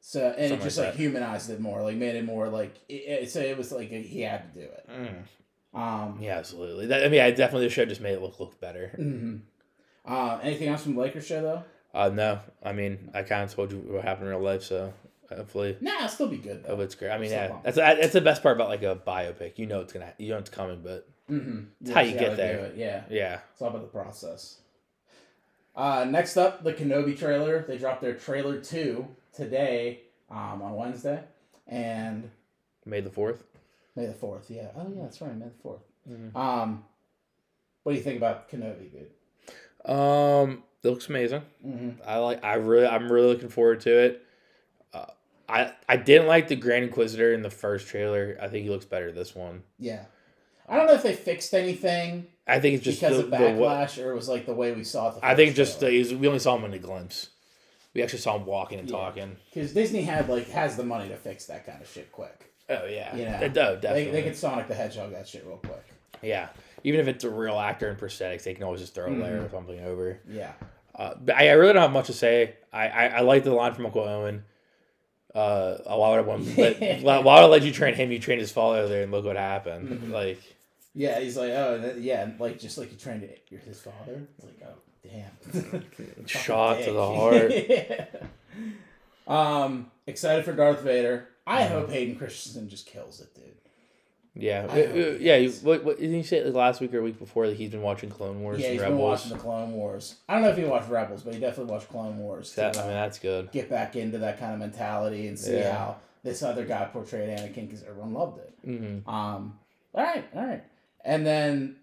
[0.00, 2.94] So and it just like like humanized it more, like made it more like it,
[2.94, 4.88] it, so it was like he had to do it.
[4.90, 5.14] Mm.
[5.78, 6.86] Um, yeah, absolutely.
[6.86, 8.92] That, I mean, I definitely the show just made it look look better.
[8.98, 9.40] mhm.
[10.04, 11.62] uh, anything else from the Lakers show though?
[11.94, 14.92] Uh, no, I mean, I kind of told you what happened in real life, so
[15.28, 17.10] hopefully, Nah, it'll still be good oh, it's great.
[17.10, 19.58] I mean, yeah, that's that's the best part about like a biopic.
[19.58, 21.60] You know it's gonna, you know it's coming, but Mm-hmm.
[21.82, 22.72] It's how you get there.
[22.74, 24.58] Yeah, yeah, it's all about the process.
[25.76, 27.64] Uh, next up, the Kenobi trailer.
[27.68, 30.00] They dropped their trailer two today
[30.30, 31.22] um, on Wednesday,
[31.66, 32.30] and
[32.86, 33.44] May the fourth.
[33.98, 34.48] May the fourth.
[34.48, 34.68] Yeah.
[34.76, 35.36] Oh yeah, that's right.
[35.36, 36.34] May the 4th Mm-hmm.
[36.36, 36.84] Um,
[37.82, 39.90] what do you think about Kenobi, dude?
[39.90, 41.42] Um, it looks amazing.
[41.66, 42.00] Mm-hmm.
[42.06, 42.42] I like.
[42.42, 42.86] I really.
[42.86, 44.24] I'm really looking forward to it.
[44.94, 45.06] Uh,
[45.48, 48.38] I I didn't like the Grand Inquisitor in the first trailer.
[48.40, 49.64] I think he looks better this one.
[49.78, 50.04] Yeah.
[50.66, 53.36] I don't know if they fixed anything I think it's just because the, of the
[53.36, 55.16] backlash, or it was like the way we saw it.
[55.20, 57.30] The I think just uh, he's, we only saw him in a glimpse.
[57.94, 58.96] We actually saw him walking and Yeah.
[58.96, 59.36] talking.
[59.52, 62.52] because Disney had like has the money to fix that kind of shit quick.
[62.70, 64.04] Oh yeah, know, Uh, oh, definitely.
[64.04, 65.84] They, they could Sonic the Hedgehog that shit real quick.
[66.22, 66.48] Yeah,
[66.84, 69.36] even if it's a real actor in prosthetics, they can always just throw a layer
[69.38, 69.46] Mm-hmm.
[69.46, 70.20] or something over.
[70.28, 70.52] Yeah.
[70.94, 72.56] Uh, but I, I really don't have much to say.
[72.72, 74.44] I, I, I like the line from Uncle Owen.
[75.34, 76.56] Uh, why would I want?
[76.58, 78.10] Let, why would I let you train him?
[78.10, 79.88] You trained his father there, and look what happened.
[79.90, 80.12] Mm-hmm.
[80.12, 80.40] Like,
[80.94, 83.44] Yeah, he's like, oh, that, yeah, and, like just like you trained it.
[83.48, 84.26] You're his father.
[84.36, 86.26] It's like, oh, damn.
[86.26, 87.52] shot to the heart.
[89.28, 91.28] um, excited for Darth Vader.
[91.48, 93.44] I hope Hayden Christensen just kills it, dude.
[94.34, 95.36] Yeah, I Uh, hope he yeah.
[95.36, 97.82] You, what, what didn't you say like last week or week before that he's been
[97.82, 99.10] watching Clone Wars Yeah, and he's been Rebels?
[99.20, 100.16] watching the Clone Wars.
[100.28, 102.52] I don't know if he watched Rebels, but he definitely watched Clone Wars.
[102.52, 103.50] to, I uh, mean, that's good.
[103.50, 105.72] get back into that kind of mentality and see Yeah.
[105.76, 108.54] how this other guy portrayed Anakin because everyone loved it.
[108.64, 109.58] hmm Um,
[109.94, 110.62] all right, all right.
[111.04, 111.76] And then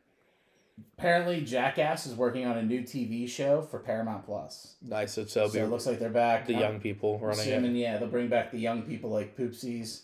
[0.97, 4.75] apparently Jackass is working on a new TV show for Paramount Plus.
[4.81, 5.13] Nice.
[5.13, 6.47] So, so, So it looks like they're back.
[6.47, 7.79] the I'm young people running assuming, it.
[7.79, 10.01] yeah, they'll bring back the young people like Poopies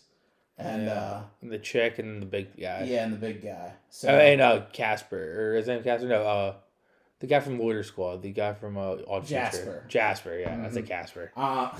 [0.58, 1.22] and Yeah.
[1.42, 2.80] The chick and the big guy.
[2.82, 3.72] uh yeah, and the big guy.
[3.90, 6.08] So Oh, and uh, Casper, or is his name Casper?
[6.08, 6.54] No, uh,
[7.20, 9.40] the guy from Loiter Squad, the guy from uh, Odd Future.
[9.40, 9.84] Jasper.
[9.88, 10.84] Jasper, yeah, that's Mm-hmm.
[10.84, 11.32] a Casper.
[11.36, 11.70] uh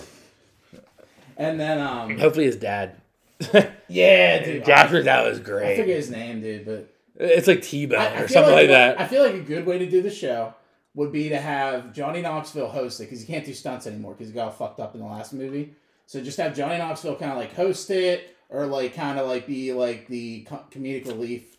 [1.37, 2.97] and then um Hopefully his dad.
[3.89, 4.65] yeah, dude.
[4.65, 5.73] Jasper's dad was great.
[5.73, 6.92] I forget his name, dude, but
[7.23, 9.01] It's like T Bone I- I or something like, I that.
[9.01, 10.55] I feel like a good way to do the show
[10.95, 14.29] would be to have Johnny Knoxville host it because he can't do stunts anymore because
[14.29, 15.75] he got all fucked up in the last movie.
[16.07, 19.47] So just have Johnny Knoxville kind of like host it or like kind of like
[19.47, 21.57] be like the comedic relief.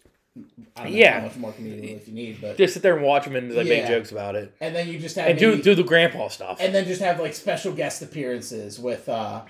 [0.76, 1.20] I don't know Yeah.
[1.20, 3.52] how much more comedic relief you need, but Just sit there and watch him and
[3.54, 3.74] like, Yeah.
[3.82, 4.54] make jokes about it.
[4.62, 6.58] and then you just have And do do the grandpa stuff.
[6.60, 9.42] and then just have like special guest appearances with uh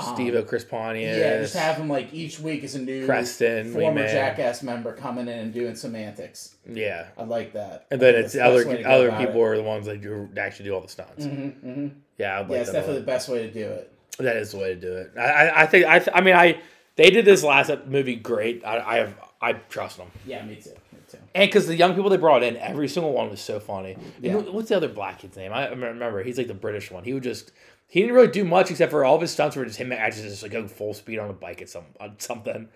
[0.00, 1.18] Steve Chris Pontius.
[1.18, 5.28] Yeah, just have them like each week is a new Preston, former Jackass member coming
[5.28, 6.56] in and doing some antics.
[6.66, 7.08] yeah.
[7.18, 7.86] I like that.
[7.90, 9.48] And then it's the other other people it.
[9.48, 11.26] are the ones that do, actually do all the stunts.
[11.26, 11.88] Mm-hmm, mm-hmm.
[12.16, 13.92] Yeah, like Yeah, it's definitely the best way to do it.
[14.18, 15.12] That is the way to do it.
[15.18, 16.58] I, I, I think I, I mean I
[16.96, 18.64] they did this last movie great.
[18.64, 20.70] I, I have I trust them, Yeah, me too.
[20.92, 21.18] Me too.
[21.34, 23.96] and because the young people they brought in, every single one was so funny.
[24.22, 25.52] And what's the other black kid's name?
[25.52, 27.04] I remember he's like the British one.
[27.04, 27.50] He would just
[27.92, 30.22] he didn't really do much except for all of his stunts were just him actually
[30.30, 32.68] just like going full speed on a bike at some on something.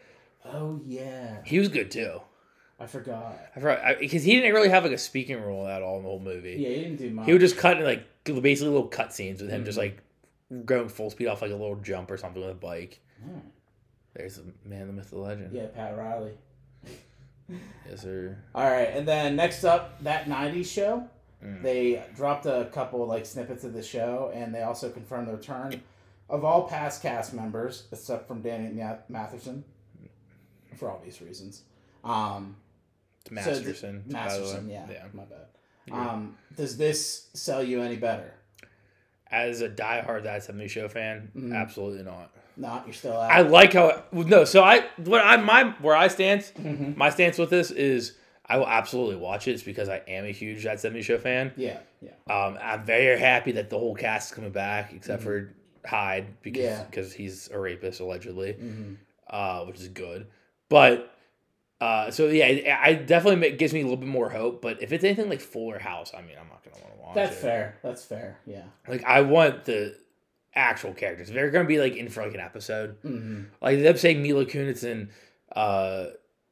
[0.44, 2.20] Oh yeah, He was good too.
[2.78, 3.38] I forgot.
[3.56, 6.09] I forgot because he didn't really have like a speaking role at all in the
[6.10, 6.56] whole movie.
[6.59, 7.24] Yeah, he didn't do much.
[7.24, 9.94] He would just cut like basically little cut scenes with him just Mm-hmm.
[10.59, 13.01] like going full speed off like a little jump or something with a bike.
[13.24, 13.38] Hmm.
[14.14, 15.52] There's the man, the myth, the legend.
[15.55, 16.32] Yeah, Pat Riley.
[17.88, 18.36] Yes, sir.
[18.55, 21.09] All right, and then next up, that '90s show.
[21.45, 21.63] Mm.
[21.63, 25.81] They dropped a couple like snippets of the show, and they also confirmed the return
[26.29, 29.65] of all past cast members, except from Danny Ma- Matheson,
[30.77, 31.63] for obvious reasons.
[32.05, 32.57] Um,
[33.31, 34.05] It's so Masterson.
[34.07, 35.05] Masterson, yeah, yeah.
[35.13, 35.47] my bad.
[35.93, 38.33] Um, does this sell you any better?
[39.31, 41.53] As a diehard That 70 Show fan, Mm-hmm.
[41.53, 42.31] absolutely not.
[42.57, 43.31] Not you're still out.
[43.31, 44.45] I like how it, no.
[44.45, 46.97] So I what I my where I stand Mm-hmm.
[46.99, 48.17] my stance with this is
[48.48, 49.52] I will absolutely watch it.
[49.52, 51.52] It's because I am a huge That 70 Show fan.
[51.56, 52.10] yeah, yeah.
[52.32, 55.52] Um, I'm very happy that the whole cast is coming back, except for
[55.85, 56.81] Hyde because Mm-hmm.
[56.81, 56.85] Yeah.
[56.85, 58.94] because he's a rapist allegedly, hmm
[59.28, 60.28] uh, which is good.
[60.68, 61.12] But
[61.81, 64.62] uh, so yeah, it, I definitely make, gives me a little bit more hope.
[64.62, 67.14] But if it's anything like Fuller House, I mean, I'm not gonna want to watch
[67.16, 67.40] That's it.
[67.40, 67.78] fair.
[67.82, 68.39] That's fair.
[68.47, 68.62] Yeah.
[68.89, 69.97] Like I want the
[70.55, 71.28] actual characters.
[71.31, 74.85] They're gonna be like in for like an episode, hmm like them saying Mila Kunis
[74.90, 75.09] and
[75.55, 76.06] uh,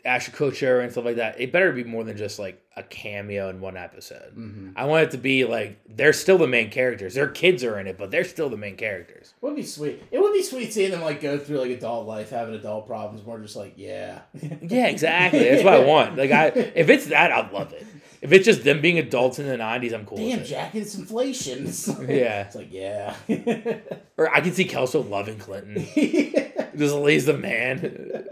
[0.05, 1.40] Ashton Kutcher and stuff like that.
[1.40, 4.32] It better be more than just like a cameo in one episode.
[4.35, 7.14] hmm I want it to be like they're still the main characters.
[7.14, 9.32] Their kids are in it, but they're still the main characters.
[9.40, 10.02] It Would be sweet.
[10.10, 13.24] It would be sweet seeing them like go through like adult life, having adult problems.
[13.24, 14.20] More just like yeah.
[14.62, 15.39] Yeah, exactly.
[15.48, 16.16] That's what I want.
[16.16, 17.86] Like I, if it's that, I'd love it.
[18.20, 20.16] If it's just them being adults in the '90s, I'm cool.
[20.16, 20.51] Damn, with it.
[20.51, 21.66] Jack, it's inflation.
[21.66, 22.47] It's like- Yeah.
[22.47, 23.16] It's like yeah.
[24.16, 25.74] Or I can see Kelso loving Clinton.
[26.76, 28.26] Just he's the man.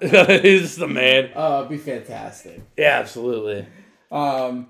[0.42, 1.30] he's the man.
[1.34, 2.60] Oh, it'd be fantastic.
[2.76, 3.66] Yeah, absolutely.
[4.10, 4.68] Um,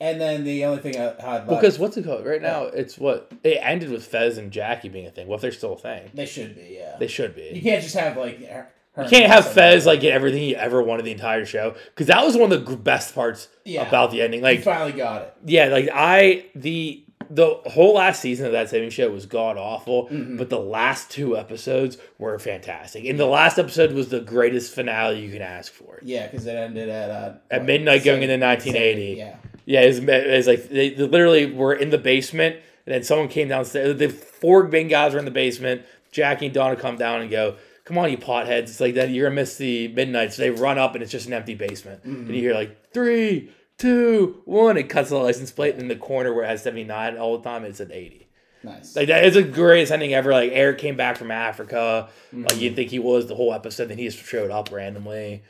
[0.00, 2.24] and then the only thing I had left, Because what's it called?
[2.24, 5.26] Right now, it's what it ended with Fez and Jackie being a thing.
[5.26, 6.10] What if they're still a thing?
[6.14, 6.96] they should be, yeah.
[6.98, 7.42] They should be.
[7.42, 7.60] you be.
[7.62, 10.80] can't just have like her, her You can't have Fez like get everything he ever
[10.82, 13.86] wanted the entire show because that was one of the gr- best parts Yeah.
[13.88, 14.38] about the ending.
[14.40, 15.34] You Like, finally got it.
[15.46, 20.06] yeah, like I the the whole last season of that saving show was god awful,
[20.08, 20.36] Mm-hmm.
[20.36, 23.04] but the last two episodes were fantastic.
[23.04, 25.98] And the last episode was the greatest finale you can ask for.
[26.02, 29.14] Yeah, because it ended at uh, At midnight going into 1980.
[29.18, 29.36] Yeah.
[29.66, 32.56] Yeah, it's it's like they, they literally were in the basement,
[32.86, 33.98] and then someone came downstairs.
[33.98, 35.82] The four main guys were in the basement.
[36.10, 39.10] Jackie and Donna come down and go, "Come on, you potheads!" It's like that.
[39.10, 40.32] You're gonna miss the midnight.
[40.32, 42.02] So they run up, and it's just an empty basement.
[42.04, 44.76] And you hear like three, two, one.
[44.76, 47.44] It cuts the license plate in the corner where it has seventy nine all the
[47.48, 47.64] time.
[47.64, 48.28] It's at eighty.
[48.62, 48.96] Nice.
[48.96, 50.32] Like that is the greatest ending ever.
[50.32, 52.08] Like Eric came back from Africa.
[52.32, 55.42] Like you'd think he was the whole episode, then he just showed up randomly.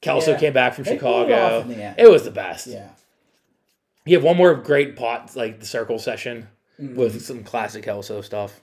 [0.00, 0.38] Kelso Yeah.
[0.38, 1.34] came back from They it Chicago.
[1.58, 1.96] off in the end.
[1.98, 2.66] It was the best.
[2.66, 2.88] yeah.
[4.06, 6.48] You have one more great pot, like the circle session
[6.80, 6.96] Mm-hmm.
[6.96, 8.60] with some classic Kelso stuff.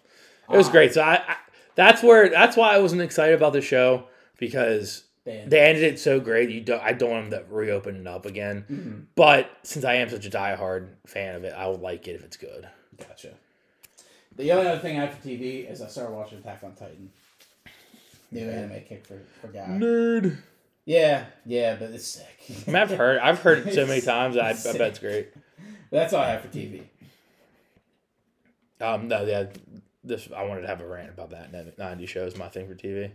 [0.52, 0.72] It was Ah.
[0.72, 0.94] great.
[0.94, 1.36] So I, I,
[1.76, 4.08] that's where that's why I wasn't excited about the show
[4.38, 6.50] because They ended- they ended it so great.
[6.50, 8.66] You don't, I don't want them to reopen it up again.
[8.70, 9.00] Mm-hmm.
[9.16, 12.24] But since I am such a diehard fan of it, I would like it if
[12.24, 12.68] it's good.
[12.98, 13.34] Gotcha.
[14.36, 17.12] The only other thing I have for TV is I started watching Attack on Titan.
[18.32, 19.66] New anime kick for, for guy.
[19.68, 20.38] Nerd.
[20.86, 22.66] Yeah, yeah, but it's sick.
[22.68, 24.38] I mean, I've heard I've heard it so many times.
[24.38, 25.30] I, I bet it's great.
[25.92, 26.84] That's all I have for TV.
[28.80, 29.46] Um, no, yeah,
[30.04, 31.78] this I wanted to have a rant about that.
[31.78, 33.12] Ninety shows my thing for TV.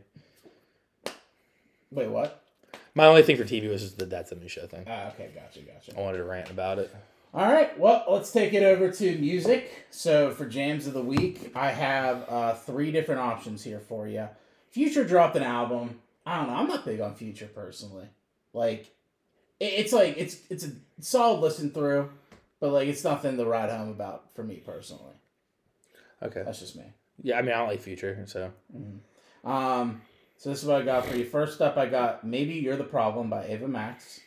[1.91, 2.43] Wait, what?
[2.95, 4.85] My only thing for TV was just the That's a New Show thing.
[4.89, 5.97] Ah, okay, gotcha, gotcha.
[5.97, 6.95] I wanted to rant about it.
[7.35, 9.87] All right, well, let's take it over to music.
[9.91, 14.29] So for jams of the week, I have uh, three different options here for you.
[14.71, 16.01] Future dropped an album.
[16.25, 16.55] I don't know.
[16.55, 18.07] I'm not big on Future personally.
[18.53, 18.95] Like,
[19.61, 22.11] it's like it's it's a solid listen through,
[22.61, 25.15] but like it's nothing to ride home about for me personally.
[26.23, 26.43] Okay.
[26.45, 26.85] That's just me.
[27.23, 28.51] Yeah, I mean I don't like Future, so
[29.45, 30.01] Um,
[30.39, 31.25] so this is what I got for you.
[31.25, 34.21] First up, I got Maybe You're the Problem by Ava Max.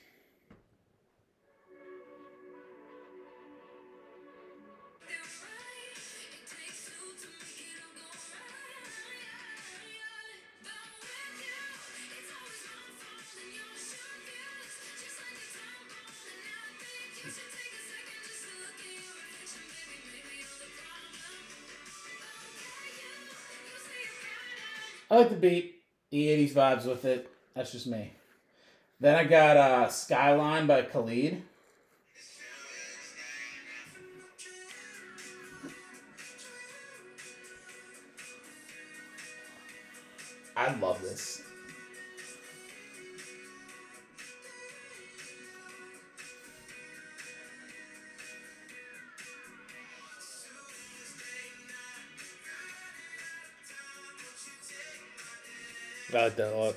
[25.11, 25.79] I like the beat
[26.10, 27.31] the '80s vibes with it.
[27.53, 28.14] That's just me.
[28.99, 31.44] Then I got uh, "Skyline" by Khalid.
[40.56, 41.41] I love this.
[56.14, 56.76] I like that a lot.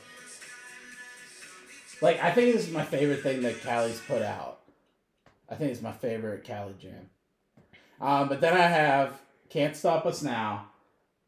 [2.01, 4.61] Like I think this is my favorite thing that Khalid's put out.
[5.49, 7.11] I think it's my favorite Cali jam.
[8.01, 10.67] Um, but then I have "Can't Stop Us Now"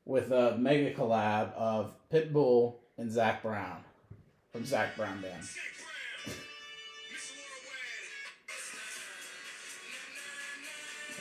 [0.05, 3.85] with a mega collab of Pitbull and Zac Brown
[4.53, 5.45] from Zac Brown Band.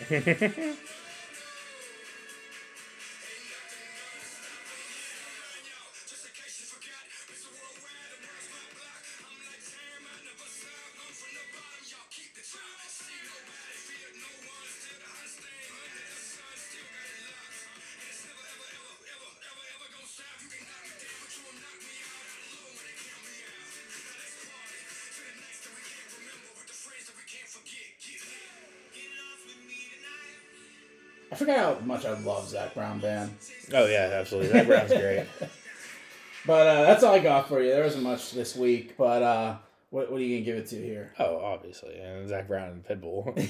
[32.03, 33.33] much I love Zac Brown Band.
[33.73, 34.51] Oh yeah, absolutely.
[34.51, 35.25] That Brown's great.
[36.45, 37.69] But uh, that's all I got for you.
[37.69, 39.57] There wasn't much this week, but uh,
[39.89, 41.13] what, what are you gonna give it to here?
[41.19, 43.49] Oh, obviously, and Zac Brown and Pitbull.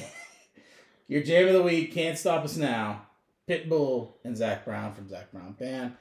[1.08, 3.08] Your jam of the week, Can't Stop Us Now,
[3.48, 5.94] Pitbull and Zac Brown from Zac Brown Band.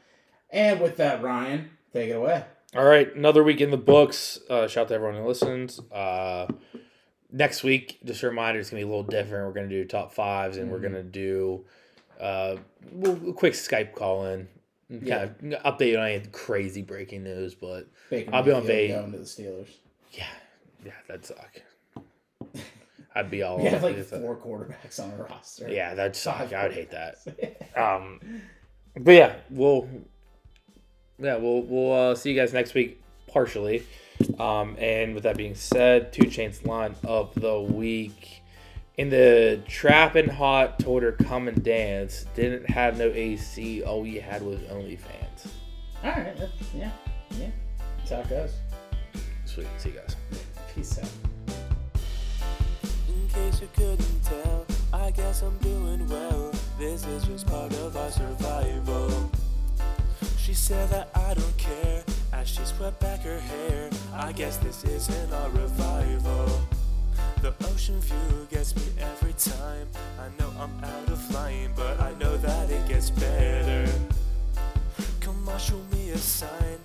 [0.51, 2.45] And with that, Ryan, take it away.
[2.77, 4.39] All right, another week in the books.
[4.49, 5.81] Uh, shout out to everyone who listens.
[5.91, 6.47] Uh,
[7.31, 9.47] next week, just a reminder, it's gonna be a little different.
[9.47, 11.65] We're gonna do top fives, and we're gonna do
[12.23, 12.57] uh,
[12.91, 14.49] we'll- a quick Skype call in,
[14.89, 15.27] and Yeah.
[15.27, 17.55] kind of update on any crazy breaking news.
[17.55, 19.69] But Baker I'll be on going to the Steelers.
[20.13, 20.27] yeah,
[20.85, 21.63] yeah, that'd suck.
[23.15, 24.21] I'd be all have like that.
[24.23, 25.69] four quarterbacks on our roster.
[25.69, 26.39] Yeah, that'd suck.
[26.39, 27.17] Five I would hate that.
[27.77, 28.21] Um,
[28.99, 29.89] but yeah, we'll
[31.19, 33.85] yeah we'll we'll uh, see you guys next week partially.
[34.39, 38.42] Um, and with that being said, 2 Chainz line of the week
[38.99, 42.27] in the trapping hot told her come and dance.
[42.35, 43.83] Didn't have no AC.
[43.83, 45.47] All we had was OnlyFans.
[46.05, 46.37] All right.
[46.37, 46.91] that- Yeah.
[47.39, 47.51] Yeah.
[47.99, 48.53] That's how it goes.
[49.45, 49.67] Sweet.
[49.79, 50.17] See you guys.
[50.75, 51.11] Peace out.
[53.09, 56.53] In case you couldn't tell, I guess I'm doing well.
[56.79, 59.31] This is just part of our survival.
[60.39, 62.03] She said that I don't care
[62.33, 63.91] as she swept back her hair.
[64.15, 66.61] I guess this isn't our revival.
[67.43, 69.89] The ocean view gets me every time.
[70.21, 73.91] I know I'm out of line, but I know that it gets better.
[75.21, 76.79] Come on, show me a sign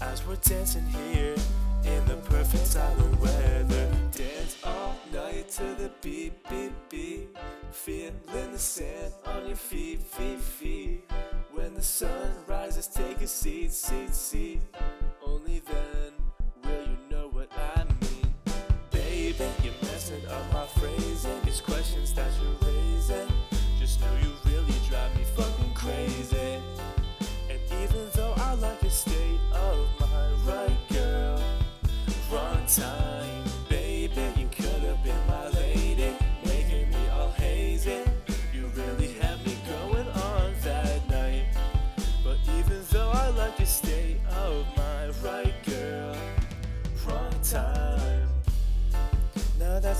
[0.00, 1.36] as we're dancing here
[1.84, 3.88] in the perfect silent weather.
[4.10, 7.28] Dance all night to the beat, beat, beat.
[7.70, 11.10] Feeling the sand on your feet, feet, feet.
[11.52, 14.60] When the sun rises, take a seat, seat, seat.
[15.24, 16.12] Only then
[16.64, 16.98] will you
[20.28, 21.40] up my phrasing.
[21.44, 22.69] These questions that you're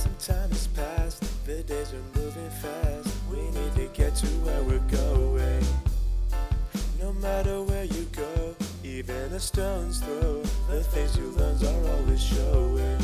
[0.00, 3.14] some time has passed, the days are moving fast.
[3.30, 5.62] We need to get to where we're going.
[6.98, 10.40] No matter where you go, even a stone's throw,
[10.70, 12.98] the things you learn are always showing.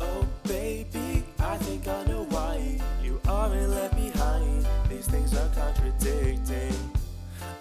[0.00, 4.66] Oh, baby, I think I know why you aren't left behind.
[4.88, 6.74] These things are contradicting.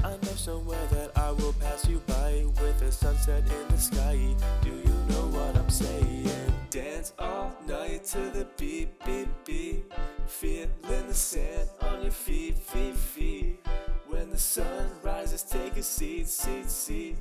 [0.02, 4.34] I know somewhere that I will pass you by with a sunset in the sky.
[4.64, 6.51] Do you know what I'm saying?
[6.72, 9.91] Dance all night to the beat, beat, beat.
[10.26, 10.69] Feeling
[11.06, 13.60] the sand on your feet, feet, feet.
[14.07, 17.18] When the sun rises, take a seat, seat, seat.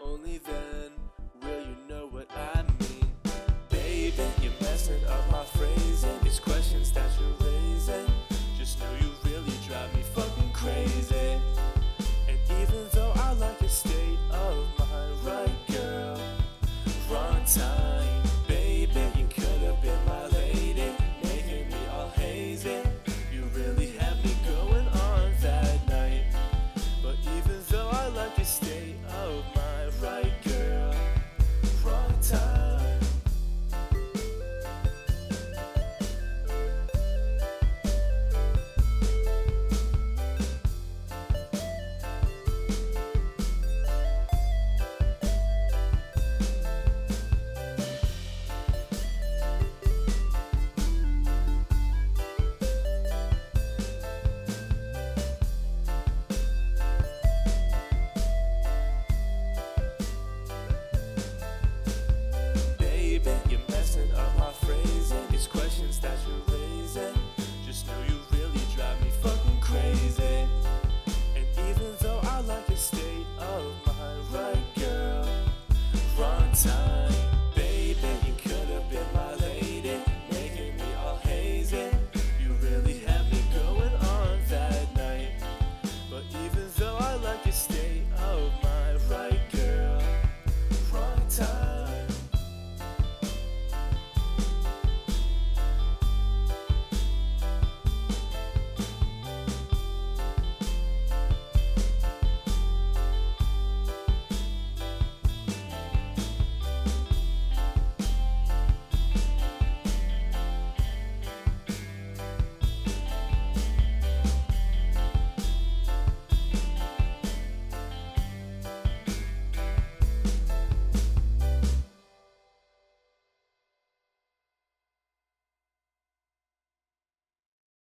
[0.00, 0.92] Only then